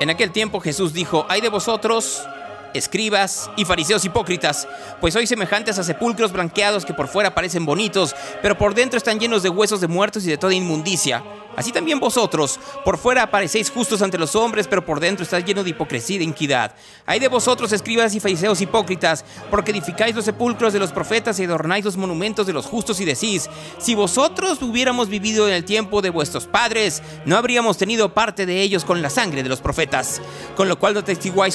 [0.00, 2.26] En aquel tiempo Jesús dijo, hay de vosotros
[2.74, 4.68] escribas y fariseos hipócritas,
[5.00, 9.18] pues sois semejantes a sepulcros blanqueados que por fuera parecen bonitos, pero por dentro están
[9.18, 11.22] llenos de huesos de muertos y de toda inmundicia.
[11.58, 15.64] Así también vosotros, por fuera aparecéis justos ante los hombres, pero por dentro estáis llenos
[15.64, 16.72] de hipocresía y de iniquidad.
[17.04, 21.44] Hay de vosotros, escribas y fariseos hipócritas, porque edificáis los sepulcros de los profetas y
[21.44, 26.00] adornáis los monumentos de los justos y decís, si vosotros hubiéramos vivido en el tiempo
[26.00, 30.22] de vuestros padres, no habríamos tenido parte de ellos con la sangre de los profetas,
[30.54, 31.02] con lo cual no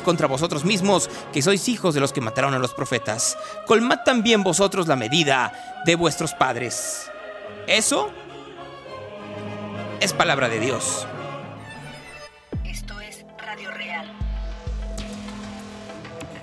[0.03, 3.37] contra vosotros mismos que sois hijos de los que mataron a los profetas.
[3.67, 7.09] Colmad también vosotros la medida de vuestros padres.
[7.67, 8.11] Eso
[9.99, 11.07] es palabra de Dios.
[12.65, 14.11] Esto es Radio Real.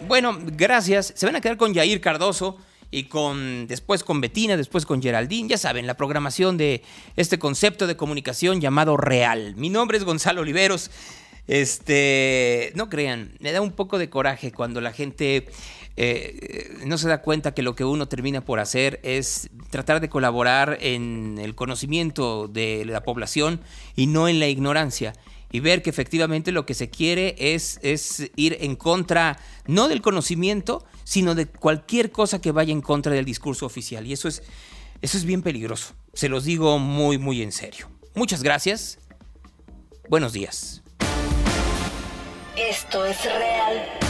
[0.06, 1.12] Bueno, gracias.
[1.16, 2.58] Se van a quedar con Yair Cardoso
[2.90, 6.82] y con después con Betina, después con Geraldine, ya saben, la programación de
[7.16, 9.54] este concepto de comunicación llamado real.
[9.56, 10.90] Mi nombre es Gonzalo Oliveros.
[11.46, 15.46] Este, no crean, me da un poco de coraje cuando la gente
[15.96, 20.08] eh, no se da cuenta que lo que uno termina por hacer es tratar de
[20.08, 23.60] colaborar en el conocimiento de la población
[23.96, 25.12] y no en la ignorancia.
[25.52, 30.00] Y ver que efectivamente lo que se quiere es, es ir en contra, no del
[30.00, 34.06] conocimiento, sino de cualquier cosa que vaya en contra del discurso oficial.
[34.06, 34.44] Y eso es,
[35.02, 35.94] eso es bien peligroso.
[36.14, 37.88] Se los digo muy, muy en serio.
[38.14, 38.98] Muchas gracias.
[40.08, 40.82] Buenos días.
[42.56, 44.09] Esto es real.